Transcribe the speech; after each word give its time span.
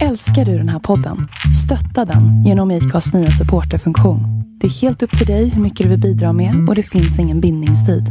Älskar 0.00 0.44
du 0.44 0.58
den 0.58 0.68
här 0.68 0.78
podden? 0.78 1.28
Stötta 1.64 2.04
den 2.04 2.44
genom 2.44 2.70
IKAs 2.70 3.14
nya 3.14 3.30
supporterfunktion. 3.30 4.20
Det 4.60 4.66
är 4.66 4.70
helt 4.70 5.02
upp 5.02 5.18
till 5.18 5.26
dig 5.26 5.48
hur 5.48 5.62
mycket 5.62 5.84
du 5.84 5.90
vill 5.90 6.00
bidra 6.00 6.32
med 6.32 6.68
och 6.68 6.74
det 6.74 6.82
finns 6.82 7.18
ingen 7.18 7.40
bindningstid. 7.40 8.04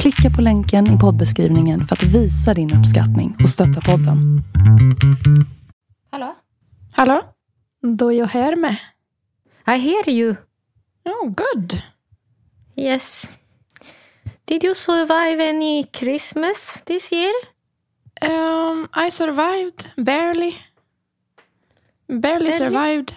Klicka 0.00 0.30
på 0.36 0.42
länken 0.42 0.96
i 0.96 0.98
poddbeskrivningen 0.98 1.82
för 1.84 1.96
att 1.96 2.02
visa 2.02 2.54
din 2.54 2.74
uppskattning 2.78 3.36
och 3.42 3.48
stötta 3.48 3.80
podden. 3.80 4.42
Hallå? 6.10 6.34
Hallå? 6.92 7.22
Do 7.82 8.12
you 8.12 8.26
hear 8.26 8.56
me? 8.56 8.76
I 9.74 9.78
hear 9.78 10.08
you. 10.08 10.36
Oh, 11.04 11.28
good. 11.28 11.82
Yes. 12.76 13.30
Did 14.44 14.64
you 14.64 14.74
survive 14.74 15.50
any 15.50 15.84
Christmas 15.92 16.78
this 16.84 17.12
year? 17.12 17.32
Um, 18.22 18.88
I 19.06 19.10
survived, 19.10 19.90
barely. 19.96 20.54
Barely 22.08 22.52
survived. 22.52 23.12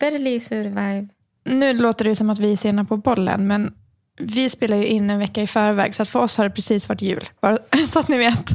Barely 0.00 0.40
survive. 0.40 1.08
Nu 1.44 1.72
låter 1.72 2.04
det 2.04 2.16
som 2.16 2.30
att 2.30 2.38
vi 2.38 2.52
är 2.52 2.56
sena 2.56 2.84
på 2.84 2.96
bollen, 2.96 3.46
men 3.46 3.74
vi 4.18 4.50
spelar 4.50 4.76
ju 4.76 4.86
in 4.86 5.10
en 5.10 5.18
vecka 5.18 5.42
i 5.42 5.46
förväg, 5.46 5.94
så 5.94 6.02
att 6.02 6.08
för 6.08 6.20
oss 6.20 6.36
har 6.36 6.44
det 6.44 6.50
precis 6.50 6.88
varit 6.88 7.02
jul. 7.02 7.28
Bara 7.40 7.58
så 7.86 7.98
att 7.98 8.08
ni 8.08 8.18
vet. 8.18 8.50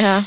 Ja. 0.00 0.24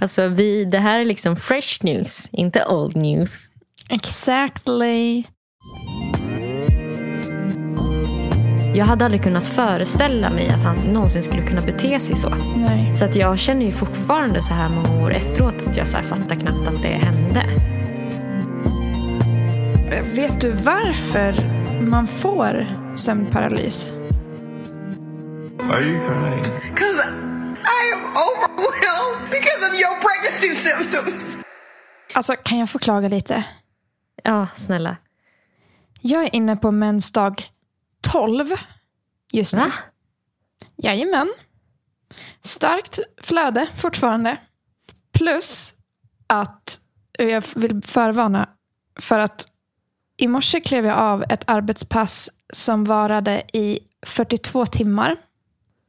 Alltså, 0.00 0.28
vi, 0.28 0.64
det 0.64 0.78
här 0.78 0.98
är 0.98 1.04
liksom 1.04 1.36
fresh 1.36 1.84
news, 1.84 2.28
inte 2.32 2.66
old 2.66 2.96
news. 2.96 3.50
Exactly. 3.90 5.24
Jag 8.74 8.84
hade 8.84 9.04
aldrig 9.04 9.22
kunnat 9.22 9.46
föreställa 9.46 10.30
mig 10.30 10.48
att 10.48 10.62
han 10.62 10.76
någonsin 10.76 11.22
skulle 11.22 11.42
kunna 11.42 11.60
bete 11.60 12.00
sig 12.00 12.16
så. 12.16 12.34
Nej. 12.56 12.96
Så 12.96 13.04
att 13.04 13.16
jag 13.16 13.38
känner 13.38 13.66
ju 13.66 13.72
fortfarande 13.72 14.42
så 14.42 14.54
här 14.54 14.68
många 14.68 15.04
år 15.04 15.12
efteråt 15.12 15.66
att 15.66 15.76
jag 15.76 15.88
så 15.88 15.96
fattar 15.96 16.36
knappt 16.36 16.68
att 16.68 16.82
det 16.82 16.88
hände. 16.88 17.75
Vet 19.90 20.40
du 20.40 20.50
varför 20.50 21.34
man 21.82 22.06
får 22.06 22.66
sömnparalys? 22.96 23.90
Why 25.58 25.72
are 25.72 25.84
you 25.84 26.06
crying? 26.06 26.42
Because 26.74 27.02
I 27.64 27.92
am 27.94 28.00
overwhelmed 28.00 29.30
because 29.30 29.66
of 29.68 29.80
your 29.80 30.00
pregnancy 30.00 30.50
symptoms. 30.50 31.38
Alltså, 32.14 32.34
kan 32.44 32.58
jag 32.58 32.70
få 32.70 32.78
klaga 32.78 33.08
lite? 33.08 33.44
Ja, 34.22 34.46
snälla. 34.54 34.96
Jag 36.00 36.22
är 36.24 36.34
inne 36.34 36.56
på 36.56 36.70
mensdag 36.70 37.50
12 38.00 38.46
just 39.32 39.54
nu. 39.54 39.60
Va? 39.60 39.72
Jajamän. 40.76 41.32
Starkt 42.40 42.98
flöde 43.22 43.66
fortfarande. 43.76 44.36
Plus 45.18 45.74
att 46.26 46.80
jag 47.18 47.44
vill 47.54 47.82
förvarna 47.82 48.48
för 49.00 49.18
att 49.18 49.48
i 50.16 50.28
morse 50.28 50.60
klev 50.60 50.86
jag 50.86 50.98
av 50.98 51.24
ett 51.28 51.44
arbetspass 51.46 52.30
som 52.52 52.84
varade 52.84 53.42
i 53.52 53.78
42 54.06 54.66
timmar. 54.66 55.16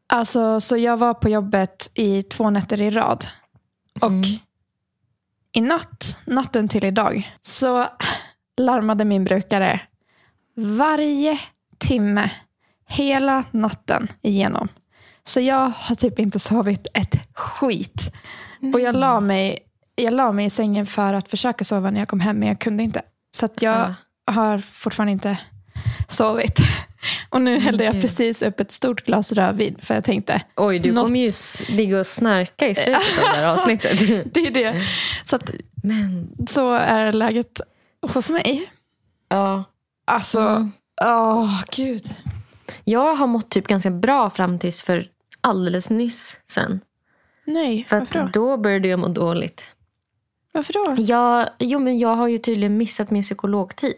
Alltså, 0.07 0.61
så 0.61 0.77
jag 0.77 0.97
var 0.97 1.13
på 1.13 1.29
jobbet 1.29 1.91
i 1.93 2.21
två 2.21 2.49
nätter 2.49 2.81
i 2.81 2.89
rad. 2.89 3.27
Och 4.01 4.11
i 5.51 5.61
natt, 5.61 6.19
natten 6.25 6.67
till 6.67 6.83
idag, 6.83 7.31
så 7.41 7.87
larmade 8.57 9.05
min 9.05 9.23
brukare 9.23 9.81
varje 10.55 11.39
timme 11.77 12.31
hela 12.87 13.43
natten 13.51 14.07
igenom. 14.21 14.67
Så 15.23 15.39
jag 15.39 15.71
har 15.75 15.95
typ 15.95 16.19
inte 16.19 16.39
sovit 16.39 16.87
ett 16.93 17.33
skit. 17.33 18.13
Och 18.73 18.79
jag 18.79 18.95
la, 18.95 19.19
mig, 19.19 19.59
jag 19.95 20.13
la 20.13 20.31
mig 20.31 20.45
i 20.45 20.49
sängen 20.49 20.85
för 20.85 21.13
att 21.13 21.27
försöka 21.27 21.63
sova 21.63 21.91
när 21.91 21.99
jag 21.99 22.07
kom 22.07 22.19
hem, 22.19 22.39
men 22.39 22.47
jag 22.47 22.59
kunde 22.59 22.83
inte. 22.83 23.01
Så 23.31 23.45
att 23.45 23.61
jag 23.61 23.93
har 24.27 24.57
fortfarande 24.57 25.11
inte 25.11 25.37
sovit. 26.07 26.59
Och 27.29 27.41
nu 27.41 27.59
hällde 27.59 27.83
jag 27.83 27.93
Gud. 27.93 28.01
precis 28.01 28.41
upp 28.41 28.59
ett 28.59 28.71
stort 28.71 29.05
glas 29.05 29.31
rödvin, 29.31 29.77
för 29.81 29.95
jag 29.95 30.03
tänkte, 30.03 30.41
Oj, 30.55 30.79
du 30.79 30.91
Något- 30.91 31.05
kommer 31.07 31.19
ju 31.19 31.31
ligga 31.75 31.99
och 31.99 32.07
snarka 32.07 32.67
i 32.67 32.75
slutet 32.75 33.17
av 33.17 33.23
det 33.33 33.35
här 33.35 33.47
avsnittet. 33.53 33.99
det 34.33 34.47
är 34.47 34.51
det. 34.51 34.85
Så, 35.23 35.35
att, 35.35 35.51
Men, 35.83 36.29
så 36.47 36.73
är 36.73 37.13
läget 37.13 37.61
hos 38.13 38.29
mig. 38.29 38.71
ja. 39.29 39.63
Alltså, 40.05 40.39
Mm. 40.39 40.71
åh 41.05 41.63
gud. 41.71 42.15
Jag 42.83 43.15
har 43.15 43.27
mått 43.27 43.49
typ 43.49 43.67
ganska 43.67 43.89
bra 43.91 44.29
fram 44.29 44.59
tills 44.59 44.81
för 44.81 45.05
alldeles 45.41 45.89
nyss 45.89 46.37
sen. 46.49 46.79
Nej, 47.45 47.85
För 47.89 47.99
varför 47.99 48.19
då? 48.19 48.25
att 48.25 48.33
då 48.33 48.57
började 48.57 48.87
jag 48.87 48.99
må 48.99 49.07
dåligt. 49.07 49.63
Varför 50.51 50.73
då? 50.73 50.95
Jag, 51.01 51.49
jo, 51.59 51.79
men 51.79 51.99
jag 51.99 52.15
har 52.15 52.27
ju 52.27 52.37
tydligen 52.37 52.77
missat 52.77 53.11
min 53.11 53.21
psykologtid. 53.23 53.95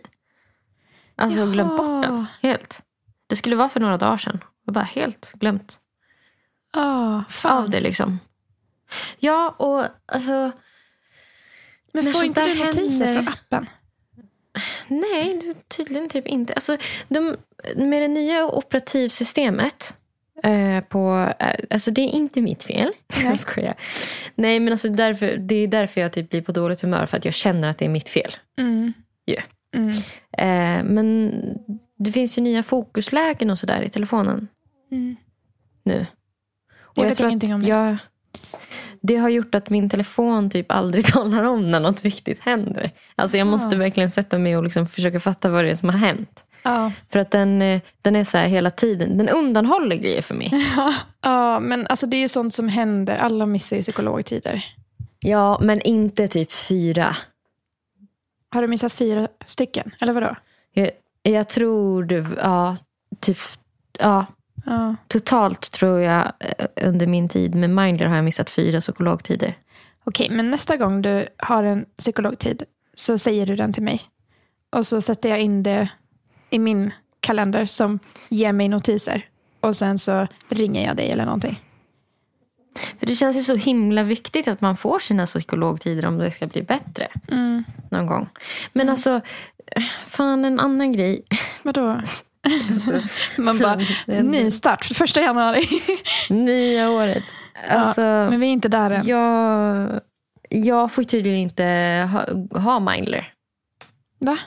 Alltså 1.19 1.39
Jaha. 1.39 1.51
glömt 1.51 1.77
bort 1.77 2.03
den 2.03 2.25
helt. 2.41 2.81
Det 3.27 3.35
skulle 3.35 3.55
vara 3.55 3.69
för 3.69 3.79
några 3.79 3.97
dagar 3.97 4.17
sedan. 4.17 4.43
Jag 4.65 4.73
bara 4.73 4.83
helt 4.83 5.31
glömt 5.35 5.79
Ah, 6.73 7.21
fan. 7.29 7.57
av 7.57 7.69
det 7.69 7.79
liksom. 7.79 8.19
Ja, 9.19 9.49
och 9.57 9.85
alltså... 10.05 10.51
Men 11.93 12.13
får 12.13 12.23
inte 12.23 12.45
du 12.45 12.65
notiser 12.65 13.05
händer- 13.05 13.21
från 13.23 13.33
appen? 13.33 13.69
Nej, 14.87 15.55
tydligen 15.67 16.09
typ 16.09 16.27
inte. 16.27 16.53
Alltså, 16.53 16.77
de, 17.07 17.35
med 17.75 18.01
det 18.01 18.07
nya 18.07 18.45
operativsystemet 18.47 19.95
eh, 20.43 20.83
på... 20.83 21.33
Eh, 21.39 21.55
alltså 21.69 21.91
det 21.91 22.01
är 22.01 22.07
inte 22.15 22.41
mitt 22.41 22.63
fel. 22.63 22.91
Jag 23.23 23.39
skojar. 23.39 23.75
Nej, 24.35 24.59
men 24.59 24.73
alltså 24.73 24.89
därför, 24.89 25.37
det 25.37 25.55
är 25.55 25.67
därför 25.67 26.01
jag 26.01 26.13
typ 26.13 26.29
blir 26.29 26.41
på 26.41 26.51
dåligt 26.51 26.81
humör. 26.81 27.05
För 27.05 27.17
att 27.17 27.25
jag 27.25 27.33
känner 27.33 27.67
att 27.67 27.77
det 27.77 27.85
är 27.85 27.89
mitt 27.89 28.09
fel. 28.09 28.31
Mm. 28.59 28.93
Ju. 29.25 29.37
Mm. 29.75 29.89
Eh, 30.37 30.83
men 30.93 31.31
det 31.99 32.11
finns 32.11 32.37
ju 32.37 32.41
nya 32.41 32.63
fokuslägen 32.63 33.49
och 33.49 33.57
sådär 33.59 33.81
i 33.81 33.89
telefonen 33.89 34.47
Mm. 34.91 35.15
nu. 35.83 36.05
Jag 36.95 37.05
Och 37.05 37.09
vet 37.11 37.17
tror 37.17 37.27
att 37.27 37.31
ingenting 37.31 37.53
om 37.53 37.61
det. 37.61 37.67
Jag, 37.67 37.97
det 39.01 39.15
har 39.15 39.29
gjort 39.29 39.55
att 39.55 39.69
min 39.69 39.89
telefon 39.89 40.49
typ 40.49 40.71
aldrig 40.71 41.05
talar 41.13 41.43
om 41.43 41.71
när 41.71 41.79
något 41.79 42.05
viktigt 42.05 42.39
händer. 42.39 42.91
Alltså 43.15 43.37
jag 43.37 43.47
måste 43.47 43.75
Ah. 43.75 43.79
verkligen 43.79 44.09
sätta 44.09 44.37
mig 44.39 44.57
och 44.57 44.63
liksom 44.63 44.85
försöka 44.85 45.19
fatta 45.19 45.49
vad 45.49 45.63
det 45.63 45.69
är 45.69 45.75
som 45.75 45.89
har 45.89 45.97
hänt. 45.97 46.45
Ja. 46.63 46.91
För 47.11 47.19
att 47.19 47.31
den, 47.31 47.61
eh, 47.61 47.81
den 48.01 48.15
är 48.15 48.23
så 48.23 48.37
här 48.37 48.47
hela 48.47 48.69
tiden. 48.69 49.17
Den 49.17 49.29
undanhåller 49.29 49.95
grejer 49.95 50.21
för 50.21 50.35
mig. 50.35 50.51
ja, 51.21 51.59
men 51.59 51.87
alltså 51.87 52.07
det 52.07 52.17
är 52.17 52.21
ju 52.21 52.27
sånt 52.27 52.53
som 52.53 52.67
händer. 52.69 53.17
Alla 53.17 53.45
missar 53.45 53.75
ju 53.75 53.81
psykologtider. 53.81 54.65
Ja, 55.19 55.59
men 55.61 55.81
inte 55.81 56.27
typ 56.27 56.51
fyra. 56.51 57.15
Har 58.49 58.61
du 58.61 58.67
missat 58.67 58.93
fyra 58.93 59.27
stycken? 59.45 59.91
Eller 60.01 60.13
vadå? 60.13 60.35
Jag, 60.73 60.91
jag 61.23 61.49
tror 61.49 62.03
du, 62.03 62.25
ja, 62.37 62.77
typ, 63.19 63.37
ja, 63.99 64.25
Ja. 64.65 64.95
totalt 65.07 65.71
tror 65.71 65.99
jag 65.99 66.31
eh, 66.39 66.65
under 66.87 67.07
min 67.07 67.29
tid 67.29 67.55
med 67.55 67.69
Mindler 67.69 68.05
har 68.07 68.15
jag 68.15 68.25
missat 68.25 68.49
fyra 68.49 68.79
psykologtider. 68.79 69.57
Okej, 70.03 70.29
men 70.29 70.51
nästa 70.51 70.77
gång 70.77 71.01
du 71.01 71.27
har 71.37 71.63
en 71.63 71.85
psykologtid 71.97 72.63
så 72.93 73.17
säger 73.17 73.45
du 73.45 73.55
den 73.55 73.73
till 73.73 73.83
mig. 73.83 74.01
Och 74.71 74.85
så 74.85 75.01
sätter 75.01 75.29
jag 75.29 75.39
in 75.39 75.63
det 75.63 75.89
i 76.49 76.59
min 76.59 76.91
kalender 77.19 77.65
som 77.65 77.99
ger 78.29 78.53
mig 78.53 78.67
notiser. 78.67 79.25
Och 79.59 79.75
sen 79.75 79.97
så 79.99 80.27
ringer 80.49 80.85
jag 80.87 80.97
dig 80.97 81.11
eller 81.11 81.25
någonting. 81.25 81.59
För 82.99 83.05
det 83.05 83.13
känns 83.15 83.37
ju 83.37 83.43
så 83.43 83.55
himla 83.55 84.03
viktigt 84.03 84.47
att 84.47 84.61
man 84.61 84.77
får 84.77 84.99
sina 84.99 85.25
psykologtider 85.25 86.05
om 86.05 86.17
det 86.17 86.31
ska 86.31 86.47
bli 86.47 86.61
bättre 86.63 87.07
Mm. 87.31 87.63
någon 87.91 88.05
gång. 88.05 88.29
Men 88.73 88.89
alltså, 88.89 89.21
eh, 89.75 89.83
fan 90.05 90.45
en 90.45 90.59
annan 90.59 90.91
grej. 90.91 91.23
Vadå? 91.63 92.01
Man 93.37 93.57
bara, 93.59 93.79
ny 94.07 94.51
start, 94.51 94.85
första 94.85 95.21
januari. 95.21 95.67
Nya 96.29 96.89
året. 96.89 97.23
Alltså, 97.69 98.01
Men 98.01 98.39
vi 98.39 98.47
är 98.47 98.51
inte 98.51 98.69
där 98.69 98.89
än. 98.91 99.05
jag, 99.07 99.99
jag 100.49 100.91
får 100.91 101.03
tydligen 101.03 101.39
inte 101.39 101.63
ha, 102.11 102.25
ha 102.59 102.79
Mindler. 102.79 103.33
Va? 104.19 104.37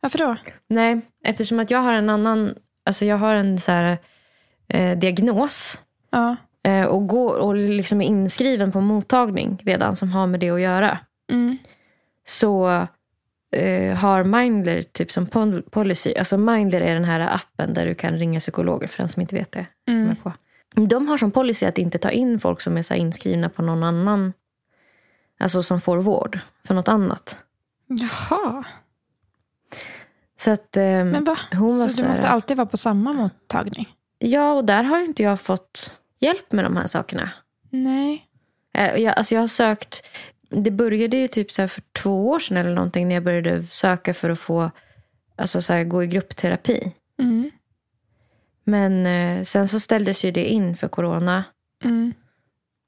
Varför 0.00 0.18
då? 0.18 0.36
Nej, 0.68 1.00
eftersom 1.24 1.58
att 1.60 1.70
jag 1.70 1.78
har 1.78 1.92
en 1.92 2.10
annan, 2.10 2.54
alltså 2.84 3.04
jag 3.04 3.16
har 3.16 3.34
en 3.34 3.58
så 3.58 3.72
här, 3.72 3.98
eh, 4.68 4.98
diagnos. 4.98 5.78
Ja. 6.10 6.36
Eh, 6.68 6.84
och, 6.84 7.06
går, 7.06 7.36
och 7.36 7.54
liksom 7.54 8.00
är 8.00 8.06
inskriven 8.06 8.72
på 8.72 8.80
mottagning 8.80 9.62
redan 9.64 9.96
som 9.96 10.10
har 10.12 10.26
med 10.26 10.40
det 10.40 10.50
att 10.50 10.60
göra. 10.60 10.98
Mm. 11.30 11.58
Så 12.26 12.68
eh, 13.52 13.96
har 13.96 14.24
Mindler 14.24 14.82
typ 14.82 15.12
som 15.12 15.26
pol- 15.26 15.70
policy. 15.70 16.14
Alltså 16.14 16.38
Mindler 16.38 16.80
är 16.80 16.94
den 16.94 17.04
här 17.04 17.20
appen 17.34 17.74
där 17.74 17.86
du 17.86 17.94
kan 17.94 18.18
ringa 18.18 18.40
psykologer 18.40 18.86
för 18.86 18.98
den 18.98 19.08
som 19.08 19.22
inte 19.22 19.34
vet 19.34 19.52
det. 19.52 19.66
Mm. 19.88 20.16
På. 20.16 20.32
De 20.74 21.08
har 21.08 21.18
som 21.18 21.30
policy 21.30 21.66
att 21.66 21.78
inte 21.78 21.98
ta 21.98 22.10
in 22.10 22.38
folk 22.38 22.60
som 22.60 22.76
är 22.76 22.82
så 22.82 22.94
inskrivna 22.94 23.48
på 23.48 23.62
någon 23.62 23.82
annan. 23.82 24.32
Alltså 25.40 25.62
som 25.62 25.80
får 25.80 25.98
vård 25.98 26.38
för 26.64 26.74
något 26.74 26.88
annat. 26.88 27.38
Jaha. 27.86 28.64
Så 30.36 30.50
att, 30.50 30.76
eh, 30.76 30.82
Men 30.82 31.24
va? 31.24 31.38
Hon 31.52 31.78
var 31.78 31.88
så 31.88 31.94
så 31.94 32.02
du 32.02 32.08
måste 32.08 32.28
alltid 32.28 32.56
vara 32.56 32.66
på 32.66 32.76
samma 32.76 33.12
mottagning? 33.12 33.88
Ja, 34.18 34.52
och 34.52 34.64
där 34.64 34.82
har 34.84 34.98
ju 34.98 35.04
inte 35.04 35.22
jag 35.22 35.40
fått 35.40 35.92
hjälp 36.20 36.52
med 36.52 36.64
de 36.64 36.76
här 36.76 36.86
sakerna. 36.86 37.30
Nej. 37.70 38.26
Eh, 38.74 38.96
Jag, 38.96 39.14
alltså 39.18 39.34
jag 39.34 39.42
har 39.42 39.46
sökt 39.48 40.06
det 40.50 40.70
började 40.70 41.16
ju 41.16 41.28
typ 41.28 41.50
så 41.52 41.68
för 41.68 41.82
två 41.92 42.28
år 42.28 42.38
sedan 42.38 42.56
eller 42.56 42.74
någonting 42.74 43.08
när 43.08 43.14
jag 43.14 43.24
började 43.24 43.62
söka 43.62 44.14
för 44.14 44.30
att 44.30 44.38
få 44.38 44.70
alltså 45.36 45.62
så 45.62 45.72
här, 45.72 45.84
gå 45.84 46.02
i 46.02 46.06
gruppterapi. 46.06 46.92
Mm. 47.18 47.50
Men 48.64 49.06
eh, 49.06 49.42
sen 49.44 49.68
så 49.68 49.80
ställdes 49.80 50.24
ju 50.24 50.30
det 50.30 50.44
in 50.44 50.76
för 50.76 50.88
corona. 50.88 51.44
Mm. 51.84 52.14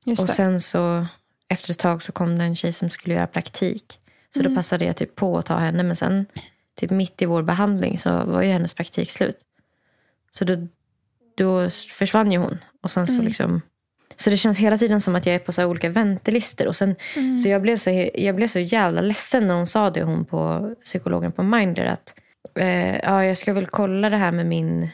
Just 0.05 0.23
Och 0.23 0.29
sen 0.29 0.61
så 0.61 1.07
efter 1.49 1.71
ett 1.71 1.79
tag 1.79 2.03
så 2.03 2.13
kom 2.13 2.39
det 2.39 2.45
en 2.45 2.57
tjej 2.57 2.73
som 2.73 2.91
skulle 2.91 3.15
göra 3.15 3.27
praktik. 3.27 4.01
Så 4.35 4.41
Mm. 4.41 4.53
då 4.53 4.59
passade 4.59 4.85
jag 4.85 4.97
typ 4.97 5.15
på 5.15 5.39
att 5.39 5.47
ta 5.47 5.57
henne. 5.59 5.83
Men 5.83 5.97
sen 5.97 6.27
typ 6.77 6.91
mitt 6.91 7.23
i 7.23 7.27
vår 7.27 7.43
behandling 7.43 7.99
så 7.99 8.25
var 8.25 8.43
ju 8.43 8.49
hennes 8.49 8.75
praktik 8.75 9.11
slut. 9.11 9.39
Så 10.33 10.45
då, 10.45 10.69
då 11.45 11.71
försvann 11.71 12.33
ju 12.33 12.39
hon. 12.39 12.59
Och 12.83 12.91
sen 12.91 13.07
så 13.07 13.13
Mm. 13.13 13.25
liksom 13.25 13.61
så 14.17 14.31
det 14.31 14.37
känns 14.37 14.59
hela 14.59 14.77
tiden 14.79 15.01
som 15.01 15.17
att 15.17 15.27
jag 15.27 15.35
är 15.35 15.39
på 15.39 15.53
så 15.53 15.67
olika 15.67 15.89
väntelistor. 15.89 16.67
Och 16.67 16.77
sen, 16.77 16.97
Mm. 17.17 17.37
Så 17.37 17.49
jag 17.49 17.63
blev, 17.63 17.77
så, 17.77 18.09
jag 18.15 18.37
blev 18.37 18.47
så 18.47 18.59
jävla 18.59 19.01
ledsen 19.01 19.47
när 19.47 19.55
hon 19.55 19.67
sa 19.67 19.91
det, 19.91 20.03
hon 20.03 20.25
på 20.25 20.75
psykologen 20.85 21.33
på 21.33 21.43
Mindler. 21.43 21.85
Att 21.87 22.15
eh, 22.55 22.97
ja, 22.99 23.25
jag 23.25 23.39
ska 23.39 23.53
väl 23.53 23.67
kolla 23.67 24.11
det 24.11 24.17
här 24.17 24.33
med 24.33 24.47
min 24.47 24.89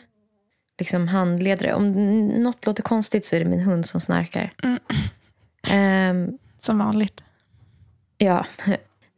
liksom, 0.78 1.08
handledare. 1.08 1.74
Om 1.74 1.92
något 2.28 2.66
låter 2.66 2.82
konstigt 2.82 3.24
så 3.24 3.36
är 3.36 3.40
det 3.40 3.46
min 3.50 3.60
hund 3.60 3.86
som 3.86 4.00
snarkar. 4.00 4.52
Mm. 4.62 4.78
Ehm, 5.68 6.38
Som 6.58 6.78
vanligt. 6.78 7.24
ja, 8.18 8.46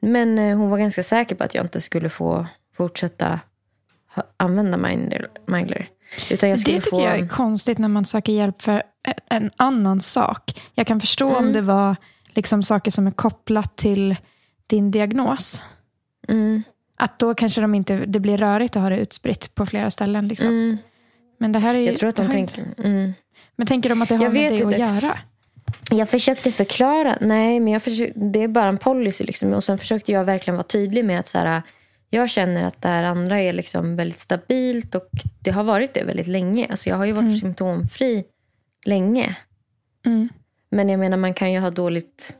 men 0.01 0.39
eh, 0.39 0.57
hon 0.57 0.71
var 0.71 0.79
ganska 0.79 1.03
säker 1.03 1.37
på 1.37 1.45
att 1.45 1.55
jag 1.55 1.65
inte 1.65 1.81
skulle 1.81 2.09
få 2.09 2.47
fortsätta 2.77 3.41
använda 4.37 4.77
Mindler. 4.77 5.29
Mindler. 5.47 5.89
Utan 6.31 6.49
jag 6.49 6.59
Det 6.59 6.65
tycker 6.65 6.81
få... 6.81 7.01
jag 7.03 7.19
är 7.19 7.29
konstigt 7.29 7.79
när 7.79 7.89
man 7.89 8.05
söker 8.05 8.33
hjälp 8.33 8.63
för 8.63 8.83
en 9.31 9.51
annan 9.57 10.01
sak. 10.01 10.61
Jag 10.75 10.87
kan 10.87 11.01
förstå 11.01 11.29
om 11.29 11.37
Mm. 11.43 11.53
det 11.53 11.61
var 11.61 11.97
liksom 12.29 12.63
saker 12.63 12.91
som 12.91 13.07
är 13.07 13.11
kopplat 13.11 13.77
till 13.77 14.17
din 14.67 14.91
diagnos. 14.91 15.63
Mm, 16.29 16.63
Att 16.97 17.19
då 17.19 17.35
kanske 17.35 17.61
de 17.61 17.75
inte, 17.75 17.97
det 18.07 18.21
blir 18.21 18.39
rörigt 18.39 18.77
att 18.77 18.83
ha 18.83 18.91
det 18.91 18.99
utspritt 18.99 19.55
på 19.55 19.67
flera 19.67 19.91
ställen. 19.91 20.29
Liksom. 20.29 20.49
mm, 20.49 20.79
Men 21.39 21.53
det 21.53 21.59
här 21.59 21.75
är 21.75 21.79
ju, 21.79 21.87
jag 21.87 21.97
tror 21.97 22.09
att 22.09 22.17
de 22.17 22.29
tänker... 22.29 22.65
Mm. 22.85 23.13
Men 23.57 23.67
tänker 23.67 23.89
de 23.89 24.03
att 24.03 24.09
det 24.09 24.17
har 24.17 24.25
Jag 24.25 24.33
med 24.35 24.53
det 24.53 24.65
att 24.65 24.79
göra? 24.79 25.19
Jag 25.91 26.09
försökte 26.11 26.53
förklara. 26.53 27.19
Nej, 27.21 27.61
men 27.61 27.73
jag 27.73 27.83
försökte, 27.83 28.21
det 28.21 28.43
är 28.43 28.49
bara 28.49 28.69
en 28.69 28.79
policy. 28.79 29.25
Liksom. 29.25 29.53
Och 29.53 29.65
sen 29.65 29.79
försökte 29.79 30.13
jag 30.13 30.25
verkligen 30.25 30.57
vara 30.57 30.67
tydlig 30.67 31.05
med 31.05 31.19
att 31.19 31.27
så 31.27 31.39
här, 31.39 31.63
jag 32.11 32.31
känner 32.31 32.65
att 32.65 32.83
det 32.83 32.89
här 32.89 33.03
andra 33.03 33.41
är 33.41 33.53
liksom 33.53 33.97
väldigt 33.97 34.19
stabilt. 34.19 34.95
Och 34.95 35.11
det 35.41 35.51
har 35.51 35.65
varit 35.65 35.95
det 35.95 36.05
väldigt 36.05 36.27
länge. 36.27 36.67
Alltså, 36.71 36.91
jag 36.91 36.97
har 36.97 37.05
ju 37.05 37.13
varit 37.13 37.41
symptomfri 37.41 38.25
länge. 38.85 39.37
Mm. 40.07 40.29
Men 40.71 40.89
jag 40.89 41.01
menar, 41.01 41.17
man 41.17 41.35
kan 41.35 41.53
ju 41.53 41.59
ha 41.59 41.71
dåligt... 41.71 42.37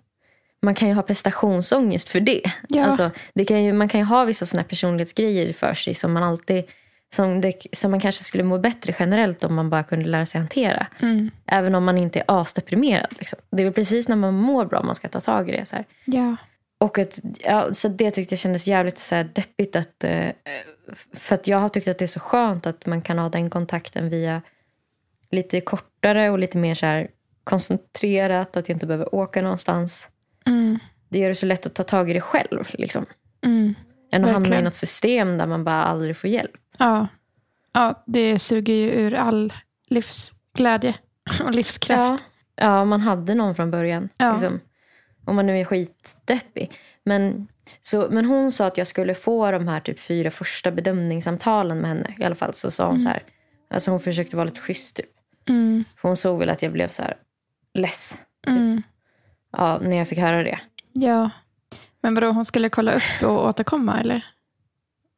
Man 0.63 0.75
kan 0.75 0.89
ju 0.89 0.95
ha 0.95 1.03
prestationsångest 1.03 2.09
för 2.09 2.21
det. 2.21 2.43
Ja. 2.69 2.85
Alltså, 2.85 3.11
det 3.35 3.45
kan 3.45 3.65
ju, 3.65 3.73
man 3.73 3.89
kan 3.89 4.01
ju 4.01 4.07
ha 4.07 4.25
vissa 4.25 4.47
såna 4.47 4.65
personlighetsgrejer 4.65 5.53
för 5.53 5.75
sig 5.75 5.95
som 5.95 6.13
man 6.13 6.23
alltid... 6.23 6.65
Som, 7.11 7.41
det, 7.41 7.63
som 7.73 7.91
man 7.91 8.01
kanske 8.01 8.25
skulle 8.25 8.45
må 8.45 8.59
bättre 8.59 8.95
generellt 8.99 9.45
om 9.45 9.55
man 9.55 9.71
bara 9.71 9.83
kunde 9.83 10.09
lära 10.09 10.27
sig 10.27 10.41
hantera. 10.41 10.87
Mm. 11.01 11.31
Även 11.47 11.75
om 11.75 11.85
man 11.85 11.99
inte 11.99 12.21
är 12.21 12.25
asdeprimerad. 12.41 13.15
Liksom. 13.19 13.39
Det 13.51 13.63
är 13.63 13.65
väl 13.65 13.75
precis 13.75 14.09
när 14.09 14.17
man 14.17 14.35
mår 14.35 14.65
bra 14.65 14.83
man 14.83 14.95
ska 14.95 15.09
ta 15.09 15.21
tag 15.21 15.49
i 15.49 15.53
det. 15.53 15.65
Så 15.65 15.77
här. 15.77 15.85
Ja. 16.05 16.37
Och 16.79 16.99
att, 16.99 17.21
ja, 17.41 17.75
så 17.75 17.89
det 17.89 18.11
tyckte 18.11 18.33
jag 18.33 18.39
kändes 18.39 18.67
jävligt 18.67 18.99
så 18.99 19.15
här, 19.15 19.25
deppigt. 19.25 19.77
Att, 19.77 20.05
eh, 20.05 20.29
för 21.15 21.35
att 21.35 21.47
jag 21.47 21.59
har 21.59 21.69
tyckt 21.69 21.89
att 21.89 21.99
det 21.99 22.05
är 22.05 22.07
så 22.07 22.21
skönt 22.21 22.67
att 22.67 22.87
man 22.87 23.03
kan 23.03 23.19
ha 23.19 23.29
den 23.29 23.51
kontakten 23.51 24.11
via 24.11 24.43
lite 25.31 25.61
kortare 25.61 26.31
och 26.31 26.39
lite 26.39 26.59
mer 26.59 26.75
så 26.75 26.87
här, 26.87 27.11
koncentrerat. 27.45 28.57
Att 28.57 28.69
jag 28.69 28.77
inte 28.77 28.87
behöver 28.87 29.15
åka 29.15 29.43
någonstans. 29.43 30.09
Mm. 30.47 30.79
Det 31.09 31.19
gör 31.19 31.29
det 31.29 31.35
så 31.35 31.47
lätt 31.47 31.67
att 31.67 31.75
ta 31.75 31.83
tag 31.83 32.11
i 32.11 32.13
det 32.13 32.21
själv. 32.21 32.69
Liksom. 32.73 33.07
Mm. 33.45 33.75
Än 34.13 34.25
att 34.25 34.31
hamna 34.31 34.59
i 34.59 34.63
något 34.63 34.75
system 34.75 35.39
där 35.39 35.47
man 35.47 35.65
bara 35.65 35.85
aldrig 35.85 36.17
får 36.17 36.31
hjälp. 36.31 36.57
Ja. 36.79 37.09
ja, 37.73 38.03
det 38.07 38.39
suger 38.39 38.75
ju 38.75 38.91
ur 38.91 39.15
all 39.15 39.53
livsglädje 39.89 40.95
och 41.45 41.55
livskraft. 41.55 42.25
Ja. 42.55 42.65
ja, 42.65 42.85
man 42.85 43.01
hade 43.01 43.35
någon 43.35 43.55
från 43.55 43.71
början. 43.71 44.09
Ja. 44.17 44.33
Liksom. 44.33 44.61
Om 45.29 45.37
man 45.37 45.47
nu 45.47 45.61
är 45.61 45.65
skitdeppig. 45.65 46.71
Men, 47.05 47.49
så, 47.81 48.09
men 48.11 48.25
hon 48.25 48.53
sa 48.53 48.67
att 48.67 48.79
jag 48.79 48.87
skulle 48.87 49.15
få 49.15 49.51
de 49.51 49.69
här 49.69 49.81
typ 49.81 50.01
fyra 50.01 50.31
första 50.31 50.71
bedömningssamtalen 50.71 51.79
med 51.79 51.89
henne. 51.91 52.15
I 52.19 52.25
alla 52.25 52.35
fall 52.35 52.55
så 52.55 52.71
sa 52.71 52.87
hon 52.87 53.01
så 53.01 53.09
här. 53.09 53.23
Alltså 53.71 53.91
hon 53.91 54.01
försökte 54.01 54.37
vara 54.37 54.45
lite 54.45 54.61
schysst 54.61 54.97
typ. 54.97 55.07
Mm. 55.49 55.85
För 55.97 56.09
hon 56.09 56.17
såg 56.17 56.39
väl 56.39 56.49
att 56.51 56.63
jag 56.63 56.73
blev 56.73 56.89
så 56.89 57.03
här 57.03 57.17
less 57.75 58.19
Mm. 58.47 58.83
ja, 59.53 59.79
när 59.83 59.97
jag 59.97 60.09
fick 60.09 60.19
höra 60.19 60.43
det. 60.43 60.61
Ja. 60.93 61.31
Men 62.01 62.15
vadå, 62.15 62.31
hon 62.31 62.45
skulle 62.45 62.69
kolla 62.69 62.93
upp 62.93 63.23
och 63.23 63.45
återkomma 63.47 64.01
eller? 64.01 64.27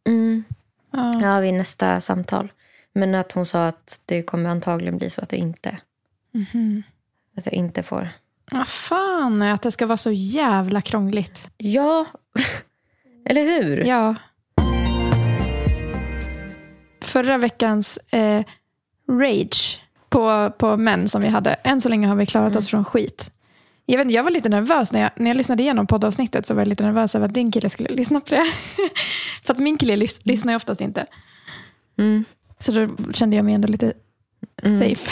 Mm. 0.07 0.45
Ja. 0.93 1.13
Ja, 1.23 1.41
vid 1.41 1.55
nästa 1.55 2.01
samtal. 2.01 2.53
Men 2.93 3.15
att 3.15 3.33
hon 3.33 3.47
sa 3.47 3.67
att 3.67 4.01
det 4.05 4.23
kommer 4.23 4.51
antagligen 4.51 4.99
bli 4.99 5.11
så 5.11 5.21
att 5.23 5.33
jag 5.33 5.39
inte, 5.39 5.79
Mhm. 6.33 6.83
att 7.37 7.47
jag 7.47 7.55
inte 7.55 7.83
får. 7.83 8.09
Vad 8.51 8.69
fan, 8.69 9.43
att 9.43 9.63
det 9.63 9.71
ska 9.71 9.87
vara 9.87 9.97
så 9.97 10.11
jävla 10.13 10.81
krångligt. 10.81 11.51
Ja, 11.57 12.07
eller 13.25 13.43
hur? 13.43 13.85
Ja. 13.85 14.15
Förra 17.01 17.39
veckans 17.39 17.97
eh, 17.97 18.45
rage 19.11 19.81
på, 20.09 20.53
på 20.59 20.77
män 20.77 21.09
som 21.09 21.23
vi 21.23 21.29
hade. 21.29 21.51
Än 21.53 21.81
så 21.81 21.89
länge 21.89 22.07
har 22.07 22.17
vi 22.17 22.27
klarat 22.27 22.57
oss 22.57 22.69
från 22.69 22.85
skit. 22.85 23.33
Jag, 23.87 23.99
vet, 23.99 24.05
inte, 24.05 24.15
jag 24.15 24.25
var 24.25 24.31
lite 24.31 24.49
nervös 24.49 24.93
när 24.93 25.01
jag, 25.01 25.11
när 25.17 25.31
jag 25.31 25.37
lyssnade 25.37 25.63
igenom 25.63 25.87
poddavsnittet. 25.87 26.47
Så 26.47 26.55
var 26.55 26.61
jag 26.61 26.69
lite 26.69 26.85
nervös 26.85 27.15
över 27.15 27.29
att 27.29 27.35
din 27.35 27.53
kille 27.53 27.69
skulle 27.69 27.89
lyssna 27.89 28.21
på 28.21 28.35
det. 28.35 28.45
För 29.45 29.55
att 29.55 29.59
min 29.59 29.79
kille 29.79 29.97
lys, 29.97 30.21
lyssnar 30.23 30.53
ju 30.53 30.57
oftast 30.57 30.81
inte. 30.81 31.07
Mm. 31.99 32.25
Så 32.59 32.73
då 32.73 33.13
kände 33.13 33.37
jag 33.37 33.45
mig 33.45 33.55
ändå 33.55 33.69
lite 33.69 33.93
safe. 34.79 35.11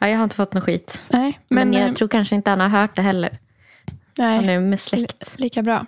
Ja, 0.00 0.08
jag 0.08 0.16
har 0.16 0.24
inte 0.24 0.36
fått 0.36 0.54
någon 0.54 0.60
skit. 0.62 1.00
Nej, 1.08 1.40
Men, 1.48 1.68
men, 1.70 1.80
jag 1.80 1.88
eh, 1.88 1.94
tror 1.94 2.08
kanske 2.08 2.36
inte 2.36 2.50
han 2.50 2.60
har 2.60 2.68
hört 2.68 2.96
det 2.96 3.02
heller. 3.02 3.38
Han 4.18 4.46
nej, 4.46 4.54
är 4.54 4.60
med 4.60 4.80
släkt. 4.80 5.38
li- 5.38 5.42
lika 5.44 5.62
bra. 5.62 5.86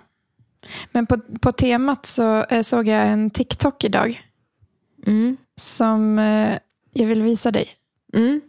Men 0.91 1.05
på, 1.05 1.17
på 1.41 1.51
temat 1.51 2.05
så 2.05 2.43
eh, 2.43 2.61
såg 2.61 2.87
jag 2.87 3.07
en 3.07 3.29
TikTok 3.29 3.83
idag. 3.83 4.21
Mm. 5.07 5.37
Som 5.55 6.19
eh, 6.19 6.57
jag 6.93 7.07
vill 7.07 7.23
visa 7.23 7.51
dig. 7.51 7.69
Mm. 8.13 8.41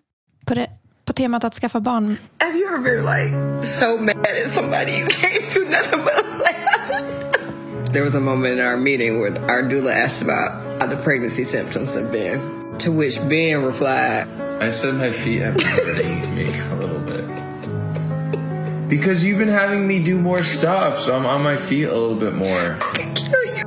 På, 0.47 0.55
det, 0.55 0.71
på 1.05 1.13
temat 1.13 1.45
att 1.45 1.55
skaffa 1.55 1.81
barn. 1.81 2.17
Have 2.39 2.59
you 2.59 2.75
ever 2.75 2.79
been 2.85 3.05
like 3.05 3.65
so 3.67 3.99
mad 3.99 4.17
at 4.47 4.53
somebody 4.55 4.93
you 4.93 5.07
can't 5.09 5.55
do 5.55 5.61
nothing 5.61 5.99
but 6.05 6.25
laugh? 6.39 7.93
there 7.93 8.05
was 8.05 8.15
a 8.15 8.21
moment 8.21 8.59
in 8.59 8.67
our 8.67 8.77
meeting 8.77 9.21
where 9.21 9.33
our 9.49 9.63
doula 9.63 9.93
asked 10.05 10.23
about 10.29 10.91
the 10.91 10.97
pregnancy 10.97 11.45
symptoms 11.45 11.97
of 11.97 12.13
Ben, 12.13 12.41
to 12.79 12.91
which 12.93 13.19
Ben 13.29 13.63
replied, 13.63 14.29
I 14.61 14.71
said 14.71 14.95
my 14.95 15.11
feet 15.13 15.41
have 15.43 15.57
been 15.57 15.67
hurting 15.67 16.35
me 16.35 16.59
a 16.59 16.75
little 16.75 17.01
bit. 17.01 17.25
Because 18.89 19.25
you've 19.25 19.39
been 19.39 19.49
having 19.49 19.87
me 19.87 20.03
do 20.03 20.19
more 20.19 20.43
stuff, 20.43 21.01
so 21.01 21.17
I'm 21.17 21.27
on 21.27 21.43
my 21.43 21.57
feet 21.57 21.85
a 21.85 21.93
little 21.97 22.17
bit 22.17 22.35
more. 22.35 22.79
I 22.81 22.93
could 22.93 23.17
kill 23.17 23.45
you. 23.57 23.65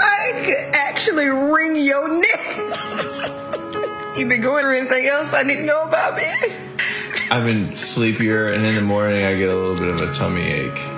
I 0.00 0.32
could 0.44 0.74
actually 0.74 1.26
wring 1.26 1.76
your 1.76 2.08
neck. 2.08 2.56
you 4.16 4.26
been 4.28 4.40
going 4.40 4.62
through 4.62 4.78
anything 4.78 5.06
else 5.06 5.32
I 5.34 5.42
didn't 5.44 5.66
know 5.66 5.82
about, 5.82 6.16
me? 6.16 6.30
I've 7.30 7.44
been 7.44 7.76
sleepier, 7.76 8.52
and 8.52 8.64
in 8.64 8.74
the 8.74 8.82
morning 8.82 9.24
I 9.24 9.36
get 9.36 9.48
a 9.50 9.54
little 9.54 9.76
bit 9.76 9.88
of 9.88 10.00
a 10.00 10.12
tummy 10.14 10.42
ache. 10.50 10.78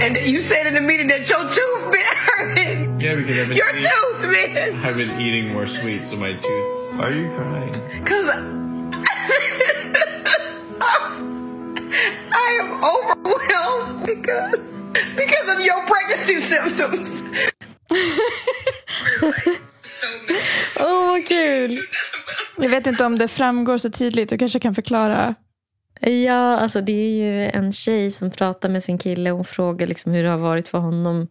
And 0.00 0.16
you 0.16 0.40
said 0.40 0.66
in 0.66 0.74
the 0.74 0.80
meeting 0.80 1.06
that 1.08 1.28
your 1.28 1.38
tooth 1.38 1.92
been 1.92 2.00
hurting. 2.16 3.00
Yeah, 3.00 3.14
because 3.14 3.38
I've 3.38 3.48
been 3.48 3.56
Your 3.56 3.68
eating, 3.70 3.82
tooth, 3.82 4.13
man. 4.26 4.84
I've 4.84 4.96
been 4.96 5.20
eating 5.20 5.52
more 5.52 5.66
sweets, 5.66 6.10
so 6.10 6.16
my 6.16 6.32
tooth. 6.32 6.98
Why 6.98 7.04
are 7.04 7.12
you 7.12 7.30
crying? 7.36 8.04
Cause 8.04 8.28
I 12.32 12.48
am 12.60 12.68
overwhelmed 12.94 14.06
because 14.06 14.60
because 15.16 15.48
of 15.54 15.60
your 15.66 15.80
pregnancy 15.86 16.36
symptoms. 16.36 17.24
Åh, 20.80 21.06
vad 21.06 21.26
kul! 21.28 21.78
Jag 22.56 22.68
vet 22.68 22.86
inte 22.86 23.04
om 23.04 23.18
det 23.18 23.28
framgår 23.28 23.78
så 23.78 23.90
tydligt. 23.90 24.28
Du 24.28 24.38
kanske 24.38 24.60
kan 24.60 24.74
förklara. 24.74 25.34
Ja, 26.00 26.56
alltså 26.56 26.80
det 26.80 26.92
är 26.92 27.10
ju 27.10 27.50
en 27.50 27.72
tjej 27.72 28.10
som 28.10 28.30
pratar 28.30 28.68
med 28.68 28.82
sin 28.82 28.98
kille 28.98 29.30
och 29.30 29.36
hon 29.36 29.44
frågar 29.44 29.86
liksom 29.86 30.12
hur 30.12 30.22
det 30.22 30.30
har 30.30 30.38
varit 30.38 30.68
för 30.68 30.78
honom 30.78 31.28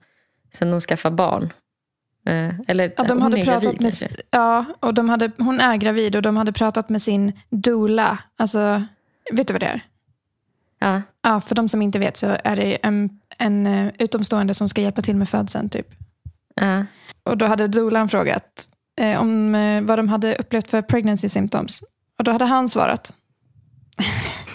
sen 0.54 0.72
de 0.72 0.82
skaffade 0.82 1.16
barn. 1.16 1.54
Eh, 2.26 2.54
eller 2.68 2.94
Ja, 2.98 3.04
de 3.04 3.14
hon 3.14 3.22
hade 3.22 3.38
är 3.40 3.46
pratat 3.46 3.64
gravid 3.64 3.82
med, 3.82 3.92
kanske. 4.00 4.10
ja, 4.32 4.66
och 4.80 4.94
de 4.94 5.10
hade, 5.10 5.32
hon 5.38 5.60
är 5.60 5.76
gravid 5.76 6.16
och 6.16 6.22
de 6.22 6.38
hade 6.38 6.52
pratat 6.52 6.90
med 6.90 7.02
sin 7.02 7.34
doula. 7.50 8.18
Alltså, 8.38 8.84
vet 9.32 9.48
du 9.48 9.54
vad 9.54 9.62
det 9.62 9.66
är? 9.68 9.82
Ja. 10.80 11.02
Ja, 11.22 11.42
för 11.42 11.56
de 11.56 11.70
som 11.70 11.82
inte 11.82 12.00
vet 12.00 12.18
så 12.18 12.38
är 12.44 12.56
det 12.56 12.76
en, 12.76 13.20
en 13.38 13.68
eh, 13.68 13.92
utomstående 14.00 14.54
som 14.54 14.70
ska 14.70 14.82
hjälpa 14.82 15.02
till 15.02 15.16
med 15.16 15.30
födseln. 15.30 15.70
Typ. 15.70 15.88
Ja. 16.56 16.86
Och 17.24 17.38
då 17.38 17.46
hade 17.46 17.68
doulan 17.68 18.10
frågat 18.10 18.68
eh, 19.02 19.22
om 19.22 19.56
eh, 19.56 19.82
vad 19.82 20.00
de 20.00 20.08
hade 20.10 20.36
upplevt 20.36 20.70
för 20.70 20.82
pregnancy 20.82 21.30
symptoms. 21.30 21.84
Och 22.18 22.24
då 22.24 22.32
hade 22.32 22.46
han 22.46 22.70
svarat. 22.70 23.14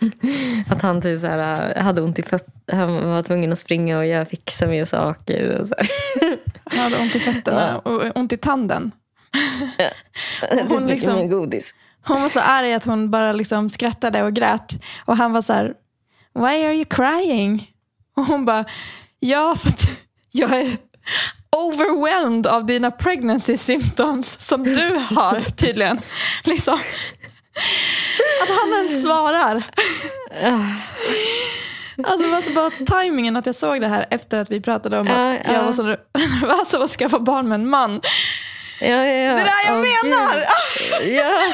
Att 0.70 0.82
han 0.82 1.02
typ 1.02 1.20
så 1.20 1.26
här, 1.26 1.74
hade 1.80 2.02
ont 2.02 2.18
i 2.18 2.22
fötterna. 2.22 2.78
Han 2.78 3.08
var 3.08 3.22
tvungen 3.22 3.52
att 3.52 3.58
springa 3.58 3.98
och 3.98 4.06
göra 4.06 4.26
fixa 4.26 4.66
mer 4.66 4.84
saker. 4.84 5.58
Och 5.60 5.66
så 5.66 5.74
här. 5.78 5.88
Han 6.64 6.78
hade 6.78 6.98
ont 7.02 7.14
i 7.16 7.20
fötterna 7.20 7.78
och 7.78 8.16
ont 8.16 8.32
i 8.32 8.36
tanden. 8.36 8.92
Hon 10.50 10.68
hon 10.68 10.86
liksom- 10.86 11.14
med 11.14 11.30
godis. 11.30 11.74
Hon 12.06 12.22
var 12.22 12.28
så 12.28 12.40
arg 12.40 12.74
att 12.74 12.84
hon 12.84 13.10
bara 13.10 13.32
liksom 13.32 13.68
skrattade 13.68 14.22
och 14.22 14.32
grät. 14.32 14.82
Och 15.04 15.16
han 15.16 15.32
var 15.32 15.42
så 15.42 15.52
här, 15.52 15.74
why 16.34 16.64
are 16.64 16.74
you 16.74 16.84
crying? 16.84 17.70
Och 18.16 18.24
hon 18.24 18.44
bara, 18.44 18.64
ja 19.20 19.56
för 19.58 19.68
att 19.68 20.00
jag 20.30 20.60
är 20.60 20.76
overwhelmed 21.56 22.46
av 22.46 22.66
dina 22.66 22.90
pregnancy 22.90 23.56
symptoms 23.56 24.40
som 24.40 24.64
du 24.64 25.00
har 25.10 25.40
tydligen. 25.40 26.00
Liksom. 26.44 26.78
Att 28.42 28.48
han 28.48 28.72
ens 28.72 29.02
svarar. 29.02 29.62
Alltså 32.04 32.24
det 32.26 32.32
var 32.32 32.40
så 32.40 32.52
bara 32.52 32.70
tajmingen 32.86 33.36
att 33.36 33.46
jag 33.46 33.54
såg 33.54 33.80
det 33.80 33.88
här 33.88 34.06
efter 34.10 34.38
att 34.38 34.50
vi 34.50 34.60
pratade 34.60 34.98
om 34.98 35.06
Ja, 35.06 35.32
att 35.32 35.40
ja. 35.44 35.52
jag 35.52 35.64
var 35.64 35.72
så 35.72 35.82
nervös 35.82 36.74
av 36.74 36.82
att 36.82 36.90
skaffa 36.90 37.18
barn 37.18 37.48
med 37.48 37.54
en 37.54 37.68
man. 37.68 38.00
Ja, 38.80 38.86
ja, 38.88 39.04
ja. 39.04 39.34
Det 39.34 39.40
är 39.40 39.44
det 39.44 39.50
här 39.50 39.66
jag 39.66 39.76
Åh, 39.76 39.82
menar! 39.82 40.44
Ja. 41.16 41.52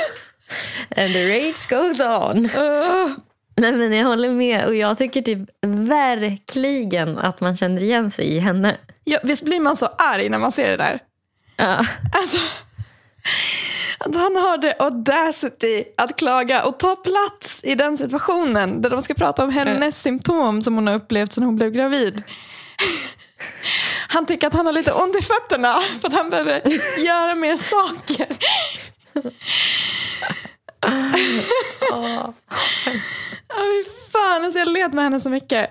And 0.97 1.13
the 1.13 1.29
rage 1.29 1.69
goes 1.69 2.01
on. 2.01 2.45
Uh. 2.45 3.11
Nej, 3.57 3.73
men 3.73 3.93
jag 3.93 4.07
håller 4.07 4.31
med. 4.31 4.67
Och 4.67 4.75
jag 4.75 4.99
tycker 4.99 5.23
typ 5.23 5.39
verkligen 5.67 7.19
att 7.19 7.41
man 7.41 7.57
känner 7.57 7.83
igen 7.83 8.11
sig 8.11 8.27
i 8.27 8.39
henne. 8.39 8.77
Ja, 9.05 9.19
visst 9.23 9.45
blir 9.45 9.61
man 9.61 9.77
så 9.77 9.87
arg 9.87 10.29
när 10.29 10.39
man 10.39 10.53
ser 10.53 10.71
det 10.71 10.77
där? 10.77 10.99
Ja. 11.57 11.87
Alltså, 12.13 12.39
att 14.05 14.15
han 14.15 14.37
har 14.37 14.59
det 14.59 14.77
audacity 14.79 15.85
att 15.97 16.17
klaga 16.17 16.65
och 16.65 16.79
ta 16.79 16.97
plats 16.97 17.61
i 17.65 17.75
den 17.75 17.97
situationen 17.97 18.83
där 18.83 18.91
de 18.91 19.03
ska 19.03 19.15
prata 19.15 19.45
om 19.45 19.51
hennes 19.51 20.03
symptom 20.03 20.63
som 20.63 20.75
hon 20.75 20.87
har 20.87 20.95
upplevt 20.95 21.33
sedan 21.33 21.45
hon 21.45 21.57
blev 21.57 21.71
gravid. 21.71 22.23
Han 24.09 24.27
tycker 24.27 24.47
att 24.47 24.55
han 24.55 24.67
har 24.67 24.73
lite 24.73 24.93
ont 24.93 25.17
i 25.17 25.23
fötterna 25.23 25.81
för 26.01 26.09
att 26.09 26.15
han 26.15 26.31
behöver 26.31 26.63
göra 27.05 27.35
mer 27.35 27.57
saker. 27.57 28.27
Ja, 31.91 32.35
fy 33.57 33.83
fan, 34.13 34.45
alltså 34.45 34.59
jag 34.59 34.69
led 34.69 34.95
med 34.95 35.05
henne 35.05 35.21
så 35.21 35.31
mycket. 35.31 35.71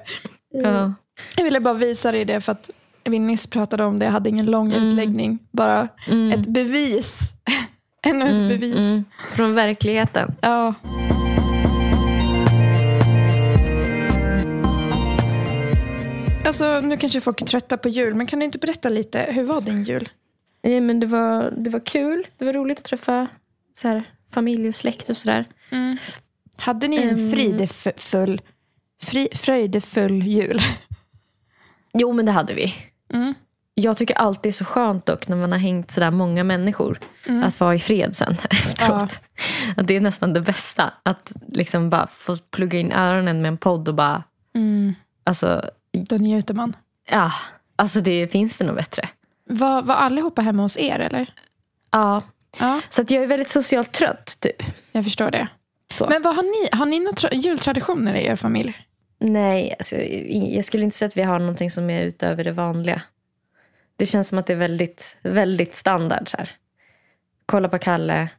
Ja. 0.53 0.93
Jag 1.35 1.43
ville 1.43 1.59
bara 1.59 1.73
visa 1.73 2.11
dig 2.11 2.25
det 2.25 2.41
för 2.41 2.51
att 2.51 2.69
vi 3.03 3.19
nyss 3.19 3.47
pratade 3.47 3.85
om 3.85 3.99
det. 3.99 4.05
Jag 4.05 4.11
hade 4.11 4.29
ingen 4.29 4.45
lång 4.45 4.71
utläggning. 4.71 5.39
Bara 5.51 5.87
ett 6.33 6.47
bevis. 6.47 7.19
Ännu 8.07 8.29
ett 8.29 8.37
bevis. 8.59 8.75
Mm. 8.75 9.05
Från 9.31 9.53
verkligheten. 9.55 10.35
Ja. 10.41 10.73
Alltså, 16.45 16.79
nu 16.79 16.97
kanske 16.97 17.21
folk 17.21 17.41
är 17.41 17.45
trötta 17.45 17.77
på 17.77 17.89
jul, 17.89 18.13
men 18.15 18.27
kan 18.27 18.39
du 18.39 18.45
inte 18.45 18.57
berätta 18.57 18.89
lite? 18.89 19.25
Hur 19.29 19.43
var 19.43 19.61
din 19.61 19.83
jul? 19.83 20.09
Ja, 20.61 20.81
men 20.81 20.99
det, 20.99 21.07
var, 21.07 21.51
det 21.57 21.69
var 21.69 21.79
kul. 21.79 22.27
Det 22.37 22.45
var 22.45 22.53
roligt 22.53 22.77
att 22.77 22.83
träffa 22.85 23.27
så 23.73 23.87
här, 23.87 24.03
familj 24.33 24.67
och 24.67 24.75
släkt 24.75 25.09
och 25.09 25.17
sådär. 25.17 25.45
Hade 26.57 26.87
ni 26.87 26.97
en 26.97 27.09
Ehm. 27.09 27.31
fridefull, 27.31 28.41
fri, 29.01 29.27
fröjdefull 29.33 30.23
jul? 30.23 30.59
Jo, 31.93 32.11
men 32.11 32.25
det 32.25 32.31
hade 32.31 32.53
vi. 32.53 32.73
Mm. 33.13 33.33
Jag 33.73 33.97
tycker 33.97 34.15
alltid 34.15 34.41
det 34.43 34.49
är 34.49 34.51
så 34.51 34.65
skönt 34.65 35.05
dock 35.05 35.27
när 35.27 35.35
man 35.37 35.51
har 35.51 35.59
hängt 35.59 35.91
sådär 35.91 36.11
många 36.11 36.43
människor. 36.43 36.99
Att 37.43 37.59
vara 37.59 37.75
i 37.75 37.79
fred 37.79 38.15
sen 38.15 38.37
efteråt. 38.49 39.21
Att 39.77 39.87
det 39.87 39.95
är 39.95 40.01
nästan 40.01 40.33
det 40.33 40.41
bästa. 40.41 40.93
Att 41.03 41.31
liksom 41.47 41.89
bara 41.89 42.07
få 42.07 42.35
plugga 42.37 42.79
in 42.79 42.91
öronen 42.91 43.41
med 43.41 43.49
en 43.49 43.57
podd 43.57 43.87
och 43.87 43.95
bara... 43.95 44.23
Alltså, 45.23 45.69
Då 45.93 46.15
njuter 46.15 46.53
man. 46.53 46.75
ja. 47.09 47.31
Alltså 47.75 48.01
det 48.01 48.27
finns 48.31 48.57
det 48.57 48.65
nog 48.65 48.75
bättre. 48.75 49.09
Var, 49.49 49.81
var 49.81 49.95
allihopa 49.95 50.41
hemma 50.41 50.61
hos 50.61 50.77
er, 50.77 50.99
eller? 50.99 51.33
Ja. 51.91 52.21
Ja, 52.59 52.81
Så 52.89 53.01
att 53.01 53.11
jag 53.11 53.23
är 53.23 53.27
väldigt 53.27 53.49
socialt 53.49 53.91
trött 53.91 54.37
typ. 54.39 54.63
jag 54.91 55.03
förstår 55.03 55.31
det. 55.31 55.47
Så. 55.97 56.07
Men 56.09 56.21
vad 56.21 56.35
har 56.35 56.43
ni? 56.43 56.77
Har 56.77 56.85
ni 56.85 56.99
några 56.99 57.11
tra- 57.11 57.33
jultraditioner 57.33 58.13
i 58.15 58.25
er 58.25 58.35
familj? 58.35 58.77
Nej, 59.19 59.75
alltså, 59.79 59.95
jag 60.55 60.65
skulle 60.65 60.83
inte 60.83 60.97
säga 60.97 61.07
att 61.07 61.17
vi 61.17 61.23
har 61.23 61.39
någonting 61.39 61.71
som 61.71 61.89
är 61.89 62.01
utöver 62.03 62.43
det 62.43 62.51
vanliga. 62.51 63.01
Det 64.01 64.05
känns 64.05 64.27
som 64.27 64.37
att 64.37 64.47
det 64.47 64.53
är 64.53 64.57
väldigt, 64.57 65.17
väldigt 65.21 65.75
standard. 65.75 66.29
Så 66.29 66.37
här. 66.37 66.51
Kolla 67.45 67.69
på 67.69 67.77
Kalle. 67.77 68.29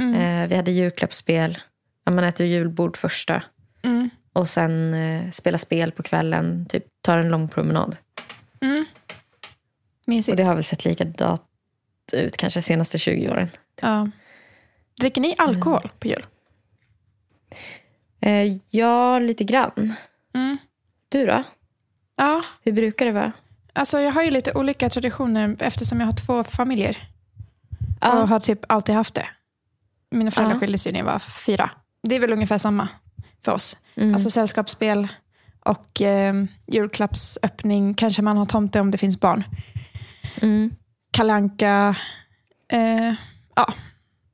Eh, 0.00 0.48
vi 0.48 0.56
hade 0.56 0.70
julklappsspel. 0.70 1.58
Ja, 2.04 2.12
Man 2.12 2.24
äter 2.24 2.46
julbord 2.46 2.96
första. 2.96 3.42
Mm. 3.82 4.10
Och 4.32 4.48
sen 4.48 4.94
eh, 4.94 5.30
spela 5.30 5.58
spel 5.58 5.92
på 5.92 6.02
kvällen. 6.02 6.66
Typ 6.68 6.84
tar 7.02 7.18
en 7.18 7.28
lång 7.28 7.48
promenad. 7.48 7.96
Mysigt. 10.04 10.32
Och 10.32 10.36
det 10.36 10.42
har 10.42 10.54
väl 10.54 10.64
sett 10.64 10.84
likadant 10.84 11.42
ut 12.12 12.36
kanske 12.36 12.62
senaste 12.62 12.98
20 12.98 13.30
åren. 13.30 13.48
Ja. 13.82 14.10
Dricker 15.00 15.20
ni 15.20 15.34
alkohol 15.38 15.90
på 15.98 16.08
jul? 16.08 16.26
Eh, 18.20 18.56
ja, 18.70 19.18
lite 19.18 19.44
grann. 19.44 19.94
Mm. 20.34 20.58
Du 21.08 21.26
då? 21.26 21.42
Ja, 22.16 22.42
Hur 22.62 22.72
brukar 22.72 23.06
det 23.06 23.12
vara? 23.12 23.32
Alltså 23.72 24.00
jag 24.00 24.12
har 24.12 24.22
ju 24.22 24.30
lite 24.30 24.52
olika 24.52 24.90
traditioner 24.90 25.56
eftersom 25.60 26.00
jag 26.00 26.06
har 26.06 26.12
två 26.12 26.44
familjer. 26.44 27.08
Ja. 28.00 28.12
Och 28.22 28.28
har 28.28 28.40
typ 28.40 28.60
alltid 28.68 28.94
haft 28.94 29.14
det. 29.14 29.26
Mina 30.10 30.30
föräldrar 30.30 30.54
Ja. 30.54 30.60
skilde 30.60 30.78
sig 30.78 30.92
när 30.92 30.98
jag 31.00 31.06
var 31.06 31.18
fyra. 31.18 31.70
Det 32.02 32.14
är 32.16 32.20
väl 32.20 32.32
ungefär 32.32 32.58
samma 32.58 32.88
för 33.44 33.52
oss. 33.52 33.76
Mm. 33.96 34.14
Alltså 34.14 34.30
sällskapsspel 34.30 35.08
och 35.60 36.00
eh, 36.02 36.34
julklappsöppning. 36.66 37.94
Kanske 37.94 38.22
man 38.22 38.36
har 38.36 38.44
tomte 38.44 38.80
om 38.80 38.90
det 38.90 38.98
finns 38.98 39.20
barn. 39.20 39.44
Mm. 40.42 40.70
Kalanka. 41.10 41.96
Eh, 42.72 43.14
ja, 43.56 43.74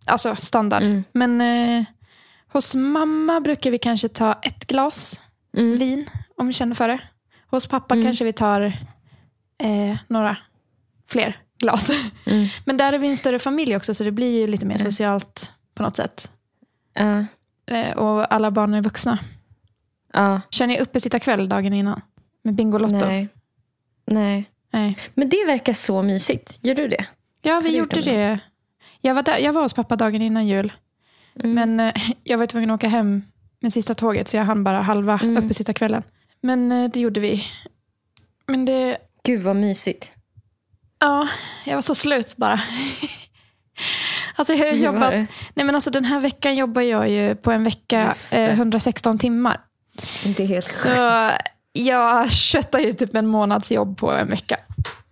alltså 0.06 0.36
standard. 0.36 0.82
Mm. 0.82 1.04
Men 1.12 1.40
eh, 1.40 1.84
hos 2.52 2.74
mamma 2.74 3.40
brukar 3.40 3.70
vi 3.70 3.78
kanske 3.78 4.08
ta 4.08 4.32
ett 4.42 4.64
glas 4.66 5.20
Mm. 5.56 5.78
vin 5.78 6.06
om 6.36 6.46
vi 6.46 6.52
känner 6.52 6.74
för 6.74 6.88
det. 6.88 6.98
Hos 7.50 7.66
pappa 7.66 7.94
Mm. 7.94 8.04
kanske 8.06 8.24
vi 8.24 8.32
tar 8.32 8.72
eh, 9.58 9.96
några 10.08 10.36
fler 11.08 11.36
glas. 11.58 11.90
Mm. 12.26 12.46
Men 12.64 12.76
där 12.76 12.92
är 12.92 12.98
vi 12.98 13.08
en 13.08 13.16
större 13.16 13.38
familj 13.38 13.76
också 13.76 13.94
så 13.94 14.04
det 14.04 14.12
blir 14.12 14.40
ju 14.40 14.46
lite 14.46 14.66
mer 14.66 14.76
socialt 14.76 15.52
på 15.74 15.82
något 15.82 15.96
sätt. 15.96 16.32
Ja. 16.94 17.24
Eh, 17.74 17.96
och 17.96 18.34
alla 18.34 18.50
barn 18.50 18.74
är 18.74 18.82
vuxna. 18.82 19.18
Ja. 20.12 20.40
Kör 20.50 20.66
ni 20.66 20.80
uppesittarkväll 20.80 21.48
dagen 21.48 21.72
innan? 21.72 22.00
Med 22.42 22.54
Bingolotto? 22.54 23.06
Nej. 23.06 23.28
Nej. 24.06 24.50
Nej. 24.72 24.98
Men 25.14 25.28
det 25.28 25.44
verkar 25.46 25.72
så 25.72 26.02
mysigt. 26.02 26.58
Gör 26.62 26.74
du 26.74 26.88
det? 26.88 27.06
Ja, 27.42 27.60
vi 27.60 27.76
gjorde 27.76 28.00
det. 28.00 28.10
det. 28.16 28.38
Jag 29.00 29.14
var, 29.14 29.22
där, 29.22 29.38
jag 29.38 29.52
var 29.52 29.62
hos 29.62 29.72
pappa 29.74 29.96
dagen 29.96 30.22
innan 30.22 30.46
jul. 30.46 30.72
Mm. 31.40 31.54
Men 31.54 31.80
eh, 31.80 31.94
jag 32.24 32.38
var 32.38 32.46
tvungen 32.46 32.70
att 32.70 32.74
åka 32.74 32.88
hem 32.88 33.22
med 33.60 33.72
sista 33.72 33.94
tåget 33.94 34.28
så 34.28 34.36
jag 34.36 34.44
hann 34.44 34.64
bara 34.64 34.80
halva 34.82 35.20
Mm. 35.22 35.44
uppesittarkvällen. 35.44 36.02
Men 36.40 36.72
eh, 36.72 36.90
det 36.90 37.00
gjorde 37.00 37.20
vi. 37.20 37.44
Men 38.46 38.64
det, 38.64 38.98
Gud 39.26 39.40
vad 39.42 39.56
mysigt. 39.56 40.12
ja, 41.00 41.28
jag 41.64 41.74
var 41.74 41.82
så 41.82 41.94
slut 41.94 42.36
bara. 42.36 42.60
alltså 44.36 44.52
jag 44.54 44.64
har 44.66 44.70
var 44.72 44.78
jobbat, 44.78 45.10
nej 45.54 45.66
men 45.66 45.74
alltså 45.74 45.90
den 45.90 46.04
här 46.04 46.20
veckan 46.20 46.56
jobbar 46.56 46.82
jag 46.82 47.10
ju 47.10 47.34
på 47.34 47.50
en 47.52 47.64
vecka 47.64 48.12
eh, 48.34 48.50
116 48.50 49.18
timmar. 49.18 49.60
Det 50.36 50.42
är 50.42 50.46
helt 50.46 50.68
Så 50.68 51.30
jag 51.72 52.30
köttar 52.32 52.78
ju 52.78 52.92
typ 52.92 53.14
en 53.14 53.26
månads 53.26 53.72
jobb 53.72 53.98
på 53.98 54.12
en 54.12 54.28
vecka. 54.28 54.56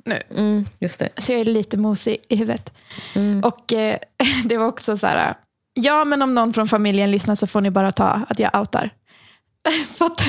Nu. 0.04 0.22
Mm, 0.30 0.66
just 0.80 0.98
det. 0.98 1.08
Så 1.16 1.32
jag 1.32 1.40
är 1.40 1.44
lite 1.44 1.76
mosig 1.78 2.16
i 2.28 2.36
huvudet. 2.36 2.72
Mm. 3.14 3.44
Och 3.44 3.72
eh, 3.72 3.98
det 4.44 4.56
var 4.56 4.66
också 4.66 4.96
så 4.96 5.06
här, 5.06 5.34
ja 5.74 6.04
men 6.04 6.22
om 6.22 6.34
någon 6.34 6.52
från 6.52 6.68
familjen 6.68 7.10
lyssnar 7.10 7.34
så 7.34 7.46
får 7.46 7.60
ni 7.60 7.70
bara 7.70 7.92
ta 7.92 8.20
att 8.28 8.38
jag 8.38 8.56
outar. 8.60 8.90
För 9.98 10.06
att 10.06 10.22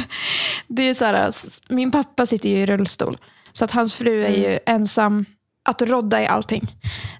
det 0.67 0.83
är 0.83 0.93
så 0.93 1.05
här, 1.05 1.27
s- 1.27 1.61
min 1.69 1.91
pappa 1.91 2.25
sitter 2.25 2.49
ju 2.49 2.55
i 2.57 2.65
rullstol. 2.65 3.17
Så 3.53 3.65
att 3.65 3.71
hans 3.71 3.95
fru 3.95 4.23
är 4.23 4.51
ju 4.51 4.59
ensam 4.65 5.25
att 5.65 5.81
rodda 5.81 6.21
i 6.21 6.27
allting. 6.27 6.67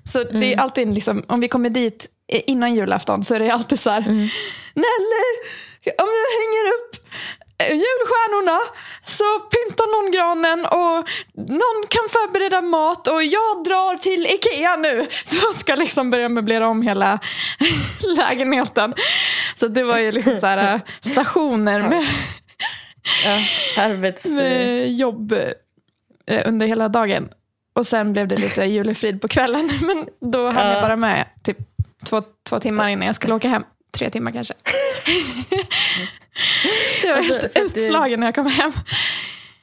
Så 0.03 0.23
det 0.23 0.53
är 0.53 0.59
alltid 0.59 0.93
liksom, 0.93 1.23
om 1.27 1.39
vi 1.39 1.47
kommer 1.47 1.69
dit 1.69 2.07
eh, 2.33 2.41
innan 2.47 2.75
julafton 2.75 3.23
så 3.23 3.35
är 3.35 3.39
det 3.39 3.49
alltid 3.49 3.79
så 3.79 3.89
här, 3.89 4.01
Nelly, 4.73 5.29
om 5.97 6.07
du 6.07 6.23
hänger 6.39 6.65
upp 6.73 6.95
eh, 7.57 7.71
julstjärnorna 7.71 8.59
så 9.05 9.39
pyntar 9.39 10.01
någon 10.01 10.11
granen 10.11 10.65
och 10.65 11.09
någon 11.51 11.83
kan 11.89 12.09
förbereda 12.09 12.61
mat 12.61 13.07
och 13.07 13.23
jag 13.23 13.63
drar 13.63 13.97
till 13.97 14.25
Ikea 14.25 14.75
nu. 14.75 15.07
Jag 15.43 15.55
ska 15.55 15.75
liksom 15.75 16.11
börja 16.11 16.29
möblera 16.29 16.67
om 16.67 16.81
hela 16.81 17.19
lägenheten. 18.15 18.93
Så 19.55 19.67
det 19.67 19.83
var 19.83 19.97
ju 19.97 20.11
liksom 20.11 20.37
så 20.37 20.47
här 20.47 20.81
stationer 21.01 21.81
med, 21.89 22.05
Ja, 23.25 23.83
arbets... 23.83 24.25
med 24.25 24.91
jobb 24.91 25.31
eh, 25.31 25.49
under 26.45 26.67
hela 26.67 26.87
dagen. 26.89 27.29
Och 27.75 27.87
sen 27.87 28.13
blev 28.13 28.27
det 28.27 28.37
lite 28.37 28.63
julefrid 28.65 29.21
på 29.21 29.27
kvällen. 29.27 29.69
Men 29.81 30.31
då 30.31 30.45
hann 30.49 30.67
Ja. 30.67 30.73
jag 30.73 30.81
bara 30.83 30.95
med 30.95 31.25
typ 31.43 31.57
två, 32.05 32.21
två 32.49 32.59
timmar 32.59 32.89
innan 32.89 33.05
jag 33.05 33.15
skulle 33.15 33.33
åka 33.33 33.47
hem. 33.49 33.63
Tre 33.97 34.09
timmar 34.09 34.31
kanske. 34.31 34.53
Så 37.01 37.07
jag 37.07 37.11
var 37.13 37.17
Alltså, 37.17 37.33
helt 37.55 37.77
utslagen 37.77 38.19
när 38.19 38.27
jag 38.27 38.35
kom 38.35 38.47
hem. 38.47 38.71